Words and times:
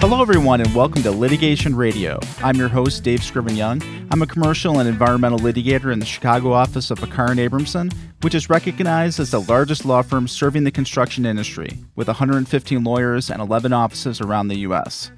Hello, 0.00 0.22
everyone, 0.22 0.60
and 0.60 0.74
welcome 0.74 1.02
to 1.02 1.10
Litigation 1.10 1.76
Radio. 1.76 2.18
I'm 2.42 2.56
your 2.56 2.68
host, 2.68 3.04
Dave 3.04 3.22
Scriven 3.22 3.56
Young. 3.56 3.82
I'm 4.10 4.22
a 4.22 4.26
commercial 4.26 4.78
and 4.80 4.88
environmental 4.88 5.38
litigator 5.38 5.92
in 5.92 5.98
the 5.98 6.06
Chicago 6.06 6.52
office 6.52 6.90
of 6.90 6.98
Peckar 6.98 7.30
and 7.30 7.38
Abramson, 7.38 7.92
which 8.22 8.34
is 8.34 8.48
recognized 8.48 9.20
as 9.20 9.30
the 9.30 9.42
largest 9.42 9.84
law 9.84 10.02
firm 10.02 10.26
serving 10.26 10.64
the 10.64 10.70
construction 10.70 11.26
industry, 11.26 11.78
with 11.94 12.08
115 12.08 12.82
lawyers 12.82 13.30
and 13.30 13.42
11 13.42 13.72
offices 13.72 14.20
around 14.20 14.48
the 14.48 14.60
U.S. 14.60 15.10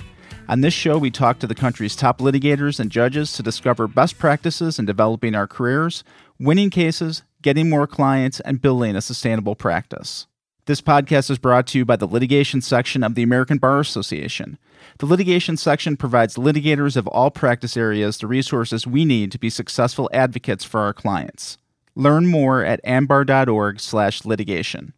On 0.51 0.61
this 0.63 0.75
show, 0.75 0.99
we 0.99 1.13
talk 1.13 1.39
to 1.39 1.47
the 1.47 1.55
country's 1.55 1.95
top 1.95 2.19
litigators 2.19 2.81
and 2.81 2.91
judges 2.91 3.33
to 3.35 3.43
discover 3.45 3.87
best 3.87 4.19
practices 4.19 4.81
in 4.81 4.85
developing 4.85 5.37
our 5.37 5.47
careers, 5.47 6.03
winning 6.41 6.71
cases, 6.71 7.23
getting 7.41 7.71
more 7.71 7.87
clients, 7.87 8.41
and 8.41 8.61
building 8.61 8.97
a 8.97 9.01
sustainable 9.01 9.55
practice. 9.55 10.27
This 10.67 10.81
podcast 10.81 11.31
is 11.31 11.39
brought 11.39 11.69
to 11.69 11.79
you 11.79 11.85
by 11.85 11.95
the 11.95 12.09
litigation 12.09 12.61
section 12.63 13.05
of 13.05 13.15
the 13.15 13.23
American 13.23 13.59
Bar 13.59 13.79
Association. 13.79 14.59
The 14.99 15.07
litigation 15.07 15.57
section 15.57 15.97
provides 15.97 16.35
litigators 16.35 16.97
of 16.97 17.07
all 17.07 17.31
practice 17.31 17.77
areas 17.77 18.19
the 18.19 18.27
resources 18.27 18.89
we 18.89 19.05
need 19.05 19.31
to 19.31 19.39
be 19.39 19.51
successful 19.51 20.11
advocates 20.13 20.65
for 20.65 20.81
our 20.81 20.93
clients. 20.93 21.59
Learn 21.95 22.27
more 22.27 22.65
at 22.65 22.81
ambar.org/litigation. 22.83 24.95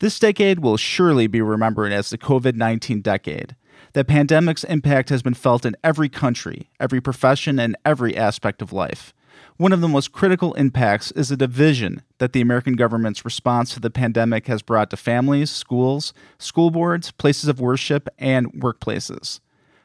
This 0.00 0.18
decade 0.18 0.58
will 0.58 0.76
surely 0.76 1.28
be 1.28 1.40
remembered 1.40 1.92
as 1.92 2.10
the 2.10 2.18
COVID-19 2.18 3.02
decade. 3.02 3.54
The 3.94 4.04
pandemic's 4.04 4.64
impact 4.64 5.08
has 5.10 5.22
been 5.22 5.34
felt 5.34 5.64
in 5.64 5.76
every 5.84 6.08
country, 6.08 6.68
every 6.80 7.00
profession, 7.00 7.60
and 7.60 7.76
every 7.84 8.16
aspect 8.16 8.60
of 8.60 8.72
life. 8.72 9.14
One 9.56 9.72
of 9.72 9.80
the 9.80 9.86
most 9.86 10.10
critical 10.10 10.52
impacts 10.54 11.12
is 11.12 11.28
the 11.28 11.36
division 11.36 12.02
that 12.18 12.32
the 12.32 12.40
American 12.40 12.74
government's 12.74 13.24
response 13.24 13.72
to 13.72 13.78
the 13.78 13.90
pandemic 13.90 14.48
has 14.48 14.62
brought 14.62 14.90
to 14.90 14.96
families, 14.96 15.52
schools, 15.52 16.12
school 16.38 16.72
boards, 16.72 17.12
places 17.12 17.48
of 17.48 17.60
worship, 17.60 18.08
and 18.18 18.52
workplaces. 18.54 19.38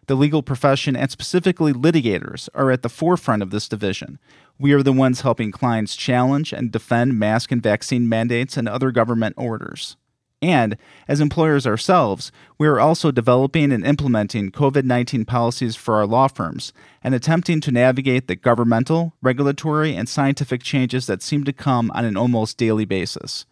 The 0.08 0.16
legal 0.16 0.42
profession 0.42 0.96
and 0.96 1.12
specifically 1.12 1.72
litigators 1.72 2.50
are 2.56 2.72
at 2.72 2.82
the 2.82 2.90
forefront 2.90 3.44
of 3.44 3.52
this 3.52 3.70
division. 3.70 4.18
We 4.58 4.74
are 4.74 4.82
the 4.82 4.92
ones 4.92 5.22
helping 5.22 5.52
clients 5.52 5.96
challenge 5.96 6.52
and 6.52 6.72
defend 6.72 7.20
mask 7.20 7.52
and 7.52 7.62
vaccine 7.62 8.10
mandates 8.10 8.58
and 8.58 8.68
other 8.68 8.90
government 8.90 9.36
orders. 9.38 9.98
And 10.42 10.78
as 11.08 11.20
employers 11.20 11.68
ourselves, 11.68 12.32
we 12.58 12.68
are 12.68 12.80
also 12.80 13.12
developing 13.12 13.74
and 13.74 13.86
implementing 13.86 14.52
COVID 14.52 14.86
19 14.86 15.26
policies 15.26 15.76
for 15.76 15.96
our 15.96 16.08
law 16.08 16.28
firms 16.28 16.72
and 17.04 17.14
attempting 17.14 17.60
to 17.62 17.72
navigate 17.72 18.28
the 18.28 18.36
governmental, 18.36 19.14
regulatory, 19.22 19.96
and 19.96 20.08
scientific 20.08 20.64
changes 20.64 21.08
that 21.08 21.22
seem 21.22 21.44
to 21.44 21.54
come 21.54 21.92
on 21.92 22.06
an 22.06 22.16
almost 22.16 22.58
daily 22.58 22.86
basis. 22.86 23.46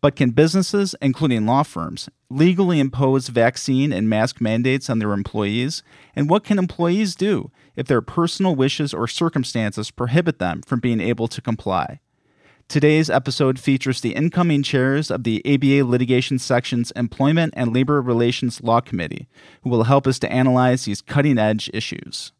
But 0.00 0.14
can 0.14 0.30
businesses, 0.30 0.94
including 1.02 1.44
law 1.44 1.64
firms, 1.64 2.08
legally 2.30 2.78
impose 2.78 3.28
vaccine 3.28 3.92
and 3.92 4.08
mask 4.08 4.40
mandates 4.40 4.88
on 4.88 5.00
their 5.00 5.12
employees? 5.12 5.82
And 6.14 6.30
what 6.30 6.44
can 6.44 6.58
employees 6.58 7.16
do 7.16 7.50
if 7.74 7.88
their 7.88 8.00
personal 8.00 8.54
wishes 8.54 8.94
or 8.94 9.08
circumstances 9.08 9.90
prohibit 9.90 10.38
them 10.38 10.62
from 10.62 10.78
being 10.78 11.00
able 11.00 11.26
to 11.26 11.40
comply? 11.40 11.98
Today's 12.68 13.08
episode 13.08 13.58
features 13.58 14.02
the 14.02 14.12
incoming 14.12 14.62
chairs 14.62 15.10
of 15.10 15.24
the 15.24 15.40
ABA 15.46 15.88
Litigation 15.88 16.38
Section's 16.38 16.90
Employment 16.90 17.54
and 17.56 17.72
Labor 17.72 18.02
Relations 18.02 18.62
Law 18.62 18.82
Committee, 18.82 19.26
who 19.62 19.70
will 19.70 19.84
help 19.84 20.06
us 20.06 20.18
to 20.18 20.30
analyze 20.30 20.84
these 20.84 21.00
cutting 21.00 21.38
edge 21.38 21.70
issues. 21.72 22.32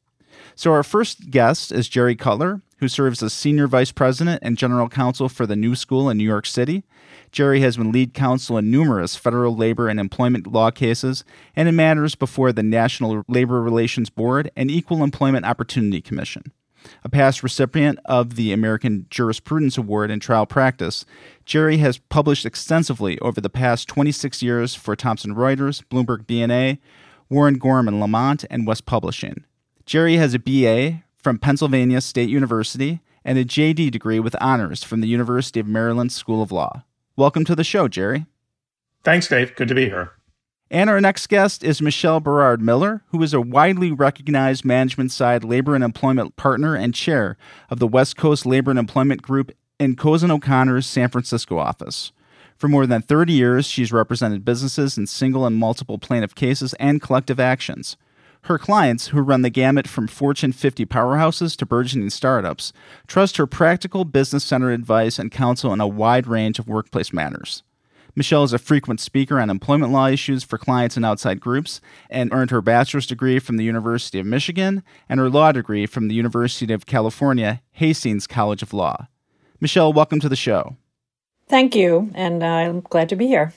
So, 0.54 0.70
our 0.74 0.82
first 0.82 1.30
guest 1.30 1.72
is 1.72 1.88
Jerry 1.88 2.14
Cutler, 2.14 2.60
who 2.76 2.88
serves 2.88 3.22
as 3.22 3.32
Senior 3.32 3.68
Vice 3.68 3.90
President 3.90 4.40
and 4.42 4.58
General 4.58 4.90
Counsel 4.90 5.30
for 5.30 5.46
the 5.46 5.56
New 5.56 5.74
School 5.74 6.10
in 6.10 6.18
New 6.18 6.24
York 6.24 6.44
City. 6.44 6.84
Jerry 7.32 7.60
has 7.60 7.78
been 7.78 7.90
lead 7.90 8.12
counsel 8.12 8.58
in 8.58 8.70
numerous 8.70 9.16
federal 9.16 9.56
labor 9.56 9.88
and 9.88 9.98
employment 9.98 10.46
law 10.46 10.70
cases 10.70 11.24
and 11.56 11.70
in 11.70 11.76
matters 11.76 12.14
before 12.14 12.52
the 12.52 12.62
National 12.62 13.24
Labor 13.28 13.62
Relations 13.62 14.10
Board 14.10 14.50
and 14.54 14.70
Equal 14.70 15.02
Employment 15.02 15.46
Opportunity 15.46 16.02
Commission. 16.02 16.52
A 17.04 17.08
past 17.08 17.42
recipient 17.42 17.98
of 18.04 18.36
the 18.36 18.52
American 18.52 19.06
Jurisprudence 19.10 19.78
Award 19.78 20.10
in 20.10 20.20
trial 20.20 20.46
practice, 20.46 21.04
Jerry 21.44 21.78
has 21.78 21.98
published 21.98 22.46
extensively 22.46 23.18
over 23.20 23.40
the 23.40 23.50
past 23.50 23.88
26 23.88 24.42
years 24.42 24.74
for 24.74 24.96
Thomson 24.96 25.34
Reuters, 25.34 25.82
Bloomberg 25.90 26.26
BNA, 26.26 26.78
Warren 27.30 27.58
Gorham 27.58 28.00
Lamont, 28.00 28.44
and 28.50 28.66
West 28.66 28.86
Publishing. 28.86 29.44
Jerry 29.86 30.16
has 30.16 30.34
a 30.34 30.38
BA 30.38 31.02
from 31.16 31.38
Pennsylvania 31.38 32.00
State 32.00 32.28
University 32.28 33.00
and 33.24 33.38
a 33.38 33.44
JD 33.44 33.90
degree 33.90 34.20
with 34.20 34.36
honors 34.40 34.82
from 34.82 35.00
the 35.00 35.08
University 35.08 35.60
of 35.60 35.66
Maryland 35.66 36.12
School 36.12 36.42
of 36.42 36.52
Law. 36.52 36.84
Welcome 37.16 37.44
to 37.44 37.54
the 37.54 37.64
show, 37.64 37.88
Jerry. 37.88 38.26
Thanks, 39.04 39.28
Dave. 39.28 39.54
Good 39.54 39.68
to 39.68 39.74
be 39.74 39.86
here. 39.86 40.12
And 40.70 40.90
our 40.90 41.00
next 41.00 41.28
guest 41.28 41.64
is 41.64 41.80
Michelle 41.80 42.20
Berard 42.20 42.60
Miller, 42.60 43.02
who 43.08 43.22
is 43.22 43.32
a 43.32 43.40
widely 43.40 43.90
recognized 43.90 44.66
management 44.66 45.10
side 45.12 45.42
labor 45.42 45.74
and 45.74 45.82
employment 45.82 46.36
partner 46.36 46.74
and 46.74 46.94
chair 46.94 47.38
of 47.70 47.78
the 47.78 47.86
West 47.86 48.18
Coast 48.18 48.44
Labor 48.44 48.70
and 48.70 48.78
Employment 48.78 49.22
Group 49.22 49.52
in 49.78 49.96
Cozen 49.96 50.30
O'Connor's 50.30 50.86
San 50.86 51.08
Francisco 51.08 51.56
office. 51.56 52.12
For 52.58 52.68
more 52.68 52.86
than 52.86 53.00
30 53.00 53.32
years, 53.32 53.66
she's 53.66 53.92
represented 53.92 54.44
businesses 54.44 54.98
in 54.98 55.06
single 55.06 55.46
and 55.46 55.56
multiple 55.56 55.96
plaintiff 55.96 56.34
cases 56.34 56.74
and 56.74 57.00
collective 57.00 57.40
actions. 57.40 57.96
Her 58.42 58.58
clients, 58.58 59.08
who 59.08 59.20
run 59.20 59.42
the 59.42 59.50
gamut 59.50 59.88
from 59.88 60.06
Fortune 60.06 60.52
50 60.52 60.84
powerhouses 60.84 61.56
to 61.56 61.66
burgeoning 61.66 62.10
startups, 62.10 62.74
trust 63.06 63.38
her 63.38 63.46
practical 63.46 64.04
business 64.04 64.44
centered 64.44 64.72
advice 64.72 65.18
and 65.18 65.30
counsel 65.30 65.72
in 65.72 65.80
a 65.80 65.88
wide 65.88 66.26
range 66.26 66.58
of 66.58 66.68
workplace 66.68 67.12
matters. 67.12 67.62
Michelle 68.18 68.42
is 68.42 68.52
a 68.52 68.58
frequent 68.58 68.98
speaker 68.98 69.38
on 69.38 69.48
employment 69.48 69.92
law 69.92 70.08
issues 70.08 70.42
for 70.42 70.58
clients 70.58 70.96
and 70.96 71.06
outside 71.06 71.40
groups 71.40 71.80
and 72.10 72.32
earned 72.32 72.50
her 72.50 72.60
bachelor's 72.60 73.06
degree 73.06 73.38
from 73.38 73.58
the 73.58 73.62
University 73.62 74.18
of 74.18 74.26
Michigan 74.26 74.82
and 75.08 75.20
her 75.20 75.30
law 75.30 75.52
degree 75.52 75.86
from 75.86 76.08
the 76.08 76.16
University 76.16 76.72
of 76.72 76.84
California, 76.84 77.62
Hastings 77.70 78.26
College 78.26 78.60
of 78.60 78.72
Law. 78.72 79.06
Michelle, 79.60 79.92
welcome 79.92 80.18
to 80.18 80.28
the 80.28 80.34
show. 80.34 80.76
Thank 81.46 81.76
you, 81.76 82.10
and 82.12 82.42
uh, 82.42 82.46
I'm 82.46 82.80
glad 82.80 83.08
to 83.10 83.14
be 83.14 83.28
here. 83.28 83.52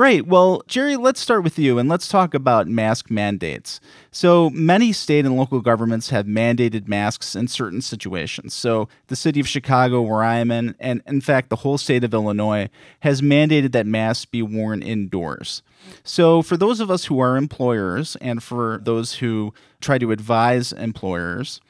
Great. 0.00 0.26
Well, 0.26 0.62
Jerry, 0.66 0.96
let's 0.96 1.20
start 1.20 1.44
with 1.44 1.58
you 1.58 1.78
and 1.78 1.86
let's 1.86 2.08
talk 2.08 2.32
about 2.32 2.66
mask 2.66 3.10
mandates. 3.10 3.80
So, 4.10 4.48
many 4.48 4.94
state 4.94 5.26
and 5.26 5.36
local 5.36 5.60
governments 5.60 6.08
have 6.08 6.24
mandated 6.24 6.88
masks 6.88 7.36
in 7.36 7.48
certain 7.48 7.82
situations. 7.82 8.54
So, 8.54 8.88
the 9.08 9.14
city 9.14 9.40
of 9.40 9.46
Chicago, 9.46 10.00
where 10.00 10.22
I 10.22 10.36
am 10.36 10.50
in, 10.50 10.74
and 10.80 11.02
in 11.06 11.20
fact, 11.20 11.50
the 11.50 11.56
whole 11.56 11.76
state 11.76 12.02
of 12.02 12.14
Illinois, 12.14 12.70
has 13.00 13.20
mandated 13.20 13.72
that 13.72 13.86
masks 13.86 14.24
be 14.24 14.40
worn 14.40 14.82
indoors. 14.82 15.62
So, 16.02 16.40
for 16.40 16.56
those 16.56 16.80
of 16.80 16.90
us 16.90 17.04
who 17.04 17.20
are 17.20 17.36
employers 17.36 18.16
and 18.22 18.42
for 18.42 18.80
those 18.82 19.16
who 19.16 19.52
try 19.82 19.98
to 19.98 20.12
advise 20.12 20.72
employers, 20.72 21.60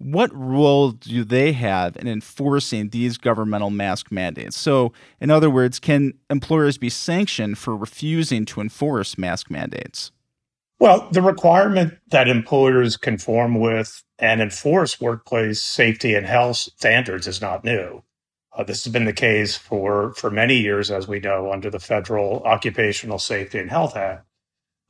what 0.00 0.34
role 0.34 0.92
do 0.92 1.24
they 1.24 1.52
have 1.52 1.94
in 1.96 2.08
enforcing 2.08 2.88
these 2.88 3.18
governmental 3.18 3.68
mask 3.68 4.10
mandates? 4.10 4.56
So, 4.56 4.94
in 5.20 5.30
other 5.30 5.50
words, 5.50 5.78
can 5.78 6.14
employers 6.30 6.78
be 6.78 6.88
sanctioned 6.88 7.58
for 7.58 7.76
refusing 7.76 8.46
to 8.46 8.62
enforce 8.62 9.18
mask 9.18 9.50
mandates? 9.50 10.10
Well, 10.78 11.06
the 11.12 11.20
requirement 11.20 11.98
that 12.08 12.28
employers 12.28 12.96
conform 12.96 13.60
with 13.60 14.02
and 14.18 14.40
enforce 14.40 14.98
workplace 14.98 15.62
safety 15.62 16.14
and 16.14 16.24
health 16.24 16.56
standards 16.56 17.26
is 17.26 17.42
not 17.42 17.62
new. 17.62 18.02
Uh, 18.56 18.64
this 18.64 18.84
has 18.84 18.92
been 18.92 19.04
the 19.04 19.12
case 19.12 19.54
for, 19.54 20.14
for 20.14 20.30
many 20.30 20.56
years, 20.56 20.90
as 20.90 21.06
we 21.06 21.20
know, 21.20 21.52
under 21.52 21.68
the 21.68 21.78
Federal 21.78 22.42
Occupational 22.44 23.18
Safety 23.18 23.58
and 23.58 23.68
Health 23.68 23.94
Act. 23.94 24.24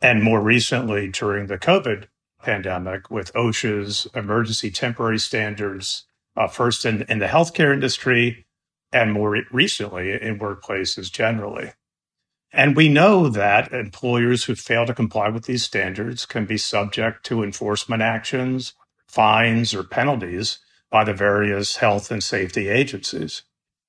And 0.01 0.23
more 0.23 0.41
recently, 0.41 1.09
during 1.09 1.49
the 1.49 1.59
COVID 1.59 2.07
pandemic 2.43 3.11
with 3.11 3.33
OSHA's 3.35 4.07
emergency 4.15 4.71
temporary 4.71 5.19
standards, 5.19 6.05
uh, 6.37 6.49
first 6.49 6.85
in, 6.85 7.03
in 7.09 7.19
the 7.19 7.27
healthcare 7.27 7.73
industry 7.73 8.47
and 8.93 9.13
more 9.13 9.37
recently 9.53 10.13
in 10.13 10.39
workplaces 10.39 11.11
generally. 11.11 11.73
And 12.53 12.75
we 12.75 12.89
know 12.89 13.29
that 13.29 13.73
employers 13.73 14.45
who 14.45 14.57
fail 14.57 14.85
to 14.87 14.95
comply 14.95 15.29
with 15.29 15.45
these 15.45 15.63
standards 15.63 16.27
can 16.27 16.47
be 16.47 16.57
subject 16.57 17.25
to 17.27 17.45
enforcement 17.45 18.03
actions, 18.03 18.75
fines, 19.07 19.73
or 19.73 19.85
penalties 19.85 20.59
by 20.91 21.05
the 21.05 21.15
various 21.15 21.77
health 21.77 22.11
and 22.11 22.23
safety 22.23 22.69
agencies. 22.69 23.43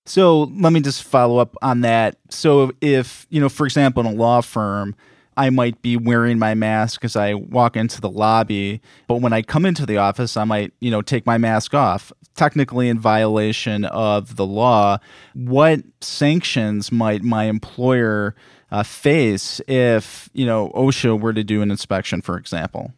So 0.06 0.44
let 0.44 0.74
me 0.74 0.80
just 0.80 1.04
follow 1.04 1.38
up 1.38 1.56
on 1.62 1.82
that. 1.82 2.18
So 2.30 2.72
if, 2.82 3.26
you 3.30 3.40
know, 3.40 3.50
for 3.50 3.66
example, 3.66 4.06
in 4.06 4.14
a 4.14 4.16
law 4.16 4.42
firm, 4.42 4.96
I 5.38 5.50
might 5.50 5.82
be 5.82 5.96
wearing 5.96 6.38
my 6.38 6.54
mask 6.54 7.06
as 7.06 7.16
I 7.16 7.34
walk 7.34 7.78
into 7.78 8.02
the 8.02 8.10
lobby, 8.10 8.82
but 9.08 9.22
when 9.22 9.34
I 9.34 9.42
come 9.42 9.66
into 9.66 9.86
the 9.86 9.98
office, 9.98 10.36
I 10.36 10.44
might, 10.44 10.74
you 10.80 10.92
know, 10.92 11.02
take 11.02 11.26
my 11.26 11.38
mask 11.38 11.74
off, 11.74 12.12
technically 12.36 12.90
in 12.90 13.00
violation 13.00 13.86
of 13.86 14.36
the 14.36 14.46
law. 14.46 14.98
What 15.34 15.82
sanctions 16.02 16.92
might 16.92 17.24
my 17.24 17.46
employer 17.46 18.36
uh, 18.72 18.84
face 18.84 19.62
if, 19.68 20.30
you 20.34 20.46
know, 20.46 20.70
OSHA 20.76 21.20
were 21.20 21.34
to 21.34 21.44
do 21.44 21.62
an 21.62 21.72
inspection, 21.72 22.22
for 22.22 22.38
example? 22.38 22.94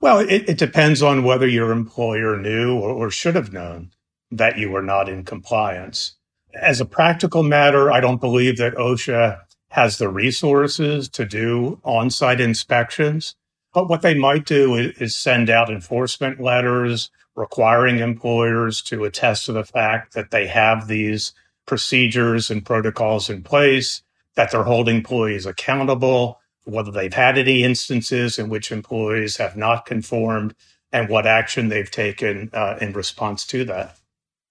Well, 0.00 0.20
it, 0.20 0.48
it 0.48 0.58
depends 0.58 1.02
on 1.02 1.24
whether 1.24 1.46
your 1.46 1.72
employer 1.72 2.36
knew 2.36 2.78
or, 2.78 2.90
or 2.90 3.10
should 3.10 3.34
have 3.34 3.52
known 3.52 3.90
that 4.30 4.58
you 4.58 4.70
were 4.70 4.82
not 4.82 5.08
in 5.08 5.24
compliance. 5.24 6.16
As 6.54 6.80
a 6.80 6.84
practical 6.84 7.42
matter, 7.42 7.90
I 7.90 8.00
don't 8.00 8.20
believe 8.20 8.56
that 8.58 8.74
OSHA 8.74 9.40
has 9.70 9.98
the 9.98 10.08
resources 10.08 11.08
to 11.10 11.24
do 11.24 11.80
on 11.84 12.10
site 12.10 12.40
inspections. 12.40 13.36
But 13.74 13.88
what 13.88 14.02
they 14.02 14.14
might 14.14 14.46
do 14.46 14.74
is, 14.74 15.14
send 15.14 15.50
out 15.50 15.70
enforcement 15.70 16.40
letters 16.40 17.10
requiring 17.36 17.98
employers 17.98 18.82
to 18.82 19.04
attest 19.04 19.46
to 19.46 19.52
the 19.52 19.64
fact 19.64 20.14
that 20.14 20.30
they 20.30 20.46
have 20.46 20.88
these 20.88 21.32
procedures 21.66 22.50
and 22.50 22.64
protocols 22.64 23.30
in 23.30 23.42
place, 23.42 24.02
that 24.34 24.50
they're 24.50 24.64
holding 24.64 24.96
employees 24.96 25.46
accountable, 25.46 26.40
whether 26.64 26.90
they've 26.90 27.14
had 27.14 27.38
any 27.38 27.62
instances 27.62 28.38
in 28.38 28.48
which 28.48 28.72
employees 28.72 29.36
have 29.36 29.56
not 29.56 29.86
conformed, 29.86 30.54
and 30.90 31.08
what 31.08 31.26
action 31.26 31.68
they've 31.68 31.90
taken 31.90 32.50
uh, 32.52 32.76
in 32.80 32.92
response 32.92 33.46
to 33.46 33.64
that. 33.64 33.96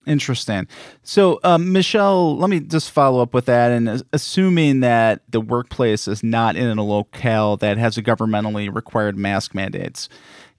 Interesting. 0.07 0.68
So, 1.04 1.39
um, 1.44 1.74
Michelle, 1.74 2.38
let 2.38 2.50
me 2.50 2.62
just 2.62 2.92
follow 2.92 3.21
up 3.21 3.33
with 3.33 3.45
that. 3.45 3.71
And 3.71 4.04
assuming 4.13 4.80
that 4.80 5.21
the 5.30 5.42
workplace 5.42 6.07
is 6.07 6.24
not 6.24 6.56
in 6.56 6.77
a 6.77 6.83
locale 6.83 7.57
that 7.57 7.77
has 7.77 7.98
a 7.98 8.01
governmentally 8.01 8.74
required 8.74 9.18
mask 9.18 9.54
mandates, 9.54 10.07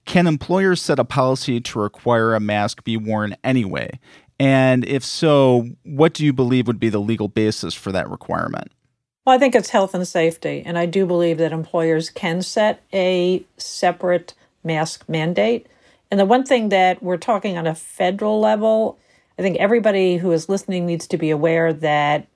can 0.05 0.27
employers 0.27 0.81
set 0.81 0.99
a 0.99 1.03
policy 1.03 1.59
to 1.61 1.79
require 1.79 2.35
a 2.35 2.39
mask 2.39 2.83
be 2.83 2.95
worn 2.95 3.35
anyway? 3.43 3.99
And 4.39 4.85
if 4.85 5.03
so, 5.03 5.67
what 5.83 6.13
do 6.13 6.23
you 6.23 6.31
believe 6.31 6.67
would 6.67 6.79
be 6.79 6.89
the 6.89 6.99
legal 6.99 7.27
basis 7.27 7.73
for 7.73 7.91
that 7.91 8.09
requirement? 8.09 8.71
Well, 9.25 9.35
I 9.35 9.39
think 9.39 9.55
it's 9.55 9.69
health 9.69 9.93
and 9.93 10.07
safety. 10.07 10.63
And 10.65 10.77
I 10.77 10.85
do 10.85 11.05
believe 11.05 11.39
that 11.39 11.51
employers 11.51 12.09
can 12.09 12.41
set 12.43 12.83
a 12.93 13.43
separate 13.57 14.35
mask 14.63 15.05
mandate. 15.09 15.67
And 16.11 16.19
the 16.19 16.25
one 16.25 16.45
thing 16.45 16.69
that 16.69 17.03
we're 17.03 17.17
talking 17.17 17.57
on 17.57 17.67
a 17.67 17.75
federal 17.75 18.39
level 18.39 18.97
I 19.39 19.41
think 19.41 19.55
everybody 19.55 20.17
who 20.17 20.33
is 20.33 20.49
listening 20.49 20.85
needs 20.85 21.07
to 21.07 21.17
be 21.17 21.29
aware 21.29 21.71
that 21.71 22.27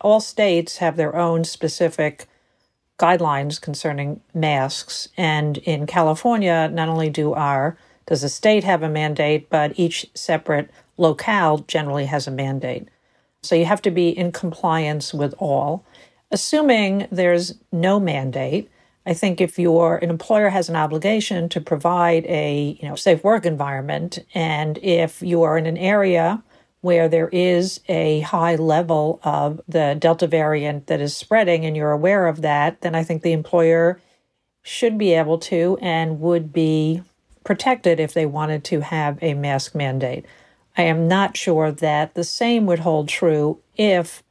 all 0.00 0.20
states 0.20 0.76
have 0.76 0.96
their 0.96 1.16
own 1.16 1.42
specific 1.42 2.28
guidelines 3.00 3.60
concerning 3.60 4.20
masks. 4.32 5.08
And 5.16 5.58
in 5.58 5.88
California, 5.88 6.70
not 6.72 6.88
only 6.88 7.10
do 7.10 7.34
our 7.34 7.76
does 8.06 8.22
the 8.22 8.28
state 8.28 8.62
have 8.62 8.84
a 8.84 8.88
mandate, 8.88 9.50
but 9.50 9.76
each 9.76 10.06
separate 10.14 10.70
locale 10.98 11.58
generally 11.66 12.06
has 12.06 12.28
a 12.28 12.32
mandate. 12.32 12.86
So 13.42 13.56
you 13.56 13.64
have 13.64 13.82
to 13.82 13.90
be 13.90 14.16
in 14.16 14.30
compliance 14.30 15.12
with 15.12 15.34
all. 15.38 15.84
Assuming 16.30 17.08
there's 17.10 17.54
no 17.72 17.98
mandate, 17.98 18.70
I 19.04 19.14
think 19.14 19.40
if 19.40 19.58
your 19.58 19.96
an 19.96 20.10
employer 20.10 20.50
has 20.50 20.68
an 20.68 20.76
obligation 20.76 21.48
to 21.48 21.60
provide 21.60 22.24
a 22.26 22.78
you 22.80 22.88
know 22.88 22.94
safe 22.94 23.24
work 23.24 23.46
environment, 23.46 24.20
and 24.32 24.78
if 24.78 25.22
you 25.22 25.42
are 25.42 25.58
in 25.58 25.66
an 25.66 25.76
area 25.76 26.40
where 26.82 27.08
there 27.08 27.28
is 27.28 27.80
a 27.88 28.20
high 28.20 28.56
level 28.56 29.20
of 29.22 29.60
the 29.66 29.96
Delta 29.98 30.26
variant 30.26 30.88
that 30.88 31.00
is 31.00 31.16
spreading 31.16 31.64
and 31.64 31.76
you're 31.76 31.92
aware 31.92 32.26
of 32.26 32.42
that, 32.42 32.80
then 32.82 32.94
I 32.94 33.04
think 33.04 33.22
the 33.22 33.32
employer 33.32 34.00
should 34.62 34.98
be 34.98 35.14
able 35.14 35.38
to 35.38 35.78
and 35.80 36.20
would 36.20 36.52
be 36.52 37.02
protected 37.44 37.98
if 37.98 38.14
they 38.14 38.26
wanted 38.26 38.64
to 38.64 38.80
have 38.80 39.18
a 39.22 39.34
mask 39.34 39.74
mandate. 39.74 40.26
I 40.76 40.82
am 40.82 41.06
not 41.06 41.36
sure 41.36 41.70
that 41.70 42.14
the 42.14 42.24
same 42.24 42.66
would 42.66 42.80
hold 42.80 43.08
true 43.08 43.60
if 43.76 44.22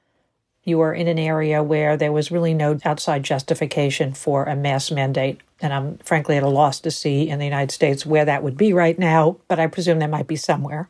you 0.63 0.77
were 0.77 0.93
in 0.93 1.07
an 1.07 1.19
area 1.19 1.63
where 1.63 1.95
there 1.95 2.11
was 2.11 2.31
really 2.31 2.53
no 2.53 2.77
outside 2.83 3.23
justification 3.23 4.13
for 4.13 4.43
a 4.43 4.55
mask 4.55 4.91
mandate. 4.91 5.39
And 5.61 5.73
I'm 5.73 5.97
frankly 5.99 6.37
at 6.37 6.43
a 6.43 6.49
loss 6.49 6.79
to 6.81 6.91
see 6.91 7.29
in 7.29 7.39
the 7.39 7.45
United 7.45 7.71
States 7.71 8.05
where 8.05 8.25
that 8.25 8.43
would 8.43 8.57
be 8.57 8.73
right 8.73 8.97
now, 8.99 9.37
but 9.47 9.59
I 9.59 9.67
presume 9.67 9.99
there 9.99 10.07
might 10.07 10.27
be 10.27 10.35
somewhere. 10.35 10.89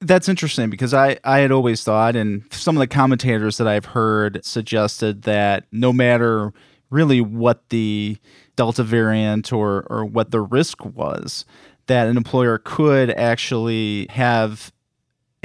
That's 0.00 0.28
interesting 0.28 0.68
because 0.68 0.92
I, 0.92 1.18
I 1.24 1.38
had 1.38 1.50
always 1.50 1.82
thought, 1.82 2.16
and 2.16 2.44
some 2.52 2.76
of 2.76 2.80
the 2.80 2.86
commentators 2.86 3.56
that 3.56 3.66
I've 3.66 3.86
heard 3.86 4.44
suggested 4.44 5.22
that 5.22 5.64
no 5.72 5.92
matter 5.92 6.52
really 6.90 7.20
what 7.20 7.68
the 7.70 8.18
Delta 8.56 8.82
variant 8.82 9.52
or, 9.52 9.86
or 9.88 10.04
what 10.04 10.30
the 10.30 10.40
risk 10.40 10.84
was, 10.84 11.44
that 11.86 12.08
an 12.08 12.16
employer 12.16 12.58
could 12.58 13.10
actually 13.10 14.06
have 14.10 14.72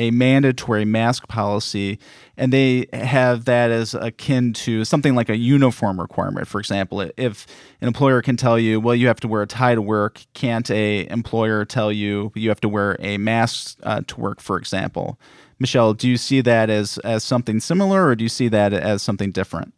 a 0.02 0.10
mandatory 0.10 0.84
mask 0.84 1.28
policy, 1.28 2.00
and 2.36 2.52
they 2.52 2.88
have 2.92 3.46
that 3.46 3.70
as 3.70 3.94
akin 3.94 4.52
to 4.52 4.84
something 4.84 5.14
like 5.14 5.30
a 5.30 5.38
uniform 5.38 6.02
requirement. 6.02 6.48
For 6.48 6.60
example, 6.60 7.02
if 7.18 7.46
an 7.82 7.88
employer 7.88 8.24
can 8.24 8.36
tell 8.36 8.58
you, 8.58 8.80
well, 8.80 8.96
you 8.96 9.06
have 9.06 9.20
to 9.20 9.28
wear 9.28 9.44
a 9.44 9.48
tie 9.48 9.76
to 9.76 9.82
work, 9.82 10.26
can't 10.34 10.70
a 10.72 11.08
employer 11.12 11.66
tell 11.66 11.92
you 11.92 12.32
you 12.34 12.50
have 12.50 12.62
to 12.62 12.70
wear 12.70 12.98
a 13.00 13.20
mask 13.20 13.78
uh, 13.84 14.02
to 14.08 14.20
work? 14.20 14.42
For 14.42 14.58
example, 14.58 15.20
Michelle, 15.60 15.94
do 15.94 16.10
you 16.10 16.18
see 16.18 16.42
that 16.42 16.72
as 16.72 16.98
as 17.00 17.24
something 17.24 17.60
similar, 17.60 18.08
or 18.08 18.16
do 18.16 18.24
you 18.24 18.30
see 18.30 18.48
that 18.48 18.74
as 18.74 19.04
something 19.04 19.32
different? 19.32 19.72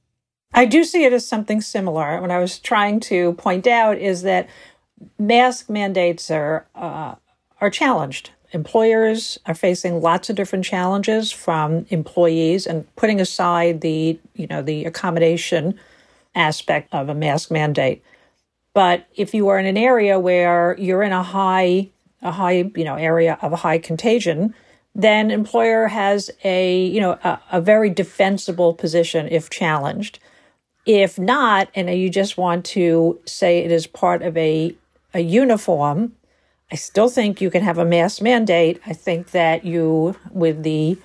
I 0.53 0.65
do 0.65 0.85
see 0.85 1.03
it 1.03 1.11
as 1.11 1.27
something 1.27 1.59
similar. 1.59 2.21
What 2.21 2.31
I 2.31 2.39
was 2.39 2.59
trying 2.59 3.01
to 3.01 3.33
point 3.33 3.67
out 3.67 3.97
is 3.97 4.21
that 4.21 4.47
mask 5.19 5.69
mandates 5.69 6.31
are 6.31 6.65
uh, 6.75 7.15
are 7.59 7.69
challenged 7.69 8.29
employers 8.53 9.39
are 9.45 9.55
facing 9.55 10.01
lots 10.01 10.29
of 10.29 10.35
different 10.35 10.63
challenges 10.63 11.31
from 11.31 11.85
employees 11.89 12.65
and 12.65 12.95
putting 12.95 13.19
aside 13.19 13.81
the 13.81 14.19
you 14.35 14.47
know 14.47 14.61
the 14.61 14.85
accommodation 14.85 15.79
aspect 16.35 16.93
of 16.93 17.09
a 17.09 17.15
mask 17.15 17.51
mandate. 17.51 18.03
But 18.73 19.07
if 19.15 19.33
you 19.33 19.49
are 19.49 19.59
in 19.59 19.65
an 19.65 19.77
area 19.77 20.19
where 20.19 20.75
you're 20.79 21.03
in 21.03 21.11
a 21.11 21.23
high 21.23 21.89
a 22.21 22.31
high 22.31 22.71
you 22.75 22.83
know 22.83 22.95
area 22.95 23.37
of 23.41 23.51
a 23.51 23.57
high 23.57 23.79
contagion 23.79 24.53
then 24.95 25.31
employer 25.31 25.87
has 25.87 26.29
a 26.43 26.85
you 26.85 27.01
know 27.01 27.17
a, 27.23 27.39
a 27.53 27.61
very 27.61 27.89
defensible 27.89 28.73
position 28.73 29.27
if 29.29 29.49
challenged. 29.49 30.19
If 30.85 31.17
not 31.17 31.69
and 31.75 31.89
you 31.89 32.09
just 32.09 32.37
want 32.37 32.65
to 32.65 33.19
say 33.25 33.59
it 33.59 33.71
is 33.71 33.87
part 33.87 34.21
of 34.21 34.37
a 34.37 34.75
a 35.13 35.21
uniform 35.21 36.13
I 36.73 36.75
still 36.75 37.07
think 37.07 37.39
you 37.39 37.51
can 37.51 37.61
have 37.61 37.77
a 37.77 37.85
mass 37.85 38.19
mandate. 38.19 38.81
I 38.87 38.93
think 38.93 39.29
that 39.29 39.63
you, 39.63 40.15
with 40.31 40.63
the 40.63 40.97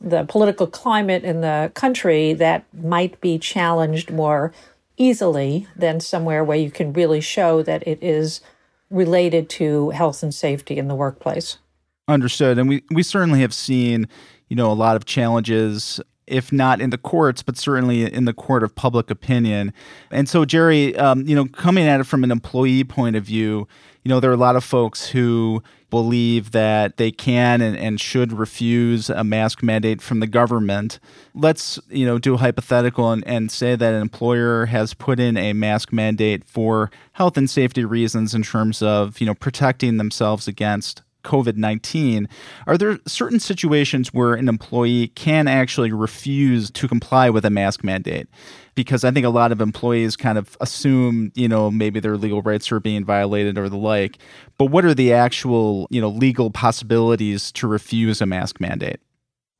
the 0.00 0.22
political 0.24 0.68
climate 0.68 1.24
in 1.24 1.40
the 1.40 1.72
country, 1.74 2.32
that 2.34 2.64
might 2.72 3.20
be 3.20 3.36
challenged 3.38 4.12
more 4.12 4.52
easily 4.96 5.66
than 5.74 5.98
somewhere 5.98 6.44
where 6.44 6.56
you 6.56 6.70
can 6.70 6.92
really 6.92 7.20
show 7.20 7.60
that 7.64 7.84
it 7.88 8.00
is 8.02 8.40
related 8.88 9.48
to 9.48 9.90
health 9.90 10.22
and 10.22 10.32
safety 10.32 10.78
in 10.78 10.86
the 10.86 10.94
workplace. 10.94 11.58
Understood. 12.06 12.58
And 12.58 12.68
we, 12.68 12.84
we 12.90 13.02
certainly 13.02 13.40
have 13.40 13.54
seen, 13.54 14.06
you 14.48 14.54
know, 14.54 14.70
a 14.70 14.74
lot 14.74 14.94
of 14.94 15.06
challenges 15.06 16.00
if 16.26 16.52
not 16.52 16.80
in 16.80 16.90
the 16.90 16.98
courts, 16.98 17.42
but 17.42 17.56
certainly 17.56 18.10
in 18.10 18.24
the 18.24 18.32
court 18.32 18.62
of 18.62 18.74
public 18.74 19.10
opinion. 19.10 19.72
And 20.10 20.28
so, 20.28 20.44
Jerry, 20.44 20.96
um, 20.96 21.26
you 21.26 21.34
know, 21.34 21.46
coming 21.46 21.86
at 21.86 22.00
it 22.00 22.04
from 22.04 22.24
an 22.24 22.30
employee 22.30 22.84
point 22.84 23.16
of 23.16 23.24
view, 23.24 23.68
you 24.04 24.10
know, 24.10 24.20
there 24.20 24.30
are 24.30 24.34
a 24.34 24.38
lot 24.38 24.54
of 24.54 24.62
folks 24.62 25.08
who 25.08 25.62
believe 25.88 26.50
that 26.50 26.96
they 26.96 27.10
can 27.10 27.62
and, 27.62 27.76
and 27.76 28.00
should 28.00 28.32
refuse 28.32 29.08
a 29.08 29.24
mask 29.24 29.62
mandate 29.62 30.02
from 30.02 30.20
the 30.20 30.26
government. 30.26 30.98
Let's, 31.34 31.78
you 31.88 32.04
know, 32.04 32.18
do 32.18 32.34
a 32.34 32.38
hypothetical 32.38 33.12
and, 33.12 33.26
and 33.26 33.50
say 33.50 33.76
that 33.76 33.94
an 33.94 34.02
employer 34.02 34.66
has 34.66 34.92
put 34.92 35.18
in 35.20 35.36
a 35.36 35.52
mask 35.52 35.92
mandate 35.92 36.44
for 36.44 36.90
health 37.12 37.36
and 37.36 37.48
safety 37.48 37.84
reasons 37.84 38.34
in 38.34 38.42
terms 38.42 38.82
of, 38.82 39.20
you 39.20 39.26
know, 39.26 39.34
protecting 39.34 39.96
themselves 39.96 40.48
against 40.48 41.02
COVID 41.24 41.56
19, 41.56 42.28
are 42.66 42.78
there 42.78 42.98
certain 43.06 43.40
situations 43.40 44.14
where 44.14 44.34
an 44.34 44.48
employee 44.48 45.08
can 45.08 45.48
actually 45.48 45.92
refuse 45.92 46.70
to 46.70 46.86
comply 46.86 47.30
with 47.30 47.44
a 47.44 47.50
mask 47.50 47.82
mandate? 47.82 48.28
Because 48.74 49.04
I 49.04 49.10
think 49.10 49.26
a 49.26 49.30
lot 49.30 49.52
of 49.52 49.60
employees 49.60 50.16
kind 50.16 50.38
of 50.38 50.56
assume, 50.60 51.32
you 51.34 51.48
know, 51.48 51.70
maybe 51.70 52.00
their 52.00 52.16
legal 52.16 52.42
rights 52.42 52.70
are 52.70 52.80
being 52.80 53.04
violated 53.04 53.58
or 53.58 53.68
the 53.68 53.76
like. 53.76 54.18
But 54.58 54.66
what 54.66 54.84
are 54.84 54.94
the 54.94 55.12
actual, 55.12 55.86
you 55.90 56.00
know, 56.00 56.08
legal 56.08 56.50
possibilities 56.50 57.50
to 57.52 57.66
refuse 57.66 58.20
a 58.20 58.26
mask 58.26 58.60
mandate? 58.60 59.00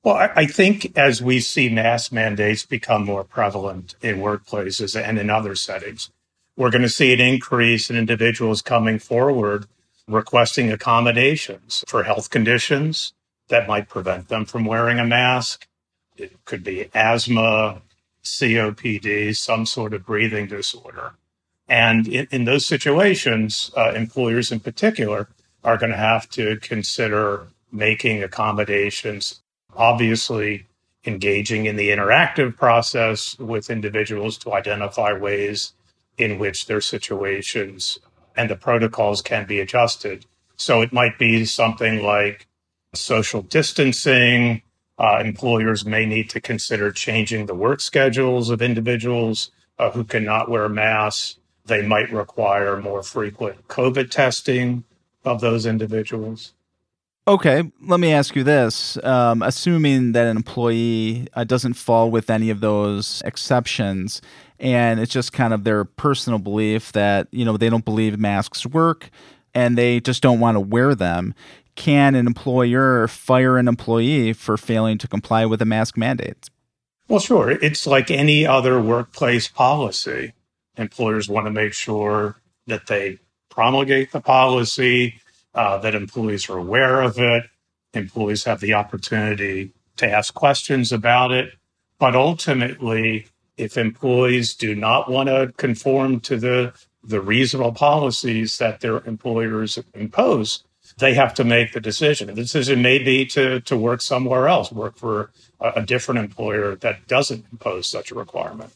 Well, 0.05 0.17
I 0.17 0.45
think 0.45 0.93
as 0.99 1.23
we 1.23 1.41
see 1.41 1.71
mask 1.71 2.13
mandates 2.13 2.67
become 2.67 3.07
more 3.07 3.25
prevalent 3.25 3.95
in 4.03 4.19
workplaces 4.19 5.01
and 5.01 5.19
in 5.19 5.31
other 5.31 5.55
settings, 5.55 6.11
we're 6.59 6.71
going 6.71 6.83
to 6.83 6.91
see 6.91 7.15
an 7.15 7.21
increase 7.21 7.89
in 7.89 7.97
individuals 7.97 8.61
coming 8.61 8.99
forward 8.99 9.67
requesting 10.09 10.71
accommodations 10.71 11.85
for 11.87 12.05
health 12.05 12.31
conditions 12.31 13.15
that 13.49 13.69
might 13.69 13.89
prevent 13.89 14.29
them 14.29 14.45
from 14.45 14.65
wearing 14.65 14.99
a 14.99 15.05
mask. 15.05 15.67
It 16.17 16.45
could 16.45 16.63
be 16.63 16.89
asthma, 16.95 17.83
COPD, 18.23 19.37
some 19.37 19.67
sort 19.67 19.95
of 19.95 20.07
breathing 20.07 20.47
disorder. 20.47 21.15
And 21.69 22.07
in, 22.07 22.27
in 22.31 22.45
those 22.45 22.67
situations, 22.67 23.71
uh, 23.77 23.93
employers 23.93 24.53
in 24.53 24.61
particular 24.61 25.29
are 25.63 25.79
going 25.79 25.93
to 25.93 25.99
have 25.99 26.29
to 26.31 26.57
consider 26.59 27.49
making 27.73 28.23
accommodations, 28.23 29.43
obviously 29.75 30.67
engaging 31.07 31.67
in 31.67 31.77
the 31.77 31.91
interactive 31.91 32.57
process 32.57 33.39
with 33.39 33.71
individuals 33.71 34.39
to 34.39 34.53
identify 34.53 35.13
ways 35.13 35.73
in 36.17 36.39
which 36.39 36.67
their 36.67 36.81
situations 36.81 37.99
and 38.37 38.51
the 38.51 38.57
protocols 38.57 39.23
can 39.23 39.47
be 39.47 39.61
adjusted. 39.61 40.27
So 40.57 40.83
it 40.83 40.93
might 40.93 41.19
be 41.19 41.45
something 41.45 42.03
like 42.03 42.47
social 42.95 43.43
distancing. 43.43 44.63
Uh, 44.99 45.21
employers 45.25 45.85
may 45.85 46.07
need 46.07 46.31
to 46.31 46.41
consider 46.41 46.93
changing 46.93 47.47
the 47.47 47.55
work 47.55 47.81
schedules 47.81 48.51
of 48.51 48.63
individuals 48.63 49.51
uh, 49.79 49.91
who 49.91 50.05
cannot 50.05 50.49
wear 50.49 50.69
masks. 50.69 51.39
They 51.67 51.83
might 51.83 52.13
require 52.13 52.81
more 52.81 53.03
frequent 53.03 53.69
COVID 53.69 54.11
testing 54.11 54.85
of 55.25 55.41
those 55.41 55.67
individuals. 55.67 56.53
Okay, 57.27 57.63
let 57.81 58.01
me 58.01 58.13
ask 58.13 58.37
you 58.37 58.45
this. 58.45 59.03
Um, 59.03 59.41
assuming 59.43 60.13
that 60.13 60.27
an 60.27 60.37
employee 60.37 61.27
uh, 61.33 61.45
doesn't 61.45 61.73
fall 61.73 62.11
with 62.11 62.29
any 62.29 62.51
of 62.51 62.61
those 62.61 63.23
exceptions, 63.25 64.21
and 64.65 64.99
it's 64.99 65.13
just 65.13 65.35
kind 65.35 65.53
of 65.53 65.65
their 65.65 65.85
personal 65.85 66.39
belief 66.39 66.93
that, 66.93 67.29
you 67.31 67.45
know, 67.45 67.59
they 67.59 67.69
don't 67.69 67.85
believe 67.85 68.19
masks 68.19 68.65
work 68.65 69.11
and 69.55 69.77
they 69.77 70.01
just 70.01 70.23
don't 70.23 70.41
want 70.41 70.57
to 70.57 70.61
wear 70.61 70.95
them, 70.95 71.35
can 71.77 72.15
an 72.15 72.27
employer 72.27 73.07
fire 73.07 73.59
an 73.59 73.69
employee 73.69 74.33
for 74.33 74.57
failing 74.57 74.97
to 74.97 75.07
comply 75.07 75.45
with 75.45 75.61
a 75.61 75.67
mask 75.67 75.99
mandate? 75.99 76.49
Well, 77.09 77.21
sure. 77.21 77.51
It's 77.51 77.87
like 77.87 78.11
any 78.11 78.47
other 78.47 78.81
workplace 78.81 79.49
policy. 79.49 80.33
Employers 80.79 81.29
want 81.29 81.47
to 81.47 81.51
make 81.51 81.75
sure 81.75 82.37
that 82.67 82.87
they 82.87 83.19
promulgate 83.51 84.13
the 84.13 84.21
policy 84.23 85.21
uh, 85.55 85.77
that 85.79 85.95
employees 85.95 86.49
are 86.49 86.57
aware 86.57 87.03
of 87.03 87.19
it. 87.19 87.45
Employees 87.93 88.45
have 88.45 88.61
the 88.61 88.73
opportunity 88.73 89.73
to 89.99 90.11
ask 90.11 90.33
questions 90.33 90.91
about 90.91 91.33
it. 91.33 91.53
But 91.99 92.17
ultimately, 92.17 93.27
if 93.57 93.77
employees 93.77 94.55
do 94.55 94.75
not 94.75 95.11
want 95.11 95.29
to 95.29 95.53
conform 95.57 96.21
to 96.21 96.37
the, 96.37 96.73
the 97.03 97.21
reasonable 97.21 97.73
policies 97.73 98.59
that 98.59 98.81
their 98.81 98.99
employers 99.05 99.79
impose, 99.95 100.65
they 100.99 101.15
have 101.15 101.35
to 101.35 101.45
make 101.45 101.73
the 101.73 101.81
decision. 101.81 102.29
The 102.29 102.35
decision 102.35 102.83
may 102.83 102.99
be 102.99 103.25
to, 103.27 103.61
to 103.61 103.77
work 103.77 104.01
somewhere 104.01 104.49
else, 104.49 104.71
work 104.71 104.97
for 104.97 105.31
a, 105.61 105.73
a 105.77 105.83
different 105.87 106.21
employer 106.21 106.77
that 106.77 107.07
doesn't 107.07 107.45
impose 107.53 107.89
such 107.89 108.11
a 108.11 108.15
requirement. 108.15 108.73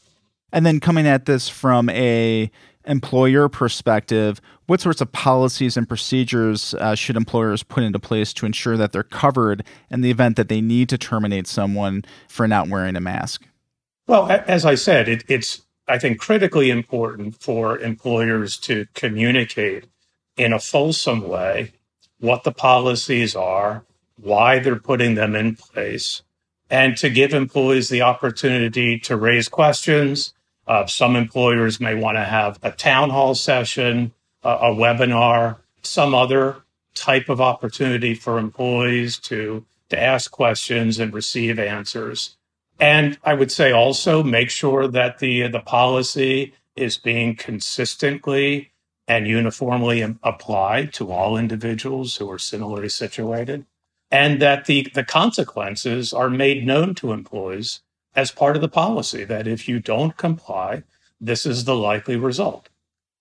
And 0.51 0.65
then 0.65 0.79
coming 0.79 1.07
at 1.07 1.25
this 1.25 1.47
from 1.47 1.89
a 1.89 2.49
employer 2.85 3.49
perspective, 3.49 4.41
what 4.65 4.81
sorts 4.81 5.01
of 5.01 5.11
policies 5.11 5.77
and 5.77 5.87
procedures 5.87 6.73
uh, 6.75 6.95
should 6.95 7.15
employers 7.15 7.61
put 7.61 7.83
into 7.83 7.99
place 7.99 8.33
to 8.33 8.45
ensure 8.45 8.77
that 8.77 8.91
they're 8.91 9.03
covered 9.03 9.63
in 9.91 10.01
the 10.01 10.09
event 10.09 10.37
that 10.37 10.49
they 10.49 10.61
need 10.61 10.89
to 10.89 10.97
terminate 10.97 11.47
someone 11.47 12.03
for 12.27 12.47
not 12.47 12.67
wearing 12.67 12.95
a 12.95 13.01
mask? 13.01 13.48
Well, 14.09 14.27
as 14.47 14.65
I 14.65 14.73
said, 14.73 15.07
it, 15.07 15.23
it's, 15.27 15.61
I 15.87 15.99
think, 15.99 16.19
critically 16.19 16.71
important 16.71 17.39
for 17.39 17.77
employers 17.77 18.57
to 18.61 18.87
communicate 18.95 19.85
in 20.35 20.51
a 20.51 20.57
fulsome 20.57 21.27
way 21.27 21.73
what 22.19 22.43
the 22.43 22.51
policies 22.51 23.35
are, 23.35 23.83
why 24.19 24.57
they're 24.57 24.79
putting 24.79 25.13
them 25.13 25.35
in 25.35 25.55
place, 25.55 26.23
and 26.71 26.97
to 26.97 27.11
give 27.11 27.35
employees 27.35 27.89
the 27.89 28.01
opportunity 28.01 28.97
to 28.97 29.15
raise 29.15 29.47
questions 29.47 30.33
uh, 30.65 30.87
some 30.87 31.15
employers 31.15 31.79
may 31.79 31.93
want 31.93 32.17
to 32.17 32.23
have 32.23 32.57
a 32.63 32.71
town 32.71 33.11
hall 33.11 33.35
session, 33.35 34.11
a 34.41 34.71
webinar, 34.71 35.57
some 35.83 36.15
other 36.15 36.63
type 36.95 37.29
of 37.29 37.39
opportunity 37.39 38.15
for 38.15 38.39
employees 38.39 39.19
to, 39.19 39.63
to 39.89 40.01
ask 40.01 40.31
questions 40.31 40.97
and 40.97 41.13
receive 41.13 41.59
answers. 41.59 42.37
And 42.79 43.17
I 43.23 43.33
would 43.33 43.51
say 43.51 43.71
also 43.71 44.23
make 44.23 44.49
sure 44.49 44.87
that 44.87 45.19
the, 45.19 45.47
the 45.47 45.59
policy 45.59 46.53
is 46.75 46.97
being 46.97 47.35
consistently 47.35 48.71
and 49.07 49.27
uniformly 49.27 50.01
applied 50.23 50.93
to 50.93 51.11
all 51.11 51.35
individuals 51.35 52.15
who 52.17 52.29
are 52.29 52.39
similarly 52.39 52.89
situated, 52.89 53.65
and 54.11 54.41
that 54.41 54.65
the, 54.65 54.87
the 54.93 55.03
consequences 55.03 56.13
are 56.13 56.29
made 56.29 56.65
known 56.65 56.93
to 56.95 57.11
employees 57.11 57.81
as 58.15 58.31
part 58.31 58.55
of 58.55 58.61
the 58.61 58.69
policy 58.69 59.23
that 59.23 59.47
if 59.47 59.67
you 59.67 59.79
don't 59.79 60.15
comply, 60.15 60.83
this 61.19 61.45
is 61.45 61.65
the 61.65 61.75
likely 61.75 62.15
result. 62.15 62.69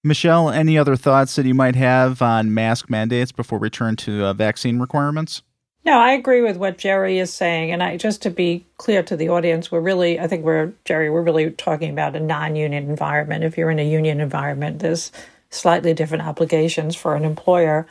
Michelle, 0.05 0.51
any 0.51 0.79
other 0.79 0.95
thoughts 0.95 1.35
that 1.37 1.47
you 1.47 1.55
might 1.55 1.75
have 1.75 2.23
on 2.23 2.55
mask 2.55 2.89
mandates 2.89 3.33
before 3.33 3.59
we 3.59 3.69
turn 3.69 3.97
to 3.97 4.27
uh, 4.27 4.33
vaccine 4.33 4.79
requirements? 4.79 5.43
No, 5.89 6.01
I 6.01 6.13
agree 6.13 6.43
with 6.43 6.59
what 6.59 6.77
Jerry 6.77 7.19
is 7.19 7.33
saying. 7.33 7.73
And 7.73 7.83
I 7.83 7.97
just 7.97 8.21
to 8.21 8.31
be 8.31 8.67
clear 8.77 9.03
to 9.05 9.17
the 9.17 9.31
audience, 9.31 9.73
we're 9.73 9.81
really, 9.81 10.21
I 10.21 10.27
think 10.27 10.45
we're, 10.45 10.75
Jerry, 10.85 11.09
we're 11.09 11.23
really 11.23 11.51
talking 11.53 11.91
about 11.91 12.15
a 12.15 12.21
non 12.21 12.57
union 12.57 12.91
environment. 12.91 13.43
If 13.43 13.57
you're 13.57 13.71
in 13.71 13.79
a 13.79 13.91
union 13.91 14.21
environment, 14.21 14.81
there's 14.81 15.11
slightly 15.49 15.95
different 15.95 16.25
obligations 16.25 16.95
for 16.95 17.17
an 17.17 17.25
employer. 17.25 17.87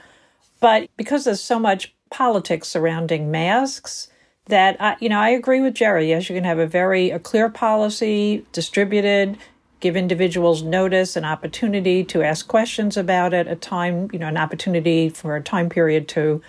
But 0.60 0.92
because 0.96 1.24
there's 1.24 1.42
so 1.42 1.58
much 1.58 1.92
politics 2.12 2.68
surrounding 2.68 3.32
masks, 3.32 4.10
that 4.46 4.80
I, 4.80 4.96
you 5.00 5.10
know 5.10 5.20
I 5.20 5.30
agree 5.30 5.60
with 5.60 5.74
Jerry. 5.74 6.10
Yes, 6.10 6.30
you 6.30 6.36
can 6.36 6.44
have 6.44 6.60
a 6.60 6.68
very 6.68 7.10
a 7.10 7.18
clear 7.18 7.50
policy, 7.50 8.46
distributed, 8.54 9.40
give 9.80 9.96
individuals 9.96 10.62
notice, 10.62 11.16
an 11.16 11.26
opportunity 11.26 12.04
to 12.04 12.22
ask 12.22 12.48
questions 12.48 12.96
about 12.96 13.34
it, 13.34 13.48
a 13.48 13.56
time, 13.56 14.08
you 14.14 14.20
know, 14.20 14.28
an 14.28 14.38
opportunity 14.38 15.10
for 15.10 15.36
a 15.36 15.42
time 15.42 15.68
period 15.68 16.08
to 16.10 16.44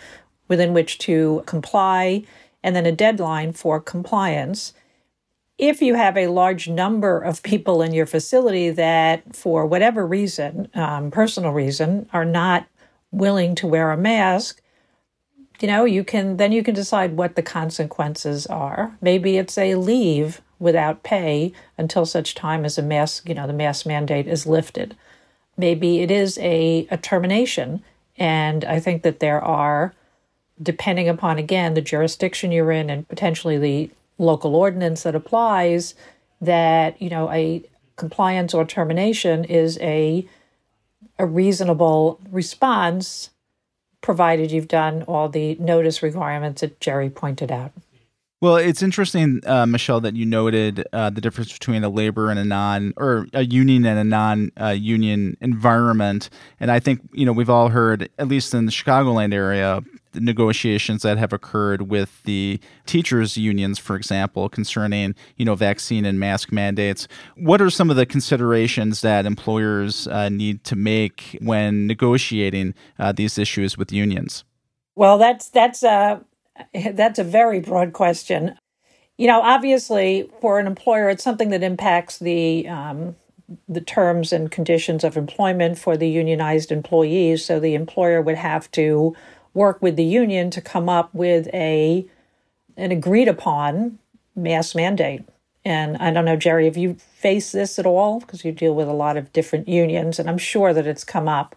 within 0.49 0.73
which 0.73 0.99
to 0.99 1.43
comply, 1.47 2.25
and 2.63 2.75
then 2.75 2.87
a 2.87 2.93
deadline 2.93 3.53
for 3.53 3.81
compliance. 3.81 4.73
If 5.59 5.83
you 5.83 5.95
have 5.95 6.17
a 6.17 6.29
large 6.29 6.69
number 6.69 7.21
of 7.21 7.43
people 7.43 7.83
in 7.83 7.93
your 7.93 8.07
facility 8.07 8.71
that, 8.71 9.37
for 9.37 9.67
whatever 9.67 10.07
reason, 10.07 10.69
um, 10.75 11.11
personal 11.11 11.53
reason, 11.53 12.09
are 12.13 12.25
not 12.25 12.67
willing 13.11 13.55
to 13.57 13.67
wear 13.67 13.91
a 13.91 13.97
mask, 13.97 14.63
you 15.61 15.67
know, 15.67 15.85
you 15.85 16.05
can 16.05 16.37
then 16.37 16.53
you 16.53 16.63
can 16.63 16.75
decide 16.75 17.17
what 17.17 17.35
the 17.35 17.43
consequences 17.43 18.47
are. 18.47 18.97
Maybe 19.01 19.37
it's 19.37 19.59
a 19.59 19.75
leave 19.75 20.41
without 20.61 21.03
pay 21.03 21.53
until 21.77 22.07
such 22.07 22.35
time 22.35 22.65
as 22.65 22.79
a 22.79 22.83
mask, 22.83 23.29
you 23.29 23.35
know, 23.35 23.47
the 23.47 23.53
mask 23.53 23.87
mandate 23.87 24.29
is 24.29 24.47
lifted. 24.47 24.97
Maybe 25.57 26.01
it 26.01 26.11
is 26.11 26.39
a, 26.39 26.87
a 26.91 26.97
termination. 26.97 27.83
And 28.17 28.65
I 28.65 28.81
think 28.81 29.03
that 29.03 29.21
there 29.21 29.41
are, 29.41 29.95
depending 30.63 31.09
upon 31.09 31.39
again 31.39 31.75
the 31.75 31.81
jurisdiction 31.81 32.53
you're 32.53 32.73
in 32.73 32.91
and 32.91 33.09
potentially 33.09 33.59
the 33.59 33.91
local 34.19 34.57
ordinance 34.57 35.03
that 35.05 35.15
applies, 35.15 35.95
that, 36.41 37.01
you 37.01 37.11
know, 37.11 37.31
a 37.31 37.63
compliance 37.97 38.55
or 38.55 38.65
termination 38.65 39.45
is 39.45 39.79
a 39.81 40.27
a 41.19 41.27
reasonable 41.27 42.21
response 42.31 43.31
provided 44.01 44.53
you've 44.53 44.69
done 44.69 45.03
all 45.03 45.29
the 45.29 45.57
notice 45.57 46.03
requirements 46.03 46.61
that 46.61 46.81
Jerry 46.81 47.11
pointed 47.11 47.51
out. 47.51 47.73
Well, 48.41 48.55
it's 48.55 48.85
interesting, 48.85 49.41
uh, 49.47 49.67
Michelle, 49.67 50.01
that 50.01 50.15
you 50.15 50.25
noted 50.25 50.87
uh, 50.93 51.11
the 51.11 51.21
difference 51.21 51.53
between 51.53 51.83
a 51.83 51.89
labor 51.89 52.31
and 52.31 52.39
a 52.39 52.45
non, 52.45 52.95
or 52.97 53.27
a 53.33 53.45
union 53.45 53.85
and 53.85 53.99
a 53.99 54.05
non-union 54.05 55.33
uh, 55.33 55.45
environment. 55.45 56.31
And 56.61 56.71
I 56.71 56.79
think 56.79 57.01
you 57.13 57.27
know 57.27 57.33
we've 57.33 57.51
all 57.51 57.69
heard, 57.71 58.09
at 58.17 58.29
least 58.29 58.55
in 58.55 58.67
the 58.67 58.71
Chicagoland 58.71 59.35
area, 59.35 59.83
the 60.13 60.21
negotiations 60.21 61.03
that 61.03 61.19
have 61.19 61.33
occurred 61.33 61.91
with 61.91 62.23
the 62.23 62.61
teachers 62.87 63.37
unions, 63.37 63.81
for 63.81 63.97
example, 63.97 64.49
concerning 64.49 65.17
you 65.37 65.45
know 65.45 65.57
vaccine 65.57 66.05
and 66.05 66.21
mask 66.21 66.53
mandates. 66.53 67.09
What 67.35 67.61
are 67.61 67.71
some 67.71 67.91
of 67.91 67.97
the 67.97 68.07
considerations 68.07 69.01
that 69.01 69.27
employers 69.27 70.07
uh, 70.07 70.29
need 70.29 70.63
to 70.63 70.77
make 70.77 71.37
when 71.43 71.89
negotiating 71.89 72.75
uh, 73.01 73.11
these 73.11 73.37
issues 73.37 73.77
with 73.77 73.91
unions? 73.91 74.45
Well, 74.95 75.19
that's 75.19 75.49
that's 75.49 75.83
a 75.83 76.25
That's 76.93 77.19
a 77.19 77.25
very 77.25 77.61
broad 77.61 77.93
question. 77.93 78.57
You 79.17 79.27
know, 79.27 79.41
obviously, 79.41 80.31
for 80.41 80.59
an 80.59 80.67
employer, 80.67 81.09
it's 81.11 81.25
something 81.25 81.51
that 81.51 81.63
impacts 81.63 82.19
the 82.19 82.69
um, 82.69 83.17
the 83.69 83.81
terms 83.81 84.33
and 84.33 84.51
conditions 84.51 85.05
of 85.05 85.17
employment 85.17 85.79
for 85.79 85.97
the 85.97 86.09
unionized 86.09 86.71
employees. 86.71 87.45
So 87.45 87.59
the 87.59 87.75
employer 87.75 88.21
would 88.21 88.37
have 88.37 88.71
to 88.73 89.17
work 89.55 89.81
with 89.83 89.97
the 89.97 90.05
union 90.05 90.51
to 90.51 90.61
come 90.61 90.89
up 90.89 91.13
with 91.15 91.49
a 91.53 92.07
an 92.77 92.93
agreed 92.93 93.29
upon 93.29 93.99
mass 94.37 94.75
mandate. 94.75 95.25
And 95.65 95.97
I 95.97 96.13
don't 96.13 96.25
know, 96.25 96.37
Jerry, 96.37 96.67
have 96.67 96.77
you 96.77 96.95
faced 96.95 97.53
this 97.53 97.79
at 97.79 97.87
all? 97.87 98.21
Because 98.21 98.45
you 98.45 98.53
deal 98.53 98.75
with 98.75 98.89
a 98.89 98.93
lot 98.93 99.17
of 99.17 99.33
different 99.33 99.69
unions, 99.69 100.19
and 100.19 100.29
I'm 100.31 100.39
sure 100.39 100.73
that 100.73 100.87
it's 100.87 101.05
come 101.05 101.29
up. 101.29 101.57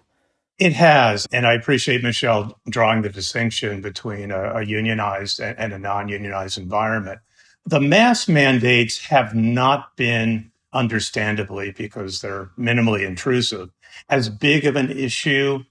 It 0.61 0.73
has. 0.73 1.25
And 1.31 1.47
I 1.47 1.55
appreciate 1.55 2.03
Michelle 2.03 2.55
drawing 2.69 3.01
the 3.01 3.09
distinction 3.09 3.81
between 3.81 4.29
a, 4.29 4.57
a 4.57 4.63
unionized 4.63 5.39
and, 5.39 5.57
and 5.57 5.73
a 5.73 5.79
non 5.79 6.07
unionized 6.07 6.59
environment. 6.59 7.19
The 7.65 7.81
mask 7.81 8.29
mandates 8.29 9.05
have 9.05 9.33
not 9.33 9.97
been, 9.97 10.51
understandably, 10.71 11.71
because 11.71 12.21
they're 12.21 12.51
minimally 12.59 13.03
intrusive, 13.07 13.71
as 14.07 14.29
big 14.29 14.63
of 14.65 14.75
an 14.75 14.91
issue 14.91 15.63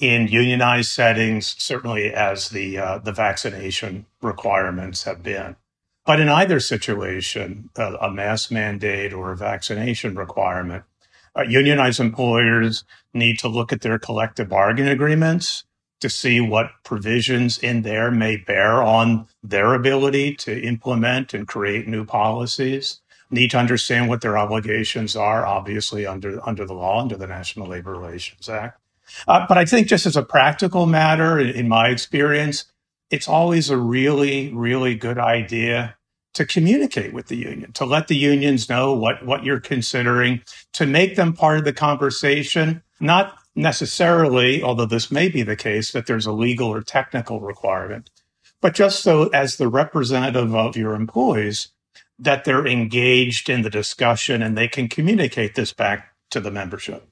in 0.00 0.28
unionized 0.28 0.92
settings, 0.92 1.54
certainly 1.58 2.14
as 2.14 2.48
the 2.48 2.78
uh, 2.78 2.98
the 3.00 3.12
vaccination 3.12 4.06
requirements 4.22 5.02
have 5.02 5.22
been. 5.22 5.56
But 6.06 6.20
in 6.20 6.30
either 6.30 6.58
situation, 6.58 7.68
a, 7.76 7.96
a 7.96 8.10
mandate 8.50 9.12
or 9.12 9.30
a 9.30 9.36
vaccination 9.36 10.14
requirement 10.14 10.84
Uh, 11.38 11.42
unionized 11.42 12.00
employers 12.00 12.84
need 13.14 13.38
to 13.38 13.48
look 13.48 13.72
at 13.72 13.82
their 13.82 13.98
collective 13.98 14.48
bargaining 14.48 14.90
agreements 14.90 15.64
to 16.00 16.08
see 16.08 16.40
what 16.40 16.70
provisions 16.84 17.58
in 17.58 17.82
there 17.82 18.10
may 18.10 18.36
bear 18.36 18.82
on 18.82 19.26
their 19.42 19.74
ability 19.74 20.34
to 20.34 20.60
implement 20.62 21.34
and 21.34 21.46
create 21.46 21.86
new 21.86 22.04
policies. 22.04 23.00
Need 23.30 23.50
to 23.50 23.58
understand 23.58 24.08
what 24.08 24.22
their 24.22 24.38
obligations 24.38 25.14
are, 25.14 25.44
obviously 25.44 26.06
under 26.06 26.40
under 26.48 26.64
the 26.64 26.72
law, 26.72 27.00
under 27.00 27.16
the 27.16 27.26
National 27.26 27.66
Labor 27.66 27.92
Relations 27.92 28.48
Act. 28.48 28.80
Uh, 29.26 29.44
but 29.46 29.58
I 29.58 29.66
think 29.66 29.86
just 29.86 30.06
as 30.06 30.16
a 30.16 30.22
practical 30.22 30.86
matter, 30.86 31.38
in, 31.38 31.48
in 31.48 31.68
my 31.68 31.88
experience, 31.88 32.64
it's 33.10 33.28
always 33.28 33.68
a 33.68 33.76
really, 33.76 34.52
really 34.54 34.94
good 34.94 35.18
idea 35.18 35.97
to 36.38 36.46
communicate 36.46 37.12
with 37.12 37.26
the 37.26 37.36
union, 37.36 37.72
to 37.72 37.84
let 37.84 38.06
the 38.06 38.14
unions 38.14 38.68
know 38.68 38.92
what, 38.92 39.26
what 39.26 39.42
you're 39.42 39.58
considering, 39.58 40.40
to 40.72 40.86
make 40.86 41.16
them 41.16 41.32
part 41.32 41.58
of 41.58 41.64
the 41.64 41.72
conversation, 41.72 42.80
not 43.00 43.36
necessarily, 43.56 44.62
although 44.62 44.86
this 44.86 45.10
may 45.10 45.28
be 45.28 45.42
the 45.42 45.56
case, 45.56 45.90
that 45.90 46.06
there's 46.06 46.26
a 46.26 46.32
legal 46.32 46.68
or 46.68 46.80
technical 46.80 47.40
requirement, 47.40 48.08
but 48.60 48.72
just 48.72 49.02
so 49.02 49.26
as 49.30 49.56
the 49.56 49.66
representative 49.66 50.54
of 50.54 50.76
your 50.76 50.94
employees, 50.94 51.72
that 52.20 52.44
they're 52.44 52.68
engaged 52.68 53.50
in 53.50 53.62
the 53.62 53.70
discussion 53.70 54.40
and 54.40 54.56
they 54.56 54.68
can 54.68 54.86
communicate 54.86 55.56
this 55.56 55.72
back 55.72 56.14
to 56.30 56.38
the 56.38 56.52
membership. 56.52 57.08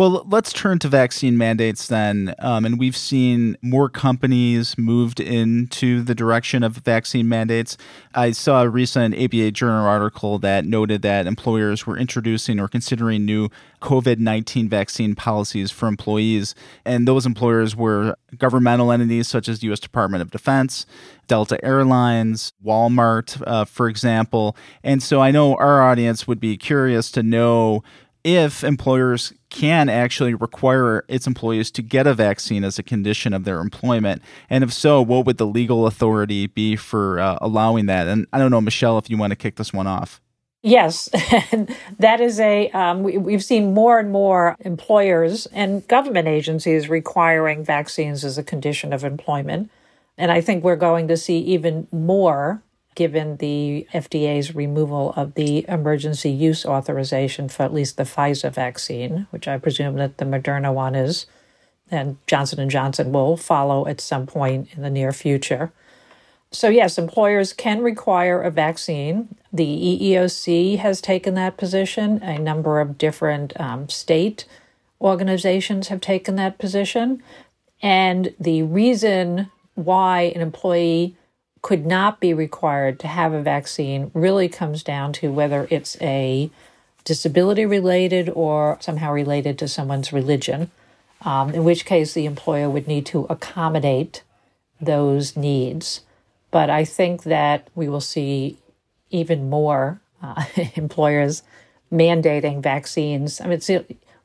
Well, 0.00 0.24
let's 0.30 0.54
turn 0.54 0.78
to 0.78 0.88
vaccine 0.88 1.36
mandates 1.36 1.86
then. 1.86 2.34
Um, 2.38 2.64
and 2.64 2.78
we've 2.78 2.96
seen 2.96 3.58
more 3.60 3.90
companies 3.90 4.78
moved 4.78 5.20
into 5.20 6.00
the 6.00 6.14
direction 6.14 6.62
of 6.62 6.76
vaccine 6.76 7.28
mandates. 7.28 7.76
I 8.14 8.30
saw 8.30 8.62
a 8.62 8.68
recent 8.70 9.14
ABA 9.14 9.50
Journal 9.50 9.84
article 9.84 10.38
that 10.38 10.64
noted 10.64 11.02
that 11.02 11.26
employers 11.26 11.86
were 11.86 11.98
introducing 11.98 12.58
or 12.58 12.66
considering 12.66 13.26
new 13.26 13.50
COVID 13.82 14.18
19 14.18 14.70
vaccine 14.70 15.14
policies 15.14 15.70
for 15.70 15.86
employees. 15.86 16.54
And 16.86 17.06
those 17.06 17.26
employers 17.26 17.76
were 17.76 18.16
governmental 18.38 18.92
entities 18.92 19.28
such 19.28 19.50
as 19.50 19.58
the 19.58 19.66
U.S. 19.66 19.80
Department 19.80 20.22
of 20.22 20.30
Defense, 20.30 20.86
Delta 21.26 21.62
Airlines, 21.62 22.54
Walmart, 22.64 23.42
uh, 23.46 23.66
for 23.66 23.86
example. 23.86 24.56
And 24.82 25.02
so 25.02 25.20
I 25.20 25.30
know 25.30 25.56
our 25.56 25.82
audience 25.82 26.26
would 26.26 26.40
be 26.40 26.56
curious 26.56 27.10
to 27.10 27.22
know 27.22 27.82
if 28.24 28.64
employers 28.64 29.32
can 29.48 29.88
actually 29.88 30.34
require 30.34 31.04
its 31.08 31.26
employees 31.26 31.70
to 31.72 31.82
get 31.82 32.06
a 32.06 32.14
vaccine 32.14 32.64
as 32.64 32.78
a 32.78 32.82
condition 32.82 33.32
of 33.32 33.44
their 33.44 33.60
employment. 33.60 34.22
And 34.48 34.62
if 34.62 34.72
so, 34.72 35.02
what 35.02 35.26
would 35.26 35.38
the 35.38 35.46
legal 35.46 35.86
authority 35.86 36.46
be 36.46 36.76
for 36.76 37.18
uh, 37.18 37.38
allowing 37.40 37.86
that? 37.86 38.06
And 38.06 38.26
I 38.32 38.38
don't 38.38 38.50
know, 38.50 38.60
Michelle, 38.60 38.98
if 38.98 39.10
you 39.10 39.16
want 39.16 39.30
to 39.32 39.36
kick 39.36 39.56
this 39.56 39.72
one 39.72 39.86
off. 39.86 40.20
Yes, 40.62 41.08
that 41.98 42.20
is 42.20 42.38
a. 42.38 42.68
Um, 42.70 43.02
we, 43.02 43.32
have 43.32 43.44
seen 43.44 43.72
more 43.72 43.98
and 43.98 44.10
more 44.10 44.56
employers 44.60 45.46
and 45.46 45.86
government 45.88 46.28
agencies 46.28 46.88
requiring 46.88 47.64
vaccines 47.64 48.26
as 48.26 48.36
a 48.36 48.42
condition 48.42 48.92
of 48.92 49.02
employment. 49.02 49.70
And 50.18 50.30
I 50.30 50.42
think 50.42 50.62
we're 50.62 50.76
going 50.76 51.08
to 51.08 51.16
see 51.16 51.38
even 51.38 51.88
more 51.90 52.62
given 53.00 53.38
the 53.38 53.86
FDA's 53.94 54.54
removal 54.54 55.14
of 55.16 55.32
the 55.32 55.64
emergency 55.70 56.28
use 56.28 56.66
authorization 56.66 57.48
for 57.48 57.62
at 57.62 57.72
least 57.72 57.96
the 57.96 58.02
Pfizer 58.02 58.52
vaccine, 58.52 59.26
which 59.30 59.48
I 59.48 59.56
presume 59.56 59.96
that 59.96 60.18
the 60.18 60.26
Moderna 60.26 60.70
one 60.74 60.94
is, 60.94 61.24
and 61.90 62.18
Johnson 62.26 62.60
and 62.60 62.70
Johnson 62.70 63.10
will 63.10 63.38
follow 63.38 63.86
at 63.86 64.02
some 64.02 64.26
point 64.26 64.68
in 64.76 64.82
the 64.82 64.90
near 64.90 65.12
future. 65.12 65.72
So 66.50 66.68
yes, 66.68 66.98
employers 66.98 67.54
can 67.54 67.80
require 67.80 68.42
a 68.42 68.50
vaccine. 68.50 69.34
The 69.50 69.64
EEOC 69.64 70.76
has 70.80 71.00
taken 71.00 71.32
that 71.36 71.56
position. 71.56 72.22
A 72.22 72.38
number 72.38 72.80
of 72.80 72.98
different 72.98 73.58
um, 73.58 73.88
state 73.88 74.44
organizations 75.00 75.88
have 75.88 76.02
taken 76.02 76.36
that 76.36 76.58
position. 76.58 77.22
And 77.80 78.34
the 78.38 78.62
reason 78.62 79.50
why 79.74 80.32
an 80.34 80.42
employee 80.42 81.16
could 81.62 81.84
not 81.84 82.20
be 82.20 82.32
required 82.32 82.98
to 83.00 83.06
have 83.06 83.32
a 83.32 83.42
vaccine 83.42 84.10
really 84.14 84.48
comes 84.48 84.82
down 84.82 85.12
to 85.12 85.30
whether 85.30 85.66
it's 85.70 85.96
a 86.00 86.50
disability 87.04 87.66
related 87.66 88.30
or 88.30 88.78
somehow 88.80 89.12
related 89.12 89.58
to 89.58 89.68
someone's 89.68 90.12
religion, 90.12 90.70
um, 91.22 91.50
in 91.50 91.64
which 91.64 91.84
case 91.84 92.14
the 92.14 92.26
employer 92.26 92.68
would 92.70 92.86
need 92.86 93.06
to 93.06 93.26
accommodate 93.28 94.22
those 94.80 95.36
needs. 95.36 96.00
But 96.50 96.70
I 96.70 96.84
think 96.84 97.24
that 97.24 97.68
we 97.74 97.88
will 97.88 98.00
see 98.00 98.56
even 99.10 99.50
more 99.50 100.00
uh, 100.22 100.44
employers 100.74 101.42
mandating 101.92 102.62
vaccines. 102.62 103.40
I 103.40 103.46
mean, 103.46 103.60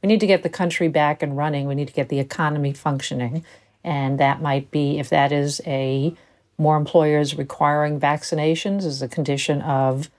we 0.01 0.07
need 0.07 0.19
to 0.19 0.27
get 0.27 0.43
the 0.43 0.49
country 0.49 0.87
back 0.87 1.21
and 1.23 1.35
running. 1.35 1.67
We 1.67 1.75
need 1.75 1.87
to 1.87 1.93
get 1.93 2.09
the 2.09 2.19
economy 2.19 2.73
functioning. 2.73 3.43
And 3.83 4.19
that 4.19 4.41
might 4.41 4.71
be, 4.71 4.99
if 4.99 5.09
that 5.09 5.31
is 5.31 5.61
a 5.65 6.15
more 6.57 6.77
employers 6.77 7.37
requiring 7.37 7.99
vaccinations 7.99 8.85
as 8.85 9.01
a 9.01 9.07
condition 9.07 9.61
of 9.61 10.09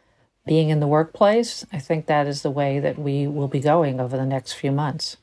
being 0.46 0.70
in 0.70 0.80
the 0.80 0.86
workplace. 0.86 1.66
I 1.72 1.78
think 1.78 2.06
that 2.06 2.26
is 2.26 2.42
the 2.42 2.50
way 2.50 2.78
that 2.78 2.98
we 2.98 3.26
will 3.26 3.48
be 3.48 3.60
going 3.60 4.00
over 4.00 4.16
the 4.16 4.26
next 4.26 4.52
few 4.52 4.70
months. 4.70 5.16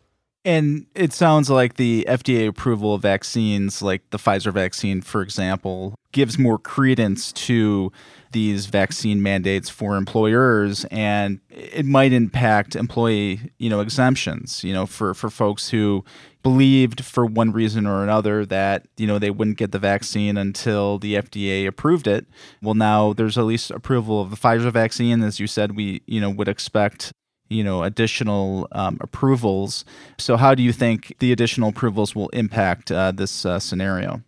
And 0.45 0.87
it 0.93 1.13
sounds 1.13 1.49
like 1.49 1.75
the 1.75 2.05
FDA 2.07 2.47
approval 2.47 2.95
of 2.95 3.01
vaccines, 3.01 3.81
like 3.81 4.09
the 4.09 4.17
Pfizer 4.17 4.51
vaccine, 4.51 5.01
for 5.01 5.21
example, 5.21 5.95
gives 6.11 6.37
more 6.37 6.59
credence 6.59 7.31
to 7.31 7.91
these 8.33 8.65
vaccine 8.65 9.21
mandates 9.21 9.69
for 9.69 9.95
employers 9.95 10.85
and 10.85 11.39
it 11.49 11.85
might 11.85 12.11
impact 12.11 12.75
employee 12.75 13.51
you 13.59 13.69
know 13.69 13.79
exemptions 13.79 14.63
you 14.63 14.73
know 14.73 14.87
for 14.87 15.13
for 15.13 15.29
folks 15.29 15.69
who 15.69 16.03
believed 16.41 17.05
for 17.05 17.25
one 17.25 17.51
reason 17.51 17.85
or 17.85 18.03
another 18.03 18.45
that 18.45 18.87
you 18.97 19.07
know 19.07 19.19
they 19.19 19.29
wouldn't 19.29 19.57
get 19.57 19.71
the 19.71 19.79
vaccine 19.79 20.35
until 20.35 20.99
the 20.99 21.15
FDA 21.15 21.65
approved 21.65 22.05
it. 22.05 22.25
Well 22.61 22.73
now 22.73 23.13
there's 23.13 23.37
at 23.37 23.45
least 23.45 23.71
approval 23.71 24.19
of 24.21 24.29
the 24.29 24.35
Pfizer 24.35 24.71
vaccine. 24.71 25.23
As 25.23 25.39
you 25.39 25.47
said 25.47 25.75
we 25.75 26.01
you 26.05 26.19
know 26.19 26.29
would 26.29 26.49
expect 26.49 27.13
you 27.53 27.63
know 27.63 27.83
additional 27.83 28.67
um, 28.71 28.97
approvals 29.01 29.85
so 30.17 30.37
how 30.37 30.55
do 30.55 30.63
you 30.63 30.73
think 30.73 31.15
the 31.19 31.31
additional 31.31 31.69
approvals 31.69 32.15
will 32.15 32.29
impact 32.29 32.91
uh, 32.91 33.11
this 33.11 33.45
uh, 33.45 33.59
scenario 33.59 34.21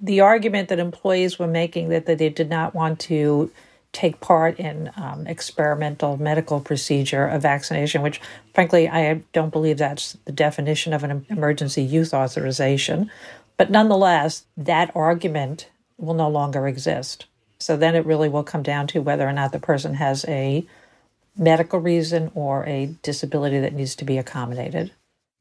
the 0.00 0.20
argument 0.20 0.68
that 0.68 0.78
employees 0.78 1.38
were 1.38 1.46
making 1.46 1.88
that, 1.88 2.06
that 2.06 2.18
they 2.18 2.28
did 2.28 2.48
not 2.48 2.74
want 2.74 3.00
to 3.00 3.50
take 3.92 4.20
part 4.20 4.58
in 4.58 4.90
um, 4.96 5.26
experimental 5.26 6.16
medical 6.16 6.60
procedure 6.60 7.26
of 7.26 7.42
vaccination, 7.42 8.02
which 8.02 8.20
frankly 8.54 8.88
I 8.88 9.22
don't 9.32 9.52
believe 9.52 9.78
that's 9.78 10.16
the 10.24 10.32
definition 10.32 10.92
of 10.92 11.04
an 11.04 11.26
emergency 11.30 11.82
use 11.82 12.12
authorization. 12.12 13.10
But 13.56 13.70
nonetheless, 13.70 14.44
that 14.56 14.94
argument 14.94 15.68
will 15.96 16.14
no 16.14 16.28
longer 16.28 16.68
exist. 16.68 17.26
So 17.58 17.76
then 17.76 17.96
it 17.96 18.06
really 18.06 18.28
will 18.28 18.44
come 18.44 18.62
down 18.62 18.86
to 18.88 19.02
whether 19.02 19.26
or 19.26 19.32
not 19.32 19.52
the 19.52 19.58
person 19.58 19.94
has 19.94 20.24
a 20.28 20.64
medical 21.38 21.78
reason 21.78 22.30
or 22.34 22.66
a 22.66 22.94
disability 23.02 23.58
that 23.60 23.72
needs 23.72 23.94
to 23.96 24.04
be 24.04 24.18
accommodated. 24.18 24.92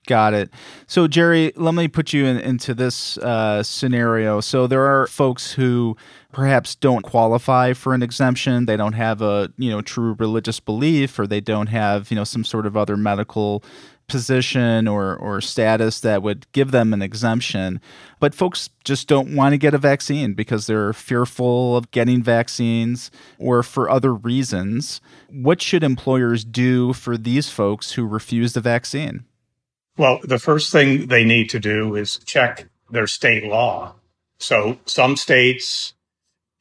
Got 0.07 0.33
it. 0.33 0.49
So, 0.87 1.05
Jerry, 1.09 1.51
let 1.57 1.73
me 1.73 1.89
put 1.89 2.13
you 2.13 2.25
in, 2.25 2.37
into 2.37 2.73
this 2.73 3.17
uh, 3.17 3.61
scenario. 3.61 4.39
So, 4.39 4.65
there 4.65 4.85
are 4.85 5.05
folks 5.07 5.51
who 5.51 5.97
perhaps 6.31 6.75
don't 6.75 7.01
qualify 7.01 7.73
for 7.73 7.93
an 7.93 8.01
exemption. 8.01 8.67
They 8.67 8.77
don't 8.77 8.93
have 8.93 9.21
a 9.21 9.51
you 9.57 9.69
know 9.69 9.81
true 9.81 10.15
religious 10.17 10.61
belief, 10.61 11.19
or 11.19 11.27
they 11.27 11.41
don't 11.41 11.67
have 11.67 12.09
you 12.09 12.15
know 12.15 12.23
some 12.23 12.45
sort 12.45 12.65
of 12.65 12.77
other 12.77 12.95
medical 12.95 13.65
position 14.07 14.87
or 14.87 15.15
or 15.15 15.41
status 15.41 15.99
that 15.99 16.23
would 16.23 16.51
give 16.51 16.71
them 16.71 16.93
an 16.93 17.01
exemption. 17.01 17.79
But 18.19 18.33
folks 18.33 18.69
just 18.83 19.07
don't 19.07 19.35
want 19.35 19.53
to 19.53 19.57
get 19.57 19.73
a 19.73 19.77
vaccine 19.77 20.33
because 20.33 20.67
they're 20.67 20.93
fearful 20.93 21.77
of 21.77 21.91
getting 21.91 22.23
vaccines 22.23 23.11
or 23.37 23.63
for 23.63 23.89
other 23.89 24.13
reasons. 24.13 25.01
What 25.29 25.61
should 25.61 25.83
employers 25.83 26.43
do 26.43 26.93
for 26.93 27.17
these 27.17 27.49
folks 27.49 27.91
who 27.91 28.05
refuse 28.05 28.53
the 28.53 28.61
vaccine? 28.61 29.25
Well, 29.97 30.19
the 30.23 30.39
first 30.39 30.71
thing 30.71 31.07
they 31.07 31.23
need 31.23 31.49
to 31.49 31.59
do 31.59 31.95
is 31.95 32.19
check 32.19 32.67
their 32.89 33.07
state 33.07 33.43
law. 33.43 33.95
So 34.39 34.77
some 34.85 35.17
states, 35.17 35.93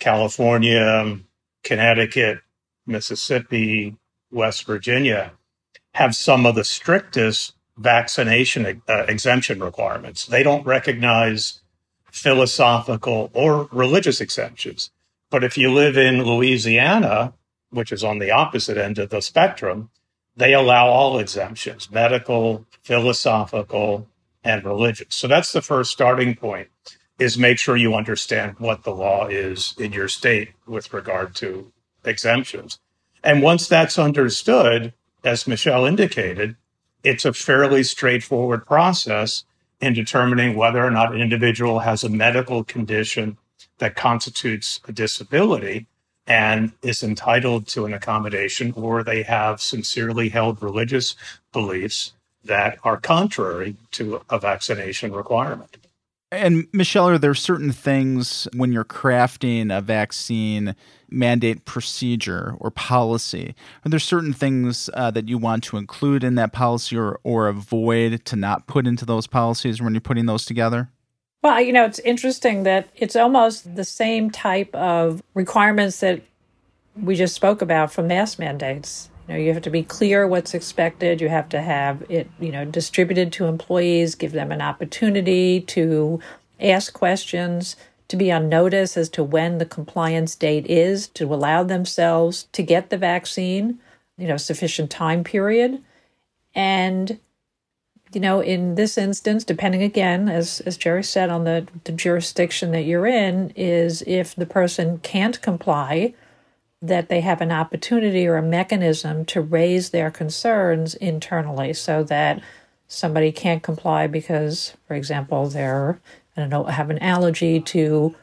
California, 0.00 1.18
Connecticut, 1.62 2.40
Mississippi, 2.86 3.96
West 4.30 4.64
Virginia, 4.66 5.32
have 5.96 6.14
some 6.14 6.44
of 6.44 6.54
the 6.54 6.64
strictest 6.64 7.54
vaccination 7.78 8.82
uh, 8.86 9.04
exemption 9.08 9.60
requirements. 9.60 10.26
They 10.26 10.42
don't 10.42 10.66
recognize 10.66 11.60
philosophical 12.10 13.30
or 13.32 13.66
religious 13.72 14.20
exemptions. 14.20 14.90
But 15.30 15.42
if 15.42 15.56
you 15.56 15.72
live 15.72 15.96
in 15.96 16.22
Louisiana, 16.22 17.32
which 17.70 17.92
is 17.92 18.04
on 18.04 18.18
the 18.18 18.30
opposite 18.30 18.76
end 18.76 18.98
of 18.98 19.08
the 19.08 19.22
spectrum, 19.22 19.88
they 20.36 20.52
allow 20.52 20.86
all 20.86 21.18
exemptions 21.18 21.90
medical, 21.90 22.66
philosophical, 22.82 24.06
and 24.44 24.64
religious. 24.64 25.14
So 25.14 25.26
that's 25.26 25.52
the 25.52 25.62
first 25.62 25.92
starting 25.92 26.34
point 26.34 26.68
is 27.18 27.38
make 27.38 27.58
sure 27.58 27.74
you 27.74 27.94
understand 27.94 28.56
what 28.58 28.84
the 28.84 28.94
law 28.94 29.28
is 29.28 29.74
in 29.78 29.92
your 29.94 30.08
state 30.08 30.50
with 30.66 30.92
regard 30.92 31.34
to 31.36 31.72
exemptions. 32.04 32.78
And 33.24 33.42
once 33.42 33.66
that's 33.66 33.98
understood, 33.98 34.92
as 35.26 35.46
Michelle 35.48 35.84
indicated, 35.84 36.56
it's 37.02 37.24
a 37.24 37.32
fairly 37.32 37.82
straightforward 37.82 38.64
process 38.64 39.44
in 39.80 39.92
determining 39.92 40.56
whether 40.56 40.82
or 40.84 40.90
not 40.90 41.12
an 41.12 41.20
individual 41.20 41.80
has 41.80 42.04
a 42.04 42.08
medical 42.08 42.62
condition 42.62 43.36
that 43.78 43.96
constitutes 43.96 44.80
a 44.86 44.92
disability 44.92 45.86
and 46.28 46.72
is 46.82 47.02
entitled 47.02 47.66
to 47.66 47.84
an 47.86 47.92
accommodation, 47.92 48.72
or 48.76 49.02
they 49.02 49.22
have 49.22 49.60
sincerely 49.60 50.28
held 50.28 50.62
religious 50.62 51.16
beliefs 51.52 52.12
that 52.44 52.78
are 52.84 52.96
contrary 52.96 53.76
to 53.90 54.22
a 54.30 54.38
vaccination 54.38 55.12
requirement. 55.12 55.76
And 56.36 56.66
Michelle, 56.72 57.08
are 57.08 57.18
there 57.18 57.34
certain 57.34 57.72
things 57.72 58.46
when 58.54 58.72
you're 58.72 58.84
crafting 58.84 59.76
a 59.76 59.80
vaccine 59.80 60.76
mandate 61.08 61.64
procedure 61.64 62.54
or 62.60 62.70
policy? 62.70 63.54
Are 63.84 63.88
there 63.88 63.98
certain 63.98 64.32
things 64.32 64.90
uh, 64.94 65.10
that 65.12 65.28
you 65.28 65.38
want 65.38 65.64
to 65.64 65.76
include 65.76 66.22
in 66.22 66.34
that 66.34 66.52
policy 66.52 66.96
or, 66.96 67.20
or 67.22 67.48
avoid 67.48 68.24
to 68.26 68.36
not 68.36 68.66
put 68.66 68.86
into 68.86 69.04
those 69.04 69.26
policies 69.26 69.80
when 69.80 69.94
you're 69.94 70.00
putting 70.00 70.26
those 70.26 70.44
together? 70.44 70.90
Well, 71.42 71.60
you 71.60 71.72
know, 71.72 71.84
it's 71.84 72.00
interesting 72.00 72.64
that 72.64 72.88
it's 72.96 73.16
almost 73.16 73.76
the 73.76 73.84
same 73.84 74.30
type 74.30 74.74
of 74.74 75.22
requirements 75.34 76.00
that 76.00 76.22
we 77.00 77.14
just 77.14 77.34
spoke 77.34 77.62
about 77.62 77.92
for 77.92 78.02
mask 78.02 78.38
mandates. 78.38 79.10
You 79.26 79.34
know, 79.34 79.40
you 79.40 79.52
have 79.52 79.62
to 79.62 79.70
be 79.70 79.82
clear 79.82 80.26
what's 80.26 80.54
expected. 80.54 81.20
You 81.20 81.28
have 81.28 81.48
to 81.50 81.60
have 81.60 82.04
it, 82.08 82.30
you 82.38 82.52
know, 82.52 82.64
distributed 82.64 83.32
to 83.32 83.46
employees, 83.46 84.14
give 84.14 84.32
them 84.32 84.52
an 84.52 84.62
opportunity 84.62 85.60
to 85.62 86.20
ask 86.60 86.92
questions, 86.92 87.76
to 88.08 88.16
be 88.16 88.30
on 88.30 88.48
notice 88.48 88.96
as 88.96 89.08
to 89.10 89.24
when 89.24 89.58
the 89.58 89.66
compliance 89.66 90.36
date 90.36 90.66
is, 90.66 91.08
to 91.08 91.34
allow 91.34 91.64
themselves 91.64 92.46
to 92.52 92.62
get 92.62 92.90
the 92.90 92.96
vaccine, 92.96 93.80
you 94.16 94.28
know, 94.28 94.36
sufficient 94.36 94.90
time 94.90 95.24
period. 95.24 95.82
And, 96.54 97.18
you 98.12 98.20
know, 98.20 98.40
in 98.40 98.76
this 98.76 98.96
instance, 98.96 99.42
depending 99.42 99.82
again, 99.82 100.28
as, 100.28 100.60
as 100.60 100.76
Jerry 100.76 101.02
said, 101.02 101.30
on 101.30 101.42
the, 101.42 101.66
the 101.82 101.92
jurisdiction 101.92 102.70
that 102.70 102.84
you're 102.84 103.06
in, 103.06 103.52
is 103.56 104.02
if 104.06 104.36
the 104.36 104.46
person 104.46 104.98
can't 104.98 105.42
comply, 105.42 106.14
that 106.86 107.08
they 107.08 107.20
have 107.20 107.40
an 107.40 107.52
opportunity 107.52 108.26
or 108.26 108.36
a 108.36 108.42
mechanism 108.42 109.24
to 109.26 109.40
raise 109.40 109.90
their 109.90 110.10
concerns 110.10 110.94
internally 110.94 111.72
so 111.72 112.02
that 112.04 112.42
somebody 112.88 113.32
can't 113.32 113.62
comply 113.62 114.06
because, 114.06 114.74
for 114.86 114.94
example, 114.94 115.48
they're, 115.48 116.00
I 116.36 116.40
don't 116.40 116.50
know, 116.50 116.64
have 116.64 116.90
an 116.90 116.98
allergy 116.98 117.60
to 117.60 118.14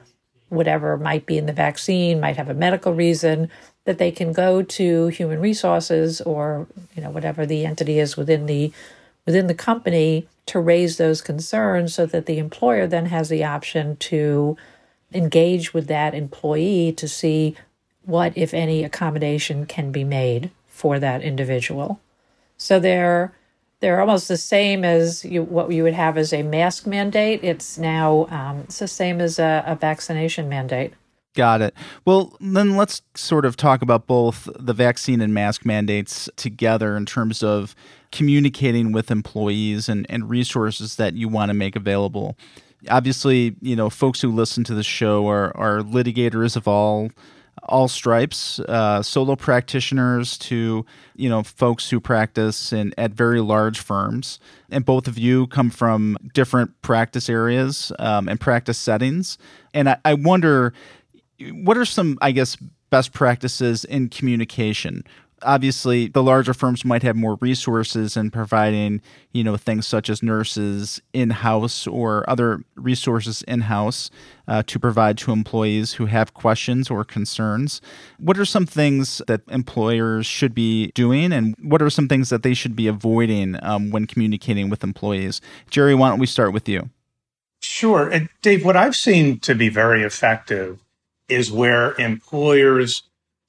whatever 0.50 0.98
might 0.98 1.26
be 1.26 1.38
in 1.38 1.46
the 1.46 1.54
vaccine, 1.54 2.20
might 2.20 2.38
have 2.38 2.50
a 2.50 2.54
medical 2.54 2.94
reason, 2.94 3.50
that 3.86 3.98
they 3.98 4.12
can 4.12 4.32
go 4.32 4.62
to 4.62 5.08
human 5.08 5.42
resources 5.42 6.22
or, 6.22 6.68
you 6.96 7.02
know, 7.02 7.10
whatever 7.10 7.46
the 7.46 7.66
entity 7.66 8.00
is 8.00 8.16
within 8.16 8.46
the 8.46 8.72
within 9.26 9.48
the 9.48 9.54
company 9.54 10.28
to 10.46 10.60
raise 10.60 10.98
those 10.98 11.22
concerns 11.22 11.94
so 11.94 12.06
that 12.06 12.26
the 12.26 12.38
employer 12.38 12.86
then 12.86 13.06
has 13.06 13.30
the 13.30 13.44
option 13.44 13.96
to 13.96 14.58
engage 15.14 15.74
with 15.74 15.88
that 15.88 16.14
employee 16.14 16.92
to 16.92 17.08
see 17.08 17.56
what, 18.06 18.38
if 18.38 18.54
any, 18.54 18.84
accommodation 18.84 19.66
can 19.66 19.92
be 19.92 20.04
made 20.04 20.52
for 20.68 21.00
that 21.00 21.22
individual. 21.22 22.00
So 22.58 22.80
they're 22.80 23.34
they're 23.80 24.00
almost 24.00 24.30
the 24.30 24.38
same 24.38 24.86
as 24.86 25.26
you, 25.26 25.44
what 25.44 25.70
you 25.70 25.84
would 25.84 25.94
have 25.94 26.18
as 26.18 26.32
a 26.32 26.42
mask 26.42 26.88
mandate. 26.88 27.44
It's 27.44 27.78
now 27.78 28.28
um, 28.30 28.60
it's 28.60 28.80
the 28.80 28.88
same 28.88 29.20
as 29.20 29.40
a, 29.40 29.62
a 29.68 29.76
vaccination 29.76 30.48
mandate. 30.48 30.94
Got 31.36 31.62
it. 31.62 31.74
Well, 32.06 32.38
then 32.40 32.78
let's 32.78 33.02
sort 33.16 33.44
of 33.44 33.58
talk 33.58 33.82
about 33.82 34.08
both 34.08 34.48
the 34.58 34.74
vaccine 34.74 35.20
and 35.20 35.34
mask 35.34 35.66
mandates 35.66 36.30
together 36.38 36.96
in 36.96 37.06
terms 37.06 37.44
of 37.44 37.76
communicating 38.12 38.92
with 38.92 39.10
employees 39.12 39.90
and, 39.90 40.06
and 40.10 40.30
resources 40.30 40.96
that 40.98 41.16
you 41.16 41.28
want 41.28 41.50
to 41.50 41.54
make 41.54 41.76
available. 41.76 42.38
Obviously, 42.90 43.56
you 43.62 43.76
know, 43.76 43.90
folks 43.90 44.22
who 44.22 44.32
listen 44.32 44.64
to 44.66 44.76
the 44.76 44.84
show 44.84 45.28
are, 45.28 45.56
are 45.58 45.80
litigators 45.80 46.56
of 46.56 46.68
all 46.68 47.10
all 47.64 47.88
stripes, 47.88 48.60
uh, 48.60 49.02
solo 49.02 49.36
practitioners 49.36 50.38
to 50.38 50.86
you 51.16 51.30
know 51.30 51.44
folks 51.44 51.90
who 51.90 52.00
practice 52.00 52.74
in 52.74 52.94
at 52.98 53.12
very 53.12 53.42
large 53.42 53.80
firms, 53.80 54.40
and 54.70 54.86
both 54.86 55.08
of 55.08 55.18
you 55.18 55.48
come 55.48 55.70
from 55.70 56.18
different 56.34 56.82
practice 56.82 57.30
areas 57.30 57.92
um, 58.00 58.28
and 58.28 58.40
practice 58.40 58.78
settings. 58.78 59.38
And 59.74 59.90
I, 59.90 59.98
I 60.06 60.14
wonder, 60.16 60.74
what 61.52 61.78
are 61.78 61.86
some 61.86 62.18
I 62.22 62.32
guess 62.32 62.58
best 62.90 63.12
practices 63.12 63.86
in 63.86 64.10
communication 64.10 65.04
obviously 65.46 66.08
the 66.08 66.24
larger 66.24 66.54
firms 66.54 66.84
might 66.84 67.04
have 67.04 67.16
more 67.16 67.38
resources 67.42 68.18
in 68.18 68.32
providing 68.32 69.02
you 69.32 69.44
know 69.44 69.58
things 69.58 69.88
such 69.88 70.10
as 70.10 70.24
nurses 70.24 71.02
in 71.14 71.30
house 71.30 71.88
or 71.88 72.30
other 72.30 72.64
resources 72.76 73.42
in 73.44 73.62
house 73.62 74.10
uh, 74.48 74.64
to 74.64 74.80
provide 74.80 75.18
to 75.18 75.32
employees 75.32 75.94
who 75.94 76.06
have 76.06 76.34
questions 76.34 76.90
or 76.90 77.04
concerns. 77.04 77.82
What 78.20 78.38
are 78.38 78.46
some 78.46 78.66
things 78.66 79.22
that 79.28 79.42
employers 79.50 80.26
should 80.26 80.54
be 80.54 80.92
doing 80.92 81.32
and 81.32 81.56
what 81.62 81.82
are 81.82 81.90
some 81.90 82.08
things 82.08 82.30
that 82.30 82.44
they 82.44 82.54
should 82.54 82.76
be 82.76 82.88
avoiding 82.88 83.58
um, 83.64 83.92
when 83.92 84.08
communicating 84.08 84.70
with 84.70 84.84
employees? 84.84 85.42
Jerry 85.70 85.96
why 85.96 86.10
don't 86.10 86.20
we 86.20 86.28
start 86.28 86.54
with 86.54 86.68
you? 86.68 86.90
Sure. 87.62 88.10
And 88.10 88.30
dave 88.42 88.66
what 88.66 88.76
i've 88.76 88.96
seen 88.96 89.40
to 89.40 89.56
be 89.56 89.70
very 89.70 90.04
effective 90.04 90.80
is 91.30 91.52
where 91.52 91.94
employers 92.00 93.04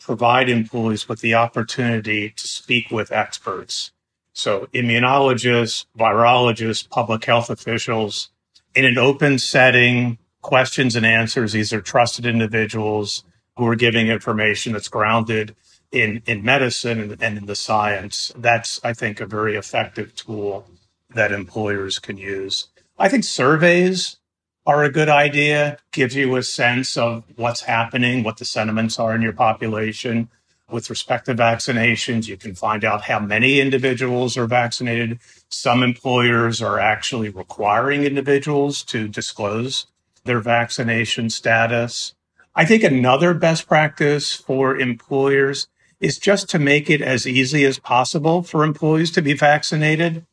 provide 0.04 0.50
employees 0.50 1.08
with 1.08 1.20
the 1.20 1.34
opportunity 1.34 2.30
to 2.30 2.46
speak 2.46 2.90
with 2.90 3.10
experts. 3.10 3.90
So 4.34 4.68
immunologists, 4.74 5.86
virologists, 5.98 6.88
public 6.88 7.24
health 7.24 7.48
officials 7.48 8.30
in 8.74 8.84
an 8.84 8.98
open 8.98 9.38
setting, 9.38 10.18
questions 10.42 10.94
and 10.94 11.06
answers. 11.06 11.52
These 11.52 11.72
are 11.72 11.80
trusted 11.80 12.26
individuals 12.26 13.24
who 13.56 13.66
are 13.66 13.76
giving 13.76 14.08
information 14.08 14.74
that's 14.74 14.88
grounded 14.88 15.56
in, 15.90 16.22
in 16.26 16.44
medicine 16.44 17.00
and, 17.00 17.22
and 17.22 17.38
in 17.38 17.46
the 17.46 17.56
science. 17.56 18.32
That's, 18.36 18.80
I 18.84 18.92
think, 18.92 19.20
a 19.20 19.26
very 19.26 19.56
effective 19.56 20.14
tool 20.14 20.66
that 21.14 21.32
employers 21.32 21.98
can 21.98 22.18
use. 22.18 22.68
I 22.98 23.08
think 23.08 23.24
surveys 23.24 24.18
are 24.66 24.82
a 24.82 24.90
good 24.90 25.08
idea, 25.08 25.78
gives 25.92 26.14
you 26.14 26.36
a 26.36 26.42
sense 26.42 26.96
of 26.96 27.24
what's 27.36 27.62
happening, 27.62 28.22
what 28.22 28.38
the 28.38 28.44
sentiments 28.44 28.98
are 28.98 29.14
in 29.14 29.22
your 29.22 29.32
population. 29.32 30.28
With 30.70 30.88
respect 30.88 31.26
to 31.26 31.34
vaccinations, 31.34 32.26
you 32.26 32.38
can 32.38 32.54
find 32.54 32.84
out 32.84 33.02
how 33.02 33.20
many 33.20 33.60
individuals 33.60 34.36
are 34.38 34.46
vaccinated. 34.46 35.20
Some 35.50 35.82
employers 35.82 36.62
are 36.62 36.80
actually 36.80 37.28
requiring 37.28 38.04
individuals 38.04 38.82
to 38.84 39.06
disclose 39.06 39.86
their 40.24 40.40
vaccination 40.40 41.28
status. 41.28 42.14
I 42.54 42.64
think 42.64 42.82
another 42.82 43.34
best 43.34 43.68
practice 43.68 44.34
for 44.34 44.76
employers 44.76 45.68
is 46.00 46.18
just 46.18 46.48
to 46.50 46.58
make 46.58 46.88
it 46.88 47.02
as 47.02 47.26
easy 47.26 47.64
as 47.64 47.78
possible 47.78 48.42
for 48.42 48.64
employees 48.64 49.10
to 49.12 49.22
be 49.22 49.34
vaccinated. 49.34 50.24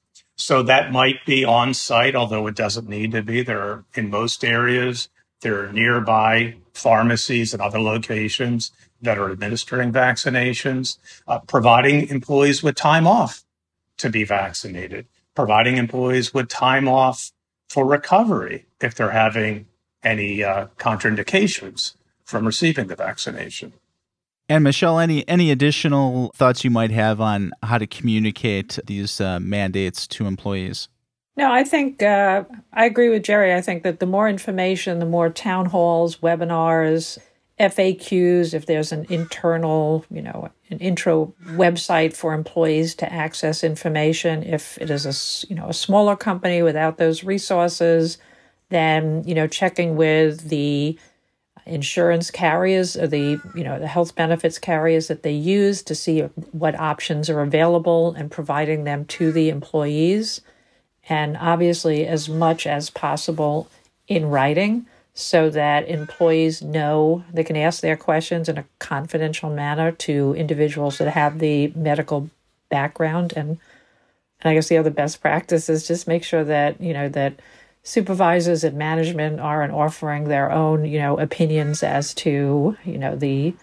So 0.42 0.64
that 0.64 0.92
might 0.92 1.24
be 1.26 1.46
on 1.46 1.74
site, 1.76 2.16
although 2.16 2.48
it 2.48 2.56
doesn't 2.56 2.90
need 2.90 3.12
to 3.12 3.22
be. 3.22 3.44
There 3.44 3.62
are 3.62 3.86
in 3.94 4.10
most 4.10 4.44
areas, 4.44 5.08
there 5.42 5.64
are 5.64 5.72
nearby 5.72 6.56
pharmacies 6.74 7.54
and 7.54 7.62
other 7.62 7.80
locations 7.80 8.72
that 9.04 9.20
are 9.20 9.32
administering 9.32 9.92
vaccinations, 9.92 10.98
uh, 11.28 11.40
providing 11.40 12.08
employees 12.10 12.64
with 12.64 12.76
time 12.76 13.06
off 13.06 13.44
to 13.98 14.10
be 14.10 14.24
vaccinated, 14.24 15.06
providing 15.36 15.78
employees 15.78 16.34
with 16.34 16.48
time 16.48 16.88
off 16.88 17.32
for 17.70 17.86
recovery 17.86 18.66
if 18.82 18.96
they're 18.96 19.12
having 19.12 19.68
any 20.04 20.44
uh, 20.44 20.68
contraindications 20.78 21.94
from 22.26 22.46
receiving 22.46 22.88
the 22.88 22.96
vaccination. 22.96 23.74
And 24.52 24.66
Michelle, 24.66 25.00
any 25.00 25.26
any 25.30 25.50
additional 25.50 26.34
thoughts 26.36 26.66
you 26.66 26.70
might 26.70 26.92
have 26.92 27.22
on 27.22 27.54
how 27.64 27.78
to 27.78 27.88
communicate 27.88 28.78
these 28.86 29.22
uh, 29.22 29.40
mandates 29.40 30.06
to 30.08 30.26
employees? 30.26 30.90
No, 31.38 31.50
I 31.50 31.64
think 31.64 32.04
uh, 32.04 32.44
I 32.74 32.84
agree 32.84 33.08
with 33.08 33.24
Jerry. 33.24 33.54
I 33.54 33.62
think 33.62 33.84
that 33.84 34.02
the 34.02 34.06
more 34.06 34.28
information, 34.28 35.00
the 35.00 35.06
more 35.06 35.30
town 35.30 35.68
halls, 35.68 36.18
webinars, 36.18 37.18
FAQs, 37.62 38.54
if 38.54 38.66
there's 38.66 38.92
an 38.92 39.06
internal, 39.08 40.04
you 40.12 40.22
know, 40.22 40.50
an 40.70 40.80
intro 40.80 41.34
website 41.52 42.14
for 42.14 42.34
employees 42.34 42.94
to 42.96 43.10
access 43.10 43.64
information. 43.64 44.44
If 44.44 44.78
it 44.80 44.90
is 44.90 45.06
a, 45.06 45.48
you 45.48 45.56
know, 45.56 45.70
a 45.70 45.74
smaller 45.74 46.18
company 46.18 46.62
without 46.62 46.98
those 46.98 47.24
resources, 47.24 48.18
then, 48.68 49.24
you 49.26 49.34
know, 49.34 49.48
checking 49.48 49.96
with 49.96 50.50
the 50.50 51.00
insurance 51.66 52.32
carriers 52.32 52.98
or 52.98 53.08
the 53.08 53.40
you 53.56 53.64
know 53.64 53.80
the 53.80 53.88
health 53.88 54.16
benefits 54.16 54.58
carriers 54.58 55.08
that 55.08 55.24
they 55.24 55.32
use 55.32 55.82
to 55.84 55.96
see 55.96 56.22
what 56.52 56.80
options 56.80 57.30
are 57.30 57.42
available 57.42 58.14
and 58.14 58.32
providing 58.32 58.84
them 58.84 59.06
to 59.06 59.32
the 59.32 59.50
employees. 59.50 60.42
And 61.10 61.38
obviously 61.38 62.08
as 62.08 62.30
much 62.30 62.68
as 62.68 62.90
possible 62.90 63.68
in 64.08 64.28
writing 64.28 64.86
so 65.14 65.50
that 65.50 65.88
employees 65.90 66.62
know 66.62 67.24
they 67.34 67.44
can 67.44 67.58
ask 67.58 67.82
their 67.82 67.98
questions 67.98 68.48
in 68.48 68.58
a 68.58 68.66
confidential 68.80 69.50
manner 69.50 69.92
to 69.92 70.34
individuals 70.36 70.98
that 70.98 71.12
have 71.12 71.40
the 71.40 71.68
medical 71.76 72.30
background. 72.70 73.34
And 73.36 73.60
And 74.42 74.52
I 74.52 74.54
guess 74.56 74.70
the 74.70 74.78
other 74.78 74.90
best 74.90 75.22
practice 75.22 75.70
is 75.70 75.88
just 75.88 76.08
make 76.08 76.24
sure 76.24 76.44
that, 76.44 76.82
you 76.82 76.94
know, 76.94 77.10
that 77.10 77.34
supervisors 77.84 78.64
and 78.64 78.78
management 78.78 79.40
aren't 79.40 79.74
offering 79.74 80.26
their 80.26 80.52
own, 80.52 80.86
you 80.86 81.00
know, 81.00 81.18
opinions 81.18 81.84
as 81.84 82.14
to, 82.14 82.78
you 82.84 82.98
know, 82.98 83.16
the 83.16 83.54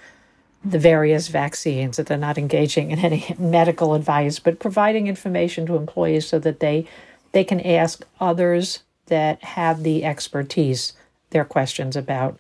the 0.64 0.78
various 0.78 1.28
vaccines, 1.28 1.96
that 1.96 2.07
they're 2.07 2.18
not 2.18 2.37
engaging 2.37 2.90
in 2.90 2.98
any 2.98 3.35
medical 3.38 3.94
advice, 3.94 4.40
but 4.40 4.59
providing 4.59 5.07
information 5.07 5.66
to 5.66 5.76
employees 5.76 6.26
so 6.26 6.38
that 6.38 6.61
they 6.61 6.87
they 7.33 7.44
can 7.44 7.61
ask 7.61 8.04
others 8.20 8.83
that 9.07 9.42
have 9.42 9.83
the 9.83 10.04
expertise 10.04 10.94
their 11.31 11.44
questions 11.44 11.96
about 11.96 12.38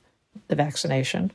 the 0.48 0.56
vaccination. 0.56 1.30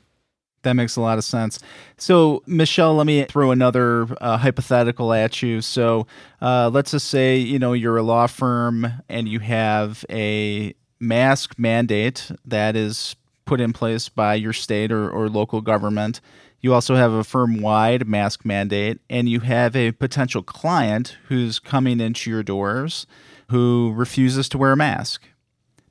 That 0.64 0.74
makes 0.74 0.96
a 0.96 1.02
lot 1.02 1.18
of 1.18 1.24
sense. 1.24 1.60
So, 1.98 2.42
Michelle, 2.48 2.96
let 2.96 3.06
me 3.06 3.24
throw 3.26 3.52
another 3.52 4.08
uh, 4.20 4.38
hypothetical 4.38 5.14
at 5.14 5.42
you. 5.42 5.62
So, 5.62 6.08
uh, 6.42 6.70
let's 6.74 6.92
just 6.92 7.08
say 7.08 7.38
you 7.38 7.60
know 7.60 7.74
you're 7.74 7.98
a 7.98 8.04
law 8.04 8.28
firm 8.28 8.88
and 9.10 9.28
you 9.28 9.40
have 9.40 10.06
a 10.10 10.74
mask 11.00 11.56
mandate 11.58 12.32
that 12.46 12.76
is 12.76 13.16
put 13.46 13.60
in 13.60 13.74
place 13.74 14.10
by 14.10 14.36
your 14.36 14.54
state 14.54 14.92
or, 14.92 15.10
or 15.10 15.30
local 15.30 15.62
government. 15.62 16.22
You 16.62 16.74
also 16.74 16.96
have 16.96 17.12
a 17.12 17.26
firm 17.26 17.62
wide 17.62 18.08
mask 18.08 18.46
mandate, 18.46 19.02
and 19.10 19.28
you 19.28 19.42
have 19.42 19.76
a 19.76 19.92
potential 19.92 20.42
client 20.42 21.18
who's 21.28 21.60
coming 21.60 22.00
into 22.00 22.30
your 22.30 22.42
doors 22.42 23.06
who 23.50 23.94
refuses 23.96 24.48
to 24.50 24.58
wear 24.58 24.72
a 24.72 24.78
mask. 24.78 25.28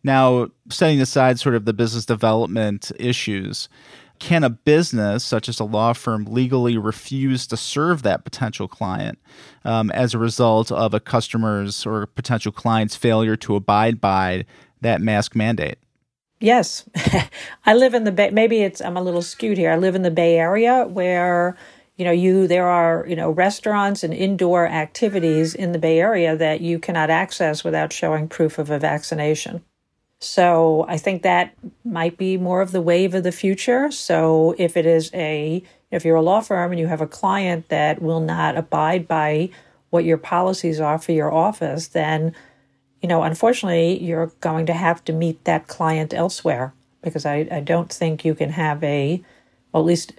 Now, 0.03 0.49
setting 0.71 1.01
aside 1.01 1.39
sort 1.39 1.55
of 1.55 1.65
the 1.65 1.75
business 1.75 2.07
development 2.07 2.91
issues, 2.99 3.69
can 4.23 4.45
a 4.45 4.51
business 4.51 5.25
such 5.25 5.49
as 5.49 5.59
a 5.59 5.65
law 5.65 5.93
firm 5.93 6.25
legally 6.27 6.79
refuse 6.79 7.45
to 7.49 7.57
serve 7.57 8.05
that 8.05 8.25
potential 8.25 8.69
client 8.69 9.19
um, 9.65 9.91
as 9.91 10.15
a 10.15 10.19
result 10.19 10.71
of 10.71 10.95
a 10.95 11.01
customer's 11.01 11.85
or 11.85 12.07
potential 12.07 12.53
client's 12.53 12.95
failure 12.95 13.35
to 13.35 13.57
abide 13.57 14.01
by 14.01 14.45
that 14.81 15.01
mask 15.01 15.35
mandate? 15.35 15.77
Yes. 16.39 16.89
I 17.67 17.75
live 17.75 17.95
in 17.95 18.05
the 18.05 18.13
Bay. 18.13 18.31
Maybe 18.31 18.63
it's, 18.63 18.81
I'm 18.81 18.97
a 18.97 19.03
little 19.03 19.23
skewed 19.23 19.59
here. 19.59 19.73
I 19.73 19.77
live 19.77 19.97
in 19.97 20.03
the 20.03 20.11
Bay 20.13 20.39
Area 20.39 20.87
where, 20.87 21.57
you 21.97 22.05
know, 22.05 22.13
you, 22.13 22.47
there 22.47 22.69
are, 22.69 23.05
you 23.09 23.17
know, 23.17 23.33
restaurants 23.33 24.05
and 24.05 24.15
indoor 24.15 24.69
activities 24.69 25.53
in 25.53 25.73
the 25.73 25.81
Bay 25.81 25.99
Area 25.99 26.37
that 26.37 26.61
you 26.61 26.79
cannot 26.79 27.11
access 27.11 27.65
without 27.65 27.93
showing 27.93 28.29
proof 28.29 28.61
of 28.61 28.71
a 28.71 28.79
vaccination. 28.79 29.65
So 30.23 30.87
I 30.89 30.99
think 30.99 31.23
that 31.23 31.53
might 31.85 32.17
be 32.17 32.37
more 32.37 32.61
of 32.61 32.71
the 32.71 32.81
wave 32.81 33.13
of 33.13 33.25
the 33.25 33.33
future. 33.33 33.91
So 33.91 34.55
if 34.57 34.77
it 34.77 34.87
is 34.87 35.11
a, 35.13 35.65
if 35.91 36.05
you're 36.05 36.17
a 36.17 36.23
law 36.23 36.41
firm 36.41 36.71
and 36.71 36.79
you 36.79 36.87
have 36.87 37.01
a 37.01 37.09
client 37.09 37.69
that 37.71 38.01
will 38.01 38.21
not 38.21 38.57
abide 38.57 39.09
by 39.09 39.51
what 39.91 40.05
your 40.05 40.19
policies 40.19 40.79
are 40.79 40.99
for 41.01 41.11
your 41.11 41.33
office, 41.35 41.89
then, 41.89 42.37
you 43.01 43.09
know, 43.09 43.25
unfortunately, 43.25 44.01
you're 44.01 44.31
going 44.41 44.65
to 44.67 44.73
have 44.73 45.05
to 45.07 45.13
meet 45.13 45.43
that 45.45 45.67
client 45.67 46.15
elsewhere 46.15 46.73
because 47.03 47.27
I, 47.27 47.49
I 47.51 47.59
don't 47.59 47.93
think 47.93 48.25
you 48.25 48.37
can 48.37 48.51
have 48.51 48.83
a, 48.85 49.21
well, 49.73 49.83
at 49.83 49.87
least 49.87 50.13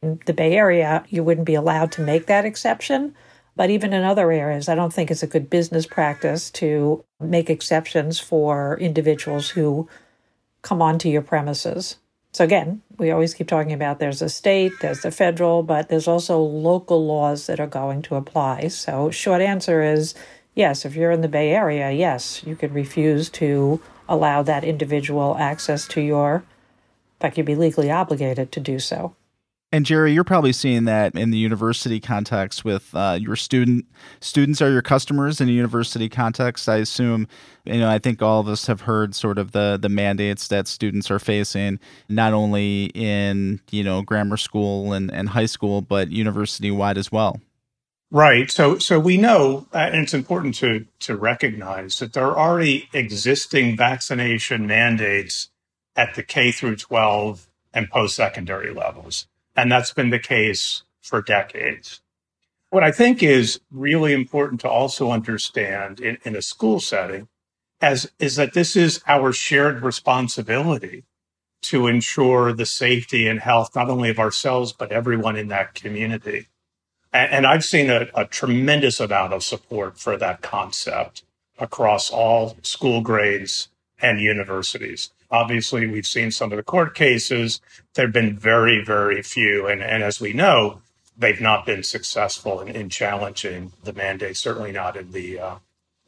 in 0.00 0.18
the 0.24 0.32
Bay 0.32 0.54
Area, 0.54 1.04
you 1.10 1.22
wouldn't 1.22 1.46
be 1.46 1.54
allowed 1.54 1.92
to 1.92 2.00
make 2.00 2.24
that 2.24 2.46
exception. 2.46 3.14
But 3.54 3.70
even 3.70 3.92
in 3.92 4.02
other 4.02 4.32
areas, 4.32 4.68
I 4.68 4.74
don't 4.74 4.92
think 4.92 5.10
it's 5.10 5.22
a 5.22 5.26
good 5.26 5.50
business 5.50 5.86
practice 5.86 6.50
to 6.52 7.04
make 7.20 7.50
exceptions 7.50 8.18
for 8.18 8.78
individuals 8.78 9.50
who 9.50 9.88
come 10.62 10.80
onto 10.80 11.08
your 11.08 11.22
premises. 11.22 11.96
So, 12.32 12.44
again, 12.44 12.80
we 12.96 13.10
always 13.10 13.34
keep 13.34 13.46
talking 13.46 13.74
about 13.74 13.98
there's 13.98 14.22
a 14.22 14.30
state, 14.30 14.72
there's 14.80 15.02
the 15.02 15.10
federal, 15.10 15.62
but 15.62 15.90
there's 15.90 16.08
also 16.08 16.38
local 16.38 17.04
laws 17.04 17.46
that 17.46 17.60
are 17.60 17.66
going 17.66 18.00
to 18.02 18.14
apply. 18.14 18.68
So, 18.68 19.10
short 19.10 19.42
answer 19.42 19.82
is 19.82 20.14
yes, 20.54 20.86
if 20.86 20.96
you're 20.96 21.10
in 21.10 21.20
the 21.20 21.28
Bay 21.28 21.50
Area, 21.50 21.90
yes, 21.90 22.42
you 22.44 22.56
could 22.56 22.74
refuse 22.74 23.28
to 23.30 23.80
allow 24.08 24.42
that 24.42 24.64
individual 24.64 25.36
access 25.38 25.86
to 25.88 26.00
your, 26.00 26.36
in 26.36 27.20
fact, 27.20 27.36
you'd 27.36 27.46
be 27.46 27.54
legally 27.54 27.90
obligated 27.90 28.50
to 28.52 28.60
do 28.60 28.78
so. 28.78 29.14
And 29.74 29.86
Jerry, 29.86 30.12
you're 30.12 30.22
probably 30.22 30.52
seeing 30.52 30.84
that 30.84 31.14
in 31.14 31.30
the 31.30 31.38
university 31.38 31.98
context 31.98 32.62
with 32.62 32.94
uh, 32.94 33.16
your 33.18 33.36
student 33.36 33.86
students 34.20 34.60
are 34.60 34.70
your 34.70 34.82
customers 34.82 35.40
in 35.40 35.48
a 35.48 35.52
university 35.52 36.10
context. 36.10 36.68
I 36.68 36.76
assume, 36.76 37.26
you 37.64 37.80
know, 37.80 37.88
I 37.88 37.98
think 37.98 38.20
all 38.20 38.38
of 38.38 38.48
us 38.48 38.66
have 38.66 38.82
heard 38.82 39.14
sort 39.14 39.38
of 39.38 39.52
the 39.52 39.78
the 39.80 39.88
mandates 39.88 40.48
that 40.48 40.68
students 40.68 41.10
are 41.10 41.18
facing, 41.18 41.80
not 42.10 42.34
only 42.34 42.92
in 42.94 43.60
you 43.70 43.82
know 43.82 44.02
grammar 44.02 44.36
school 44.36 44.92
and, 44.92 45.10
and 45.10 45.30
high 45.30 45.46
school, 45.46 45.80
but 45.80 46.10
university 46.10 46.70
wide 46.70 46.98
as 46.98 47.10
well. 47.10 47.40
Right. 48.10 48.50
So 48.50 48.76
so 48.76 49.00
we 49.00 49.16
know, 49.16 49.66
uh, 49.72 49.88
and 49.90 50.02
it's 50.02 50.12
important 50.12 50.54
to 50.56 50.84
to 51.00 51.16
recognize 51.16 51.98
that 52.00 52.12
there 52.12 52.26
are 52.26 52.38
already 52.38 52.90
existing 52.92 53.78
vaccination 53.78 54.66
mandates 54.66 55.48
at 55.96 56.14
the 56.14 56.22
K 56.22 56.52
through 56.52 56.76
12 56.76 57.48
and 57.72 57.88
post 57.88 58.16
secondary 58.16 58.70
levels. 58.70 59.28
And 59.56 59.70
that's 59.70 59.92
been 59.92 60.10
the 60.10 60.18
case 60.18 60.82
for 61.00 61.20
decades. 61.20 62.00
What 62.70 62.82
I 62.82 62.90
think 62.90 63.22
is 63.22 63.60
really 63.70 64.12
important 64.12 64.60
to 64.62 64.68
also 64.68 65.10
understand 65.10 66.00
in, 66.00 66.18
in 66.24 66.34
a 66.34 66.42
school 66.42 66.80
setting 66.80 67.28
as, 67.82 68.10
is 68.18 68.36
that 68.36 68.54
this 68.54 68.76
is 68.76 69.02
our 69.06 69.32
shared 69.32 69.82
responsibility 69.82 71.04
to 71.62 71.86
ensure 71.86 72.52
the 72.52 72.66
safety 72.66 73.28
and 73.28 73.40
health, 73.40 73.74
not 73.74 73.90
only 73.90 74.08
of 74.10 74.18
ourselves, 74.18 74.72
but 74.72 74.90
everyone 74.90 75.36
in 75.36 75.48
that 75.48 75.74
community. 75.74 76.48
And, 77.12 77.30
and 77.32 77.46
I've 77.46 77.64
seen 77.64 77.90
a, 77.90 78.08
a 78.14 78.24
tremendous 78.24 79.00
amount 79.00 79.32
of 79.32 79.44
support 79.44 79.98
for 79.98 80.16
that 80.16 80.42
concept 80.42 81.24
across 81.58 82.10
all 82.10 82.56
school 82.62 83.00
grades 83.00 83.68
and 84.00 84.20
universities. 84.20 85.10
Obviously, 85.32 85.86
we've 85.86 86.06
seen 86.06 86.30
some 86.30 86.52
of 86.52 86.56
the 86.56 86.62
court 86.62 86.94
cases. 86.94 87.60
There 87.94 88.06
have 88.06 88.12
been 88.12 88.38
very, 88.38 88.84
very 88.84 89.22
few. 89.22 89.66
And, 89.66 89.82
and 89.82 90.02
as 90.02 90.20
we 90.20 90.32
know, 90.32 90.82
they've 91.16 91.40
not 91.40 91.66
been 91.66 91.82
successful 91.82 92.60
in, 92.60 92.68
in 92.68 92.90
challenging 92.90 93.72
the 93.82 93.94
mandate, 93.94 94.36
certainly 94.36 94.72
not 94.72 94.96
in 94.96 95.10
the, 95.12 95.40
uh, 95.40 95.54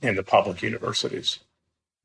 in 0.03 0.15
the 0.15 0.23
public 0.23 0.63
universities. 0.63 1.41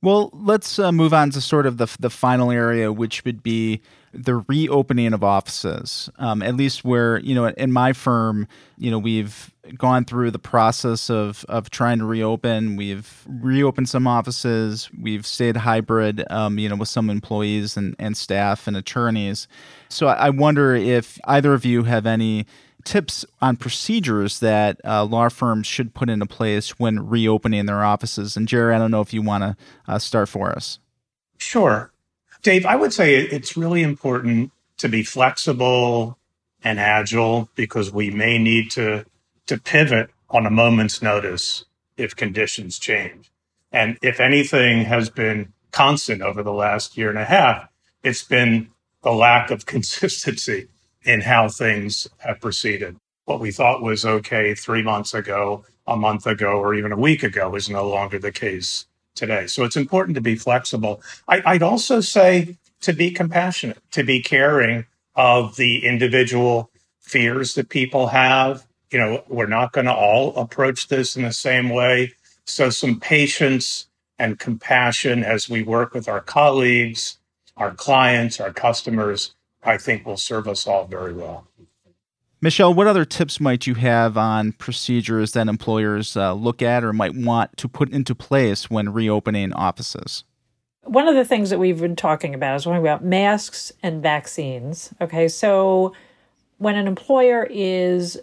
Well, 0.01 0.29
let's 0.33 0.79
uh, 0.79 0.93
move 0.93 1.13
on 1.13 1.31
to 1.31 1.41
sort 1.41 1.65
of 1.65 1.77
the, 1.77 1.93
the 1.99 2.09
final 2.09 2.51
area, 2.51 2.91
which 2.93 3.25
would 3.25 3.43
be 3.43 3.81
the 4.13 4.37
reopening 4.47 5.13
of 5.13 5.23
offices. 5.23 6.09
Um, 6.17 6.41
at 6.41 6.55
least 6.55 6.83
where, 6.83 7.19
you 7.19 7.35
know, 7.35 7.47
in 7.47 7.71
my 7.71 7.93
firm, 7.93 8.47
you 8.77 8.89
know, 8.91 8.99
we've 8.99 9.53
gone 9.77 10.05
through 10.05 10.31
the 10.31 10.39
process 10.39 11.09
of, 11.09 11.45
of 11.47 11.69
trying 11.69 11.99
to 11.99 12.05
reopen. 12.05 12.75
We've 12.75 13.23
reopened 13.27 13.89
some 13.89 14.07
offices. 14.07 14.89
We've 14.99 15.25
stayed 15.25 15.57
hybrid, 15.57 16.23
um, 16.29 16.57
you 16.57 16.69
know, 16.69 16.75
with 16.75 16.89
some 16.89 17.09
employees 17.09 17.77
and, 17.77 17.95
and 17.99 18.17
staff 18.17 18.67
and 18.67 18.75
attorneys. 18.75 19.47
So 19.89 20.07
I 20.07 20.29
wonder 20.29 20.75
if 20.75 21.19
either 21.25 21.53
of 21.53 21.65
you 21.65 21.83
have 21.83 22.05
any 22.05 22.45
tips 22.85 23.25
on 23.41 23.57
procedures 23.57 24.39
that 24.39 24.79
uh, 24.85 25.03
law 25.03 25.29
firms 25.29 25.67
should 25.67 25.93
put 25.93 26.09
into 26.09 26.25
place 26.25 26.79
when 26.79 27.07
reopening 27.07 27.65
their 27.65 27.83
offices. 27.83 28.37
And 28.37 28.47
Jerry, 28.47 28.73
I 28.73 28.79
don't 28.79 28.91
know 28.91 29.01
if 29.01 29.13
you 29.13 29.21
want 29.21 29.43
to 29.43 29.57
uh, 29.87 29.99
start 29.99 30.29
for 30.29 30.51
us. 30.51 30.79
Sure. 31.37 31.91
Dave, 32.41 32.65
I 32.65 32.75
would 32.75 32.93
say 32.93 33.15
it's 33.15 33.57
really 33.57 33.83
important 33.83 34.51
to 34.77 34.87
be 34.87 35.03
flexible 35.03 36.17
and 36.63 36.79
agile 36.79 37.49
because 37.55 37.91
we 37.91 38.11
may 38.11 38.37
need 38.37 38.71
to, 38.71 39.05
to 39.47 39.57
pivot 39.57 40.09
on 40.29 40.45
a 40.45 40.49
moment's 40.49 41.01
notice 41.01 41.65
if 41.97 42.15
conditions 42.15 42.79
change. 42.79 43.29
And 43.71 43.97
if 44.01 44.19
anything 44.19 44.85
has 44.85 45.09
been 45.09 45.53
constant 45.71 46.21
over 46.21 46.41
the 46.41 46.53
last 46.53 46.97
year 46.97 47.09
and 47.09 47.19
a 47.19 47.25
half, 47.25 47.69
it's 48.03 48.23
been 48.23 48.69
the 49.03 49.11
lack 49.11 49.51
of 49.51 49.65
consistency 49.65 50.67
in 51.03 51.21
how 51.21 51.49
things 51.49 52.07
have 52.19 52.39
proceeded. 52.39 52.97
What 53.25 53.39
we 53.39 53.51
thought 53.51 53.81
was 53.81 54.05
okay 54.05 54.55
three 54.55 54.81
months 54.81 55.13
ago, 55.13 55.65
a 55.85 55.95
month 55.95 56.25
ago, 56.25 56.59
or 56.59 56.73
even 56.73 56.91
a 56.91 56.97
week 56.97 57.21
ago 57.23 57.55
is 57.55 57.69
no 57.69 57.87
longer 57.87 58.17
the 58.17 58.31
case 58.31 58.85
today. 59.15 59.47
So 59.47 59.63
it's 59.63 59.75
important 59.75 60.15
to 60.15 60.21
be 60.21 60.35
flexible. 60.35 61.01
I, 61.27 61.53
would 61.53 61.63
also 61.63 62.01
say 62.01 62.57
to 62.81 62.93
be 62.93 63.11
compassionate, 63.11 63.79
to 63.91 64.03
be 64.03 64.21
caring 64.21 64.85
of 65.15 65.55
the 65.57 65.85
individual 65.85 66.71
fears 67.01 67.55
that 67.55 67.69
people 67.69 68.07
have. 68.07 68.65
You 68.91 68.99
know, 68.99 69.23
we're 69.27 69.47
not 69.47 69.73
going 69.73 69.85
to 69.85 69.93
all 69.93 70.35
approach 70.35 70.87
this 70.87 71.15
in 71.15 71.23
the 71.23 71.33
same 71.33 71.69
way. 71.69 72.13
So 72.45 72.69
some 72.69 72.99
patience 72.99 73.87
and 74.17 74.39
compassion 74.39 75.23
as 75.23 75.49
we 75.49 75.63
work 75.63 75.93
with 75.93 76.07
our 76.07 76.21
colleagues, 76.21 77.17
our 77.57 77.73
clients, 77.73 78.39
our 78.39 78.53
customers 78.53 79.35
I 79.63 79.77
think 79.77 80.05
will 80.05 80.17
serve 80.17 80.47
us 80.47 80.65
all 80.67 80.85
very 80.85 81.13
well. 81.13 81.48
Michelle, 82.41 82.73
what 82.73 82.87
other 82.87 83.03
tips 83.03 83.41
might 83.41 83.67
you 83.67 83.75
have 83.75 84.17
on 84.17 84.53
procedures 84.53 85.33
that 85.33 85.49
employers 85.49 86.15
uh, 86.15 86.33
look 86.33 86.61
at 86.61 86.85
or 86.85 86.93
might 86.93 87.13
want 87.13 87.57
to 87.57 87.67
put 87.67 87.89
into 87.89 88.15
place 88.15 88.69
when 88.69 88.93
reopening 88.93 89.51
offices? 89.51 90.23
One 90.83 91.09
of 91.09 91.15
the 91.15 91.25
things 91.25 91.49
that 91.49 91.59
we've 91.59 91.81
been 91.81 91.97
talking 91.97 92.33
about 92.33 92.55
is 92.55 92.63
talking 92.63 92.79
about 92.79 93.03
masks 93.03 93.73
and 93.83 94.01
vaccines. 94.01 94.93
Okay, 95.01 95.27
so 95.27 95.93
when 96.59 96.77
an 96.77 96.87
employer 96.87 97.45
is 97.49 98.17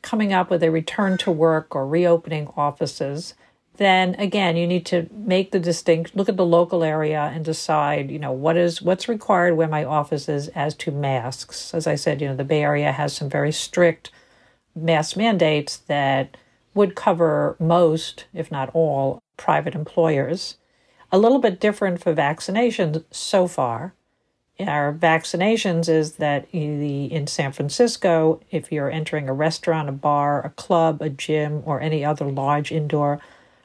coming 0.00 0.32
up 0.32 0.48
with 0.48 0.62
a 0.62 0.70
return 0.70 1.18
to 1.18 1.32
work 1.32 1.74
or 1.74 1.86
reopening 1.88 2.48
offices, 2.56 3.34
then 3.80 4.14
again 4.16 4.58
you 4.58 4.66
need 4.66 4.84
to 4.84 5.08
make 5.10 5.52
the 5.52 5.58
distinct 5.58 6.14
look 6.14 6.28
at 6.28 6.36
the 6.36 6.44
local 6.44 6.84
area 6.84 7.32
and 7.34 7.46
decide 7.46 8.10
you 8.10 8.18
know 8.18 8.30
what 8.30 8.54
is 8.54 8.82
what's 8.82 9.08
required 9.08 9.56
where 9.56 9.66
my 9.66 9.82
office 9.82 10.28
is 10.28 10.48
as 10.48 10.74
to 10.74 10.90
masks. 10.90 11.72
As 11.72 11.86
i 11.86 11.94
said 11.94 12.20
you 12.20 12.28
know 12.28 12.36
the 12.36 12.44
bay 12.44 12.62
area 12.62 12.92
has 12.92 13.14
some 13.14 13.30
very 13.30 13.50
strict 13.50 14.10
mask 14.76 15.16
mandates 15.16 15.78
that 15.78 16.36
would 16.74 16.94
cover 16.94 17.56
most 17.58 18.26
if 18.34 18.52
not 18.52 18.70
all 18.74 19.22
private 19.38 19.74
employers. 19.74 20.58
A 21.10 21.18
little 21.18 21.38
bit 21.38 21.58
different 21.58 22.02
for 22.02 22.14
vaccinations 22.14 23.02
so 23.10 23.48
far. 23.48 23.94
Our 24.60 24.92
vaccinations 24.92 25.88
is 25.88 26.16
that 26.16 26.46
in 26.52 27.26
San 27.26 27.50
Francisco, 27.52 28.40
if 28.50 28.70
you're 28.70 28.90
entering 28.90 29.26
a 29.26 29.32
restaurant, 29.32 29.88
a 29.88 29.92
bar, 29.92 30.44
a 30.44 30.50
club, 30.50 31.00
a 31.00 31.08
gym, 31.08 31.62
or 31.64 31.80
any 31.80 32.04
other 32.04 32.26
large 32.26 32.70
indoor 32.70 33.20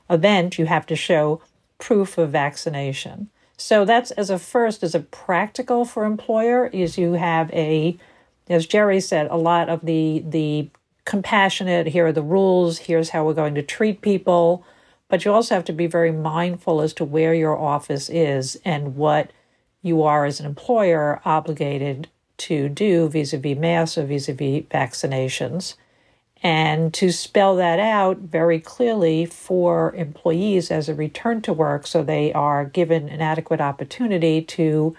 event, 0.10 0.58
you 0.58 0.66
have 0.66 0.86
to 0.88 0.96
show 0.96 1.42
proof 1.78 2.18
of 2.18 2.32
vaccination. 2.32 3.30
So 3.58 3.86
that's 3.86 4.12
as 4.12 4.30
a 4.30 4.40
first, 4.40 4.84
as 4.84 4.96
a 4.96 5.00
practical 5.00 5.86
for 5.86 6.06
employer, 6.06 6.68
is 6.68 6.98
you 6.98 7.14
have 7.14 7.52
a, 7.52 7.98
as 8.50 8.66
Jerry 8.66 9.00
said, 9.00 9.28
a 9.32 9.38
lot 9.38 9.70
of 9.70 9.86
the 9.86 10.24
the 10.28 10.70
compassionate. 11.06 11.88
Here 11.88 12.08
are 12.08 12.12
the 12.12 12.22
rules. 12.22 12.80
Here's 12.80 13.10
how 13.10 13.26
we're 13.26 13.34
going 13.34 13.56
to 13.56 13.62
treat 13.62 14.02
people. 14.02 14.66
But 15.08 15.24
you 15.24 15.32
also 15.32 15.54
have 15.56 15.66
to 15.66 15.74
be 15.74 15.88
very 15.88 16.12
mindful 16.12 16.82
as 16.82 16.94
to 16.96 17.06
where 17.06 17.34
your 17.34 17.58
office 17.58 18.10
is 18.10 18.60
and 18.66 18.96
what 18.96 19.32
you 19.84 20.02
are 20.02 20.26
as 20.26 20.40
an 20.40 20.48
employer 20.48 21.22
obligated 21.26 22.10
to 22.38 22.68
do 22.68 23.08
vis-a-vis 23.08 23.58
masks 23.58 23.98
or 23.98 24.06
vis-a-vis 24.06 24.64
vaccinations 24.64 25.76
and 26.46 26.94
to 26.94 27.12
spell 27.12 27.56
that 27.56 27.80
out 27.80 28.18
very 28.18 28.60
clearly 28.60 29.26
for 29.26 29.96
employees 29.96 30.70
as 30.70 30.88
a 30.88 30.94
return 30.94 31.42
to 31.42 31.52
work 31.52 31.88
so 31.88 32.04
they 32.04 32.32
are 32.34 32.66
given 32.66 33.10
an 33.10 33.20
adequate 33.20 33.60
opportunity 33.60 34.44
to 34.44 34.96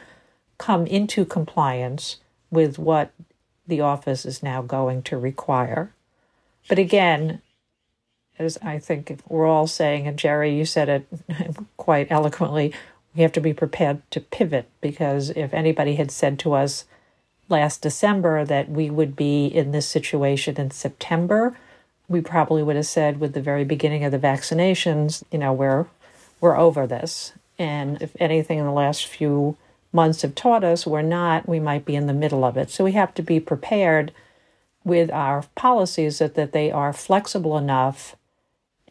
come 0.59 0.89
into 0.89 1.25
compliance 1.25 2.17
with 2.51 2.81
what 2.81 3.13
the 3.65 3.81
office 3.81 4.27
is 4.27 4.43
now 4.43 4.61
going 4.61 5.03
to 5.03 5.17
require. 5.17 5.93
But 6.69 6.81
again, 6.81 7.41
as 8.41 8.59
I 8.61 8.81
think 8.81 9.21
we're 9.29 9.47
all 9.47 9.69
saying, 9.69 10.09
and 10.09 10.19
Jerry, 10.19 10.53
you 10.53 10.65
said 10.65 10.89
it 10.89 11.07
quite 11.77 12.11
eloquently, 12.11 12.75
we 13.15 13.23
have 13.23 13.33
to 13.33 13.41
be 13.41 13.55
prepared 13.55 14.03
to 14.11 14.21
pivot 14.21 14.69
because 14.81 15.31
if 15.31 15.55
anybody 15.55 15.95
had 15.95 16.11
said 16.11 16.41
to 16.41 16.55
us, 16.55 16.87
last 17.49 17.83
December 17.83 18.45
that 18.45 18.69
we 18.69 18.91
would 18.91 19.17
be 19.17 19.47
in 19.47 19.73
this 19.73 19.89
situation 19.89 20.57
in 20.61 20.71
September, 20.71 21.57
we 22.09 22.21
probably 22.21 22.63
would 22.63 22.77
have 22.77 22.87
said 22.87 23.21
with 23.21 23.33
the 23.33 23.41
very 23.41 23.65
beginning 23.65 24.05
of 24.05 24.13
the 24.13 24.19
vaccinations, 24.19 25.23
you 25.31 25.39
know, 25.39 25.53
we're 25.53 25.87
we're 26.41 26.57
over 26.57 26.87
this. 26.87 27.33
And 27.59 28.01
if 28.03 28.15
anything 28.21 28.59
in 28.59 28.67
the 28.67 28.73
last 28.73 29.07
few 29.07 29.57
months 29.93 30.23
have 30.23 30.35
taught 30.35 30.63
us 30.63 30.87
we're 30.87 31.03
not, 31.03 31.49
we 31.49 31.59
might 31.59 31.85
be 31.85 31.97
in 31.97 32.07
the 32.07 32.13
middle 32.13 32.45
of 32.45 32.57
it. 32.57 32.71
So 32.71 32.85
we 32.85 32.93
have 32.93 33.15
to 33.15 33.23
be 33.23 33.41
prepared 33.41 34.13
with 34.85 35.11
our 35.11 35.45
policies 35.55 36.19
that, 36.19 36.35
that 36.35 36.53
they 36.53 36.71
are 36.71 36.93
flexible 36.93 37.57
enough 37.57 38.15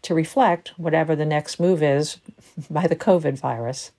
to 0.02 0.14
reflect 0.14 0.74
whatever 0.78 1.16
the 1.16 1.26
next 1.26 1.60
move 1.60 1.82
is 1.82 2.18
by 2.70 2.88
the 2.88 2.96
COVID 2.96 3.40
virus. 3.40 3.92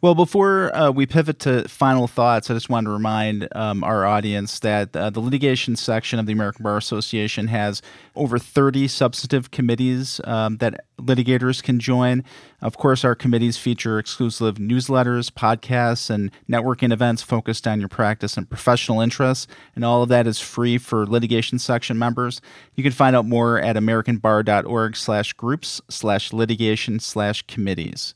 Well, 0.00 0.14
before 0.14 0.72
uh, 0.76 0.92
we 0.92 1.06
pivot 1.06 1.40
to 1.40 1.68
final 1.68 2.06
thoughts, 2.06 2.48
I 2.48 2.54
just 2.54 2.70
wanted 2.70 2.84
to 2.86 2.92
remind 2.92 3.48
um, 3.56 3.82
our 3.82 4.06
audience 4.06 4.60
that 4.60 4.94
uh, 4.94 5.10
the 5.10 5.18
litigation 5.18 5.74
section 5.74 6.20
of 6.20 6.26
the 6.26 6.32
American 6.32 6.62
Bar 6.62 6.76
Association 6.76 7.48
has 7.48 7.82
over 8.14 8.38
30 8.38 8.86
substantive 8.86 9.50
committees 9.50 10.20
um, 10.22 10.58
that 10.58 10.84
litigators 11.00 11.60
can 11.60 11.80
join. 11.80 12.22
Of 12.62 12.76
course, 12.76 13.04
our 13.04 13.16
committees 13.16 13.56
feature 13.56 13.98
exclusive 13.98 14.54
newsletters, 14.58 15.32
podcasts, 15.32 16.10
and 16.10 16.30
networking 16.48 16.92
events 16.92 17.22
focused 17.22 17.66
on 17.66 17.80
your 17.80 17.88
practice 17.88 18.36
and 18.36 18.48
professional 18.48 19.00
interests, 19.00 19.48
and 19.74 19.84
all 19.84 20.04
of 20.04 20.08
that 20.10 20.28
is 20.28 20.38
free 20.38 20.78
for 20.78 21.06
litigation 21.06 21.58
section 21.58 21.98
members. 21.98 22.40
You 22.76 22.84
can 22.84 22.92
find 22.92 23.16
out 23.16 23.26
more 23.26 23.58
at 23.58 23.74
americanbar.org 23.74 24.96
slash 24.96 25.32
groups 25.32 25.80
slash 25.88 26.32
litigation 26.32 27.00
slash 27.00 27.42
committees. 27.48 28.14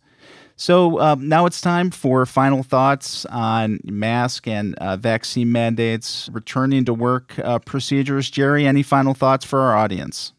So 0.63 1.01
um, 1.01 1.29
now 1.29 1.47
it's 1.47 1.61
time 1.61 1.91
for 1.91 2.25
final 2.25 2.63
thoughts 2.63 3.27
on 3.27 3.81
mask 3.83 4.47
and 4.47 4.77
uh, 4.77 4.97
vaccine 4.97 5.51
mandates, 5.51 6.31
returning 6.33 6.85
to 6.85 6.95
work 6.95 7.37
uh, 7.41 7.59
procedures. 7.59 8.31
Jerry, 8.31 8.65
any 8.65 8.85
final 8.85 9.13
thoughts 9.13 9.45
for 9.45 9.59
our 9.59 9.77
audience? 9.77 10.35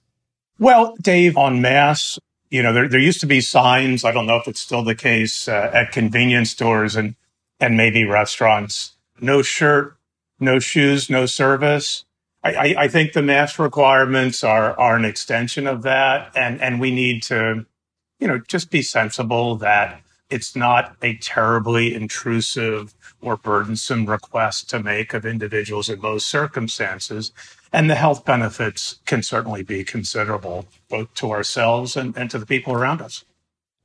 Well, 0.57 0.95
Dave, 1.01 1.35
on 1.35 1.61
masks, 1.61 2.19
you 2.49 2.63
know, 2.63 2.71
there, 2.71 2.87
there 2.87 3.01
used 3.01 3.19
to 3.19 3.25
be 3.25 3.41
signs. 3.41 4.05
I 4.05 4.13
don't 4.13 4.25
know 4.25 4.37
if 4.37 4.47
it's 4.47 4.61
still 4.61 4.81
the 4.81 4.95
case 4.95 5.49
uh, 5.49 5.69
at 5.73 5.91
convenience 5.91 6.51
stores 6.51 6.95
and 6.95 7.15
and 7.59 7.75
maybe 7.75 8.05
restaurants. 8.05 8.93
No 9.19 9.41
shirt, 9.41 9.97
no 10.39 10.57
shoes, 10.57 11.09
no 11.09 11.25
service. 11.25 12.05
I, 12.45 12.53
I, 12.53 12.75
I 12.83 12.87
think 12.87 13.11
the 13.11 13.21
mask 13.21 13.59
requirements 13.59 14.41
are 14.41 14.79
are 14.79 14.95
an 14.95 15.03
extension 15.03 15.67
of 15.67 15.81
that, 15.81 16.31
and 16.33 16.61
and 16.61 16.79
we 16.79 16.91
need 16.91 17.23
to, 17.23 17.65
you 18.21 18.27
know, 18.29 18.39
just 18.47 18.71
be 18.71 18.81
sensible 18.81 19.57
that 19.57 19.99
it's 20.33 20.55
not 20.55 20.95
a 21.03 21.15
terribly 21.17 21.93
intrusive 21.93 22.95
or 23.21 23.37
burdensome 23.37 24.07
request 24.07 24.67
to 24.71 24.81
make 24.81 25.13
of 25.13 25.25
individuals 25.25 25.89
in 25.89 26.01
most 26.01 26.25
circumstances. 26.25 27.31
And 27.71 27.89
the 27.89 27.95
health 27.95 28.25
benefits 28.25 28.99
can 29.05 29.21
certainly 29.21 29.61
be 29.61 29.83
considerable, 29.83 30.65
both 30.89 31.13
to 31.15 31.31
ourselves 31.31 31.95
and, 31.95 32.17
and 32.17 32.31
to 32.31 32.39
the 32.39 32.47
people 32.47 32.73
around 32.73 33.01
us. 33.01 33.23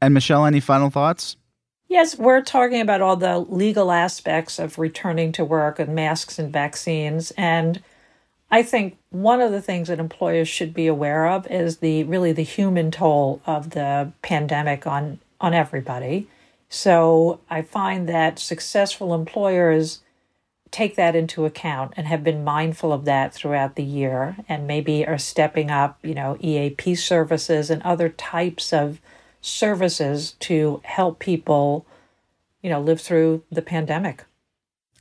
And 0.01 0.15
Michelle, 0.15 0.47
any 0.47 0.61
final 0.61 0.89
thoughts? 0.89 1.37
Yes, 1.89 2.19
we're 2.19 2.43
talking 2.43 2.81
about 2.81 3.03
all 3.03 3.17
the 3.17 3.39
legal 3.39 3.93
aspects 3.93 4.59
of 4.59 4.79
returning 4.79 5.33
to 5.33 5.45
work 5.45 5.79
and 5.79 5.95
masks 5.95 6.39
and 6.39 6.53
vaccines. 6.53 7.31
And 7.37 7.83
I 8.51 8.63
think 8.63 8.99
one 9.11 9.41
of 9.41 9.53
the 9.53 9.63
things 9.63 9.89
that 9.89 9.99
employers 9.99 10.49
should 10.49 10.73
be 10.73 10.87
aware 10.87 11.27
of 11.27 11.47
is 11.49 11.79
the 11.79 12.05
really 12.05 12.33
the 12.33 12.43
human 12.43 12.91
toll 12.91 13.43
of 13.47 13.71
the 13.71 14.13
pandemic 14.23 14.87
on 14.87 15.19
on 15.41 15.55
everybody. 15.55 16.27
So 16.69 17.41
I 17.49 17.63
find 17.63 18.09
that 18.09 18.39
successful 18.39 19.15
employers 19.15 20.01
take 20.71 20.97
that 20.97 21.17
into 21.17 21.47
account 21.47 21.95
and 21.97 22.07
have 22.07 22.23
been 22.23 22.45
mindful 22.45 22.93
of 22.93 23.05
that 23.07 23.33
throughout 23.33 23.75
the 23.75 23.83
year 23.83 24.37
and 24.49 24.67
maybe 24.67 25.07
are 25.07 25.19
stepping 25.19 25.71
up, 25.71 25.99
you 26.03 26.15
know, 26.15 26.37
EAP 26.41 26.95
services 26.95 27.71
and 27.71 27.83
other 27.83 28.11
types 28.11 28.73
of 28.73 29.01
services 29.41 30.33
to 30.41 30.81
help 30.85 31.19
people, 31.19 31.87
you 32.63 32.69
know, 32.69 32.81
live 32.81 33.01
through 33.01 33.43
the 33.51 33.63
pandemic. 33.63 34.25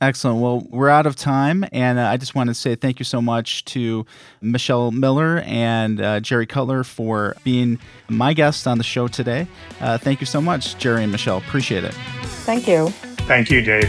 Excellent. 0.00 0.40
Well, 0.40 0.64
we're 0.70 0.88
out 0.88 1.06
of 1.06 1.16
time, 1.16 1.64
and 1.72 1.98
uh, 1.98 2.02
I 2.02 2.16
just 2.18 2.36
want 2.36 2.48
to 2.48 2.54
say 2.54 2.76
thank 2.76 3.00
you 3.00 3.04
so 3.04 3.20
much 3.20 3.64
to 3.66 4.06
Michelle 4.40 4.92
Miller 4.92 5.38
and 5.44 6.00
uh, 6.00 6.20
Jerry 6.20 6.46
Cutler 6.46 6.84
for 6.84 7.34
being 7.42 7.80
my 8.08 8.32
guests 8.32 8.68
on 8.68 8.78
the 8.78 8.84
show 8.84 9.08
today. 9.08 9.48
Uh, 9.80 9.98
thank 9.98 10.20
you 10.20 10.26
so 10.26 10.40
much, 10.40 10.78
Jerry 10.78 11.02
and 11.02 11.10
Michelle. 11.10 11.38
Appreciate 11.38 11.82
it. 11.82 11.94
Thank 12.44 12.68
you. 12.68 12.90
Thank 13.26 13.50
you, 13.50 13.60
Dave. 13.60 13.88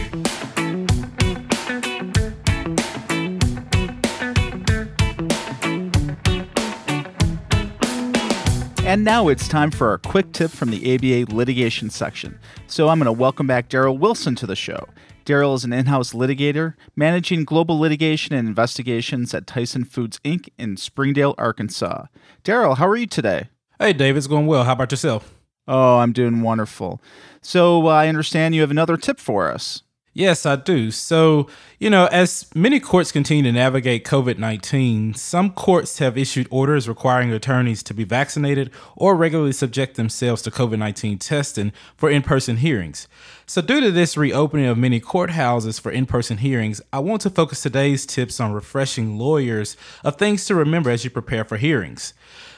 And 8.84 9.04
now 9.04 9.28
it's 9.28 9.46
time 9.46 9.70
for 9.70 9.88
our 9.90 9.98
quick 9.98 10.32
tip 10.32 10.50
from 10.50 10.72
the 10.72 10.92
ABA 10.92 11.32
litigation 11.32 11.90
section. 11.90 12.40
So 12.66 12.88
I'm 12.88 12.98
going 12.98 13.06
to 13.06 13.12
welcome 13.12 13.46
back 13.46 13.68
Daryl 13.68 13.96
Wilson 13.96 14.34
to 14.34 14.46
the 14.48 14.56
show. 14.56 14.88
Daryl 15.30 15.54
is 15.54 15.62
an 15.62 15.72
in 15.72 15.86
house 15.86 16.12
litigator 16.12 16.74
managing 16.96 17.44
global 17.44 17.78
litigation 17.78 18.34
and 18.34 18.48
investigations 18.48 19.32
at 19.32 19.46
Tyson 19.46 19.84
Foods 19.84 20.18
Inc. 20.24 20.48
in 20.58 20.76
Springdale, 20.76 21.36
Arkansas. 21.38 22.06
Daryl, 22.42 22.78
how 22.78 22.88
are 22.88 22.96
you 22.96 23.06
today? 23.06 23.48
Hey, 23.78 23.92
Dave, 23.92 24.16
it's 24.16 24.26
going 24.26 24.48
well. 24.48 24.64
How 24.64 24.72
about 24.72 24.90
yourself? 24.90 25.32
Oh, 25.68 25.98
I'm 25.98 26.12
doing 26.12 26.42
wonderful. 26.42 27.00
So 27.42 27.86
uh, 27.86 27.90
I 27.90 28.08
understand 28.08 28.56
you 28.56 28.60
have 28.62 28.72
another 28.72 28.96
tip 28.96 29.20
for 29.20 29.52
us. 29.52 29.84
Yes, 30.12 30.44
I 30.44 30.56
do. 30.56 30.90
So, 30.90 31.46
you 31.78 31.88
know, 31.88 32.06
as 32.06 32.44
many 32.52 32.80
courts 32.80 33.12
continue 33.12 33.44
to 33.44 33.52
navigate 33.52 34.04
COVID 34.04 34.38
19, 34.38 35.14
some 35.14 35.50
courts 35.52 36.00
have 36.00 36.18
issued 36.18 36.48
orders 36.50 36.88
requiring 36.88 37.32
attorneys 37.32 37.84
to 37.84 37.94
be 37.94 38.02
vaccinated 38.02 38.72
or 38.96 39.14
regularly 39.14 39.52
subject 39.52 39.94
themselves 39.94 40.42
to 40.42 40.50
COVID 40.50 40.78
19 40.80 41.18
testing 41.18 41.72
for 41.96 42.10
in 42.10 42.22
person 42.22 42.56
hearings. 42.56 43.06
So, 43.46 43.62
due 43.62 43.80
to 43.80 43.92
this 43.92 44.16
reopening 44.16 44.66
of 44.66 44.76
many 44.76 45.00
courthouses 45.00 45.80
for 45.80 45.92
in 45.92 46.06
person 46.06 46.38
hearings, 46.38 46.80
I 46.92 46.98
want 46.98 47.22
to 47.22 47.30
focus 47.30 47.62
today's 47.62 48.04
tips 48.04 48.40
on 48.40 48.52
refreshing 48.52 49.16
lawyers 49.16 49.76
of 50.02 50.16
things 50.16 50.44
to 50.46 50.56
remember 50.56 50.90
as 50.90 51.04
you 51.04 51.10
prepare 51.10 51.44
for 51.44 51.56
hearings. 51.56 52.14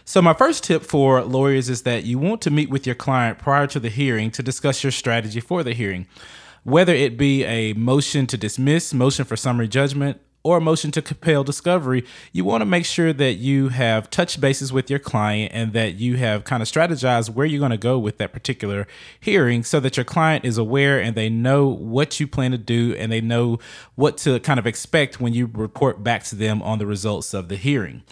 So, 0.07 0.23
my 0.23 0.33
first 0.33 0.65
tip 0.65 0.83
for 0.83 1.23
lawyers 1.23 1.69
is 1.69 1.83
that 1.83 2.05
you 2.05 2.19
want 2.19 2.41
to 2.43 2.51
meet 2.51 2.71
with 2.71 2.87
your 2.87 2.97
client 2.97 3.39
prior 3.39 3.67
to 3.67 3.79
the 3.79 3.91
hearing 3.91 4.31
to 4.31 4.43
discuss 4.43 4.83
your 4.83 4.91
strategy 4.91 5.41
for 5.41 5.63
the 5.63 5.75
hearing 5.75 6.07
whether 6.65 6.95
it 6.95 7.17
be 7.17 7.45
a 7.45 7.73
motion 7.75 8.27
to 8.29 8.37
dismiss, 8.37 8.95
motion 8.95 9.25
for 9.25 9.37
summary 9.37 9.69
judgment, 9.69 10.21
or 10.45 10.57
a 10.57 10.61
motion 10.61 10.91
to 10.91 11.01
compel 11.01 11.45
discovery, 11.45 12.05
you 12.33 12.45
want 12.45 12.63
to 12.63 12.67
make 12.67 12.85
sure 12.85 13.13
that 13.13 13.35
you 13.35 13.69
have 13.69 14.11
touched 14.11 14.41
bases 14.41 14.73
with 14.73 14.91
your 14.91 14.99
client 14.99 15.53
and 15.55 15.73
that 15.73 15.95
you 15.95 16.17
have 16.17 16.45
kind 16.45 16.63
of 16.63 16.69
strategized 16.69 17.31
where 17.31 17.47
you're 17.47 17.61
going 17.61 17.71
to 17.71 17.77
go 17.77 17.99
with 17.99 18.19
that 18.19 18.33
particular 18.33 18.87
hearing 19.21 19.63
so 19.63 19.79
that 19.79 19.97
your 19.97 20.05
client 20.05 20.45
is 20.45 20.59
aware 20.59 21.01
and 21.01 21.15
they 21.15 21.29
know 21.29 21.69
what 21.69 22.19
you 22.19 22.27
plan 22.27 22.51
to 22.51 22.59
do 22.59 22.95
and 22.99 23.13
they 23.13 23.21
know 23.21 23.59
what 23.95 24.17
to 24.19 24.41
kind 24.41 24.59
of 24.59 24.67
expect 24.67 25.21
when 25.21 25.33
you 25.33 25.49
report 25.53 26.03
back 26.03 26.25
to 26.25 26.35
them 26.35 26.61
on 26.63 26.79
the 26.79 26.87
results 26.87 27.35
of 27.35 27.49
the 27.49 27.57
hearing. 27.57 28.03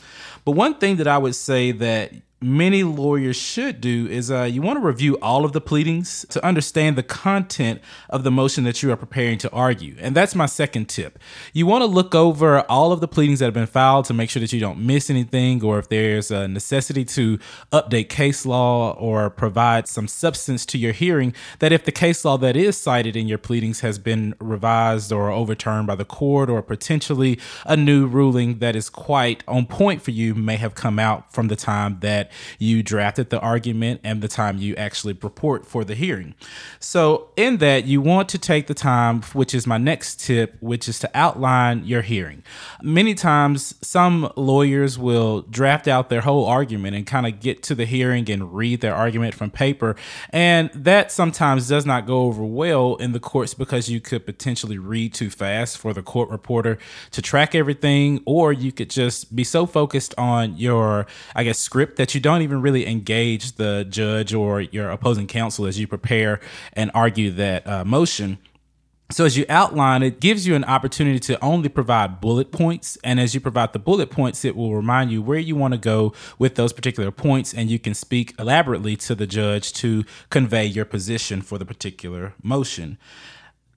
But 0.44 0.53
one 0.53 0.74
thing 0.74 0.96
that 0.96 1.09
I 1.09 1.18
would 1.18 1.34
say 1.34 1.72
that 1.72 2.12
many 2.43 2.82
lawyers 2.82 3.36
should 3.36 3.80
do 3.80 4.07
is 4.09 4.30
uh, 4.30 4.43
you 4.43 4.62
want 4.62 4.78
to 4.78 4.86
review 4.86 5.18
all 5.20 5.45
of 5.45 5.53
the 5.53 5.61
pleadings 5.61 6.24
to 6.30 6.43
understand 6.45 6.97
the 6.97 7.03
content 7.03 7.80
of 8.09 8.24
the 8.24 8.30
motion 8.30 8.64
that 8.64 8.82
you 8.82 8.91
are 8.91 8.97
preparing 8.97 9.36
to 9.36 9.51
argue. 9.51 9.95
And 10.01 10.16
that's 10.16 10.34
my 10.34 10.47
second 10.47 10.88
tip. 10.88 11.18
You 11.53 11.66
want 11.66 11.82
to 11.82 11.86
look 11.86 12.14
over 12.14 12.61
all 12.62 12.93
of 12.93 13.01
the 13.01 13.09
pleadings 13.09 13.41
that 13.41 13.45
have 13.45 13.55
been 13.55 13.66
filed 13.66 14.07
to 14.07 14.14
make 14.14 14.30
sure 14.30 14.41
that 14.41 14.53
you 14.55 14.61
don't 14.61 14.78
miss 14.78 15.11
anything 15.11 15.62
or 15.62 15.78
if 15.78 15.91
there's 15.91 16.30
a 16.30 16.49
necessity 16.49 17.05
to 17.07 17.38
update 17.72 18.09
case 18.09 18.47
law 18.47 18.93
or 18.93 19.28
provide 19.28 19.86
some 19.86 20.09
substance 20.09 20.64
to 20.66 20.78
your 20.78 20.93
hearing, 20.93 21.34
that 21.59 21.72
if 21.72 21.84
the 21.84 21.93
case 21.93 22.24
law 22.24 22.38
that 22.38 22.57
is 22.57 22.76
cited 22.76 23.16
in 23.16 23.28
your 23.28 23.38
pleadings 23.38 23.80
has 23.80 23.99
been 23.99 24.34
revised 24.41 25.12
or 25.12 25.30
overturned 25.30 25.86
by 25.86 25.95
the 25.95 26.07
court 26.07 26.49
or 26.49 26.62
potentially 26.62 27.38
a 27.66 27.76
new 27.76 28.07
ruling 28.07 28.61
that 28.61 28.74
is 28.74 28.88
quite 28.88 29.45
on 29.47 29.66
point 29.66 30.01
for 30.01 30.11
you 30.11 30.34
may 30.34 30.57
have 30.57 30.74
come 30.74 30.99
out 30.99 31.30
from 31.30 31.49
the 31.49 31.57
time 31.57 31.99
that 32.01 32.29
you 32.58 32.82
drafted 32.82 33.30
the 33.30 33.40
argument 33.40 34.00
and 34.04 34.22
the 34.22 34.28
time 34.28 34.58
you 34.58 34.74
actually 34.76 35.16
report 35.22 35.66
for 35.66 35.84
the 35.84 35.94
hearing. 35.94 36.34
So, 36.78 37.28
in 37.36 37.58
that, 37.58 37.84
you 37.86 38.00
want 38.00 38.28
to 38.30 38.38
take 38.38 38.66
the 38.66 38.74
time, 38.74 39.22
which 39.32 39.54
is 39.54 39.66
my 39.66 39.78
next 39.78 40.20
tip, 40.20 40.56
which 40.60 40.88
is 40.88 40.98
to 41.00 41.10
outline 41.14 41.84
your 41.84 42.02
hearing. 42.02 42.42
Many 42.82 43.14
times, 43.14 43.74
some 43.82 44.32
lawyers 44.36 44.98
will 44.98 45.42
draft 45.42 45.88
out 45.88 46.08
their 46.08 46.20
whole 46.22 46.46
argument 46.46 46.96
and 46.96 47.06
kind 47.06 47.26
of 47.26 47.40
get 47.40 47.62
to 47.64 47.74
the 47.74 47.84
hearing 47.84 48.30
and 48.30 48.54
read 48.54 48.80
their 48.80 48.94
argument 48.94 49.34
from 49.34 49.50
paper. 49.50 49.96
And 50.30 50.70
that 50.74 51.12
sometimes 51.12 51.68
does 51.68 51.86
not 51.86 52.06
go 52.06 52.22
over 52.22 52.44
well 52.44 52.96
in 52.96 53.12
the 53.12 53.20
courts 53.20 53.54
because 53.54 53.88
you 53.88 54.00
could 54.00 54.26
potentially 54.26 54.78
read 54.78 55.14
too 55.14 55.30
fast 55.30 55.78
for 55.78 55.92
the 55.92 56.02
court 56.02 56.30
reporter 56.30 56.78
to 57.12 57.22
track 57.22 57.54
everything, 57.54 58.22
or 58.24 58.52
you 58.52 58.72
could 58.72 58.90
just 58.90 59.34
be 59.34 59.44
so 59.44 59.66
focused 59.66 60.14
on 60.18 60.56
your, 60.56 61.06
I 61.34 61.44
guess, 61.44 61.58
script 61.58 61.96
that 61.96 62.14
you 62.14 62.19
you 62.20 62.22
don't 62.22 62.42
even 62.42 62.60
really 62.60 62.86
engage 62.86 63.52
the 63.52 63.86
judge 63.88 64.34
or 64.34 64.60
your 64.60 64.90
opposing 64.90 65.26
counsel 65.26 65.64
as 65.64 65.80
you 65.80 65.86
prepare 65.86 66.38
and 66.74 66.90
argue 66.92 67.30
that 67.30 67.66
uh, 67.66 67.82
motion. 67.82 68.36
So, 69.10 69.24
as 69.24 69.38
you 69.38 69.46
outline, 69.48 70.02
it 70.02 70.20
gives 70.20 70.46
you 70.46 70.54
an 70.54 70.64
opportunity 70.64 71.18
to 71.18 71.42
only 71.42 71.70
provide 71.70 72.20
bullet 72.20 72.52
points. 72.52 72.98
And 73.02 73.18
as 73.18 73.34
you 73.34 73.40
provide 73.40 73.72
the 73.72 73.78
bullet 73.78 74.10
points, 74.10 74.44
it 74.44 74.54
will 74.54 74.76
remind 74.76 75.10
you 75.10 75.22
where 75.22 75.38
you 75.38 75.56
want 75.56 75.72
to 75.72 75.78
go 75.78 76.12
with 76.38 76.56
those 76.56 76.74
particular 76.74 77.10
points. 77.10 77.54
And 77.54 77.70
you 77.70 77.78
can 77.78 77.94
speak 77.94 78.34
elaborately 78.38 78.96
to 78.96 79.14
the 79.14 79.26
judge 79.26 79.72
to 79.74 80.04
convey 80.28 80.66
your 80.66 80.84
position 80.84 81.40
for 81.40 81.56
the 81.56 81.64
particular 81.64 82.34
motion 82.42 82.98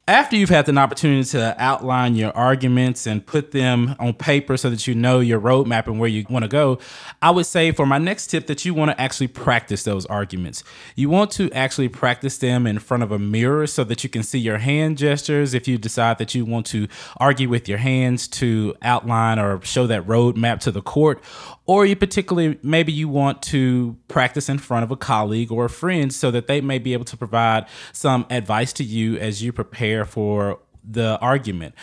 after 0.05 0.35
you've 0.35 0.49
had 0.49 0.67
an 0.67 0.77
opportunity 0.77 1.23
to 1.23 1.55
outline 1.57 2.15
your 2.15 2.35
arguments 2.35 3.07
and 3.07 3.25
put 3.25 3.51
them 3.51 3.95
on 3.99 4.13
paper 4.13 4.57
so 4.57 4.69
that 4.69 4.85
you 4.85 4.93
know 4.93 5.21
your 5.21 5.39
roadmap 5.39 5.87
and 5.87 5.97
where 5.97 6.09
you 6.09 6.25
want 6.29 6.43
to 6.43 6.49
go, 6.49 6.77
I 7.21 7.31
would 7.31 7.45
say 7.45 7.71
for 7.71 7.85
my 7.85 7.99
next 7.99 8.27
tip 8.27 8.47
that 8.47 8.65
you 8.65 8.73
want 8.73 8.91
to 8.91 8.99
actually 8.99 9.29
practice 9.29 9.83
those 9.83 10.05
arguments. 10.07 10.61
You 10.97 11.09
want 11.09 11.31
to 11.31 11.49
actually 11.53 11.87
practice 11.87 12.37
them 12.37 12.67
in 12.67 12.79
front 12.79 13.03
of 13.03 13.13
a 13.13 13.19
mirror 13.19 13.65
so 13.65 13.85
that 13.85 14.03
you 14.03 14.09
can 14.09 14.23
see 14.23 14.39
your 14.39 14.57
hand 14.57 14.97
gestures 14.97 15.53
if 15.53 15.69
you 15.69 15.77
decide 15.77 16.17
that 16.17 16.35
you 16.35 16.43
want 16.43 16.65
to 16.67 16.89
argue 17.15 17.47
with 17.47 17.69
your 17.69 17.77
hands 17.77 18.27
to 18.27 18.75
outline 18.81 19.39
or 19.39 19.61
show 19.63 19.87
that 19.87 20.05
roadmap 20.05 20.59
to 20.61 20.71
the 20.71 20.81
court 20.81 21.23
or 21.65 21.85
you 21.85 21.95
particularly 21.95 22.59
maybe 22.61 22.91
you 22.91 23.07
want 23.07 23.41
to 23.41 23.95
practice 24.07 24.49
in 24.49 24.57
front 24.57 24.83
of 24.83 24.91
a 24.91 24.97
colleague 24.97 25.51
or 25.51 25.65
a 25.65 25.69
friend 25.69 26.13
so 26.13 26.29
that 26.31 26.47
they 26.47 26.61
may 26.61 26.77
be 26.77 26.93
able 26.93 27.05
to 27.05 27.17
provide 27.17 27.65
some 27.91 28.25
advice 28.29 28.73
to 28.73 28.83
you 28.83 29.17
as 29.17 29.41
you 29.41 29.51
prepare 29.53 30.05
for 30.05 30.59
the 30.83 31.17
argument. 31.19 31.73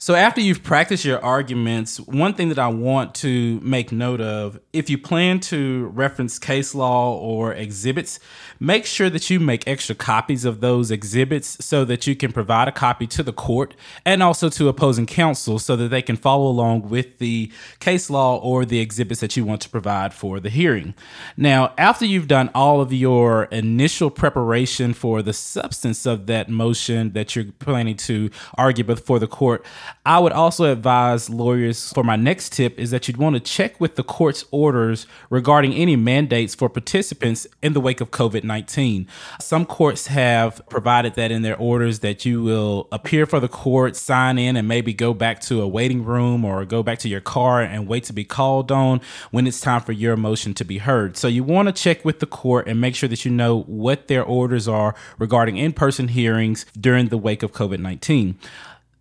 So 0.00 0.14
after 0.14 0.40
you've 0.40 0.62
practiced 0.62 1.04
your 1.04 1.22
arguments, 1.24 1.98
one 1.98 2.34
thing 2.34 2.50
that 2.50 2.58
I 2.58 2.68
want 2.68 3.16
to 3.16 3.58
make 3.64 3.90
note 3.90 4.20
of, 4.20 4.60
if 4.72 4.88
you 4.88 4.96
plan 4.96 5.40
to 5.40 5.86
reference 5.86 6.38
case 6.38 6.72
law 6.72 7.18
or 7.18 7.52
exhibits, 7.52 8.20
make 8.60 8.86
sure 8.86 9.10
that 9.10 9.30
you 9.30 9.38
make 9.40 9.66
extra 9.66 9.94
copies 9.94 10.44
of 10.44 10.60
those 10.60 10.90
exhibits 10.90 11.64
so 11.64 11.84
that 11.84 12.06
you 12.06 12.16
can 12.16 12.32
provide 12.32 12.68
a 12.68 12.72
copy 12.72 13.06
to 13.06 13.22
the 13.22 13.32
court 13.32 13.74
and 14.04 14.22
also 14.22 14.48
to 14.48 14.68
opposing 14.68 15.06
counsel 15.06 15.58
so 15.58 15.76
that 15.76 15.88
they 15.88 16.02
can 16.02 16.16
follow 16.16 16.48
along 16.48 16.88
with 16.88 17.18
the 17.18 17.50
case 17.80 18.10
law 18.10 18.38
or 18.38 18.64
the 18.64 18.80
exhibits 18.80 19.20
that 19.20 19.36
you 19.36 19.44
want 19.44 19.60
to 19.60 19.68
provide 19.68 20.12
for 20.12 20.40
the 20.40 20.50
hearing. 20.50 20.94
Now, 21.36 21.72
after 21.78 22.04
you've 22.04 22.28
done 22.28 22.50
all 22.54 22.80
of 22.80 22.92
your 22.92 23.44
initial 23.44 24.10
preparation 24.10 24.94
for 24.94 25.22
the 25.22 25.32
substance 25.32 26.06
of 26.06 26.26
that 26.26 26.48
motion 26.48 27.12
that 27.12 27.36
you're 27.36 27.46
planning 27.58 27.96
to 27.96 28.30
argue 28.56 28.84
before 28.84 29.18
the 29.18 29.26
court, 29.26 29.64
I 30.04 30.18
would 30.18 30.32
also 30.32 30.70
advise 30.72 31.30
lawyers 31.30 31.92
for 31.92 32.02
my 32.02 32.16
next 32.16 32.52
tip 32.52 32.78
is 32.78 32.90
that 32.90 33.06
you'd 33.06 33.16
want 33.16 33.34
to 33.36 33.40
check 33.40 33.80
with 33.80 33.96
the 33.96 34.02
court's 34.02 34.44
orders 34.50 35.06
regarding 35.30 35.74
any 35.74 35.96
mandates 35.96 36.54
for 36.54 36.68
participants 36.68 37.46
in 37.62 37.72
the 37.72 37.80
wake 37.80 38.00
of 38.00 38.10
COVID 38.10 38.44
19. 38.48 39.06
Some 39.40 39.64
courts 39.64 40.08
have 40.08 40.60
provided 40.68 41.14
that 41.14 41.30
in 41.30 41.42
their 41.42 41.56
orders 41.56 42.00
that 42.00 42.24
you 42.24 42.42
will 42.42 42.88
appear 42.90 43.26
for 43.26 43.38
the 43.38 43.48
court, 43.48 43.94
sign 43.94 44.38
in, 44.38 44.56
and 44.56 44.66
maybe 44.66 44.92
go 44.92 45.14
back 45.14 45.40
to 45.42 45.62
a 45.62 45.68
waiting 45.68 46.04
room 46.04 46.44
or 46.44 46.64
go 46.64 46.82
back 46.82 46.98
to 47.00 47.08
your 47.08 47.20
car 47.20 47.62
and 47.62 47.86
wait 47.86 48.02
to 48.04 48.12
be 48.12 48.24
called 48.24 48.72
on 48.72 49.00
when 49.30 49.46
it's 49.46 49.60
time 49.60 49.80
for 49.80 49.92
your 49.92 50.16
motion 50.16 50.54
to 50.54 50.64
be 50.64 50.78
heard. 50.78 51.16
So 51.16 51.28
you 51.28 51.44
want 51.44 51.68
to 51.68 51.72
check 51.72 52.04
with 52.04 52.18
the 52.18 52.26
court 52.26 52.66
and 52.66 52.80
make 52.80 52.96
sure 52.96 53.08
that 53.08 53.24
you 53.24 53.30
know 53.30 53.60
what 53.62 54.08
their 54.08 54.24
orders 54.24 54.66
are 54.66 54.94
regarding 55.18 55.56
in 55.56 55.72
person 55.72 56.08
hearings 56.08 56.66
during 56.78 57.08
the 57.08 57.18
wake 57.18 57.42
of 57.44 57.52
COVID 57.52 57.78
19. 57.78 58.36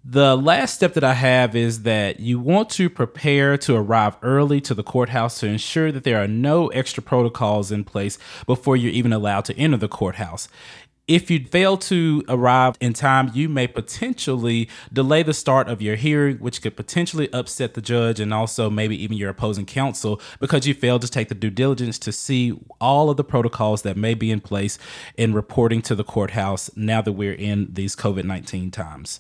The 0.10 0.38
last 0.38 0.76
step 0.76 0.94
that 0.94 1.04
I 1.04 1.16
have 1.16 1.54
is 1.54 1.84
that 1.84 2.22
you 2.22 2.40
want 2.40 2.70
to 2.70 2.90
prepare 2.90 3.58
to 3.58 3.76
arrive 3.76 4.16
early 4.22 4.62
to 4.62 4.74
the 4.74 4.82
courthouse 4.82 5.42
to 5.42 5.48
ensure 5.48 5.92
that 5.92 6.06
there 6.06 6.24
are 6.24 6.30
no 6.30 6.70
extra 6.70 7.04
protocols 7.04 7.74
in 7.74 7.84
place 7.84 8.18
before 8.46 8.78
you're 8.78 8.94
even 8.94 9.12
allowed 9.12 9.44
to 9.46 9.58
enter 9.58 9.76
the 9.76 9.90
courthouse. 9.90 10.48
If 11.10 11.30
you 11.30 11.44
fail 11.44 11.76
to 11.80 12.24
arrive 12.30 12.78
in 12.80 12.94
time, 12.94 13.32
you 13.34 13.50
may 13.50 13.68
potentially 13.68 14.70
delay 14.94 15.24
the 15.24 15.34
start 15.34 15.68
of 15.68 15.82
your 15.82 15.98
hearing, 15.98 16.38
which 16.38 16.62
could 16.62 16.78
potentially 16.78 17.30
upset 17.34 17.74
the 17.74 17.82
judge 17.82 18.22
and 18.22 18.34
also 18.34 18.70
maybe 18.70 18.96
even 19.04 19.18
your 19.18 19.32
opposing 19.32 19.66
counsel 19.66 20.22
because 20.40 20.66
you 20.66 20.74
failed 20.74 21.02
to 21.02 21.10
take 21.10 21.28
the 21.28 21.36
due 21.36 21.50
diligence 21.50 22.00
to 22.00 22.14
see 22.14 22.58
all 22.80 23.10
of 23.10 23.18
the 23.18 23.26
protocols 23.26 23.82
that 23.82 23.98
may 23.98 24.14
be 24.14 24.32
in 24.32 24.40
place 24.40 24.80
in 25.18 25.34
reporting 25.34 25.82
to 25.82 25.96
the 25.96 26.06
courthouse 26.06 26.70
now 26.78 27.02
that 27.02 27.12
we're 27.12 27.34
in 27.34 27.68
these 27.74 27.94
COVID 27.94 28.24
19 28.24 28.72
times. 28.72 29.20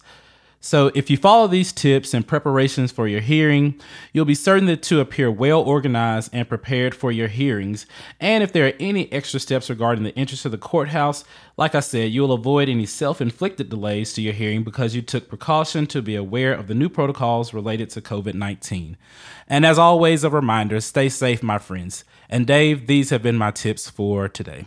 So, 0.67 0.91
if 0.93 1.09
you 1.09 1.15
follow 1.15 1.47
these 1.47 1.71
tips 1.71 2.13
and 2.13 2.27
preparations 2.27 2.91
for 2.91 3.07
your 3.07 3.21
hearing, 3.21 3.79
you'll 4.11 4.25
be 4.25 4.35
certain 4.35 4.77
to 4.77 4.99
appear 4.99 5.31
well 5.31 5.61
organized 5.61 6.29
and 6.33 6.49
prepared 6.49 6.93
for 6.93 7.09
your 7.09 7.29
hearings. 7.29 7.85
And 8.19 8.43
if 8.43 8.51
there 8.51 8.67
are 8.67 8.73
any 8.77 9.09
extra 9.13 9.39
steps 9.39 9.69
regarding 9.69 10.03
the 10.03 10.13
interest 10.15 10.43
of 10.43 10.51
the 10.51 10.57
courthouse, 10.57 11.23
like 11.55 11.73
I 11.73 11.79
said, 11.79 12.11
you'll 12.11 12.33
avoid 12.33 12.67
any 12.67 12.85
self 12.85 13.21
inflicted 13.21 13.69
delays 13.69 14.11
to 14.15 14.21
your 14.21 14.33
hearing 14.33 14.65
because 14.65 14.93
you 14.93 15.01
took 15.01 15.29
precaution 15.29 15.87
to 15.87 16.01
be 16.01 16.17
aware 16.17 16.53
of 16.53 16.67
the 16.67 16.75
new 16.75 16.89
protocols 16.89 17.53
related 17.53 17.89
to 17.91 18.01
COVID 18.01 18.33
19. 18.33 18.97
And 19.47 19.65
as 19.65 19.79
always, 19.79 20.25
a 20.25 20.29
reminder 20.29 20.81
stay 20.81 21.07
safe, 21.07 21.41
my 21.41 21.59
friends. 21.59 22.03
And 22.29 22.45
Dave, 22.45 22.87
these 22.87 23.09
have 23.11 23.23
been 23.23 23.37
my 23.37 23.51
tips 23.51 23.89
for 23.89 24.27
today. 24.27 24.65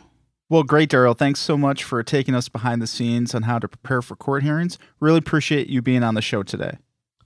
Well, 0.50 0.64
great, 0.64 0.90
Daryl. 0.90 1.16
Thanks 1.16 1.38
so 1.38 1.56
much 1.56 1.84
for 1.84 2.02
taking 2.02 2.34
us 2.34 2.48
behind 2.48 2.82
the 2.82 2.88
scenes 2.88 3.36
on 3.36 3.42
how 3.42 3.60
to 3.60 3.68
prepare 3.68 4.02
for 4.02 4.16
court 4.16 4.42
hearings. 4.42 4.78
Really 4.98 5.18
appreciate 5.18 5.68
you 5.68 5.80
being 5.80 6.02
on 6.02 6.16
the 6.16 6.20
show 6.20 6.42
today. 6.42 6.78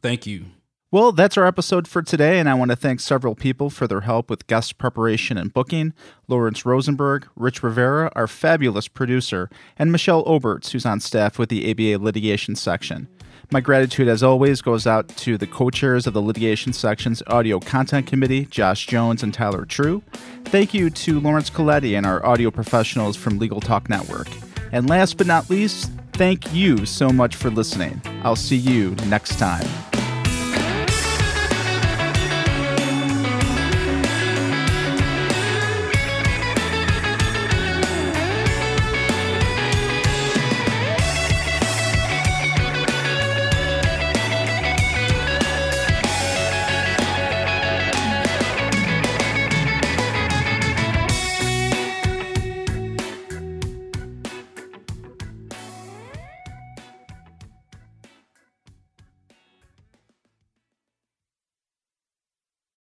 Thank 0.03 0.27
you. 0.27 0.45
Well, 0.91 1.11
that's 1.11 1.39
our 1.39 1.47
episode 1.47 1.89
for 1.89 2.03
today, 2.03 2.39
and 2.39 2.51
I 2.51 2.55
want 2.55 2.71
to 2.71 2.77
thank 2.77 3.01
several 3.01 3.35
people 3.35 3.71
for 3.71 3.89
their 3.89 4.03
help 4.03 4.29
with 4.29 4.47
guest 4.47 4.77
preparation 4.77 5.39
and 5.39 5.53
booking 5.55 5.95
Lawrence 6.29 6.67
Rosenberg, 6.67 7.27
Rich 7.35 7.63
Rivera, 7.63 8.13
our 8.15 8.29
fabulous 8.29 8.89
producer, 8.89 9.49
and 9.79 9.91
Michelle 9.91 10.25
Oberts, 10.27 10.71
who's 10.71 10.85
on 10.85 11.01
staff 11.01 11.39
with 11.39 11.49
the 11.49 11.71
ABA 11.71 12.05
litigation 12.05 12.55
section. 12.55 13.09
My 13.51 13.61
gratitude, 13.61 14.09
as 14.09 14.23
always, 14.23 14.63
goes 14.63 14.87
out 14.87 15.09
to 15.19 15.37
the 15.37 15.47
co 15.47 15.71
chairs 15.71 16.07
of 16.07 16.15
the 16.15 16.23
litigation 16.23 16.73
section's 16.73 17.23
audio 17.27 17.61
content 17.61 18.07
committee, 18.07 18.47
Josh 18.47 18.87
Jones 18.87 19.23
and 19.23 19.33
Tyler 19.33 19.65
True. 19.65 20.03
Thank 20.47 20.75
you 20.75 20.91
to 20.91 21.21
Laurence 21.21 21.51
Colletti 21.51 21.97
and 21.97 22.07
our 22.07 22.25
audio 22.25 22.51
professionals 22.51 23.17
from 23.17 23.39
Legal 23.39 23.61
Talk 23.61 23.89
Network. 23.89 24.29
And 24.73 24.89
last 24.89 25.19
but 25.19 25.27
not 25.27 25.49
least, 25.51 25.91
thank 26.15 26.53
you 26.53 26.85
so 26.87 27.11
much 27.11 27.37
for 27.37 27.51
listening. 27.51 28.01
I'll 28.23 28.37
see 28.37 28.57
you 28.57 28.91
next 29.07 29.39
time. 29.39 29.67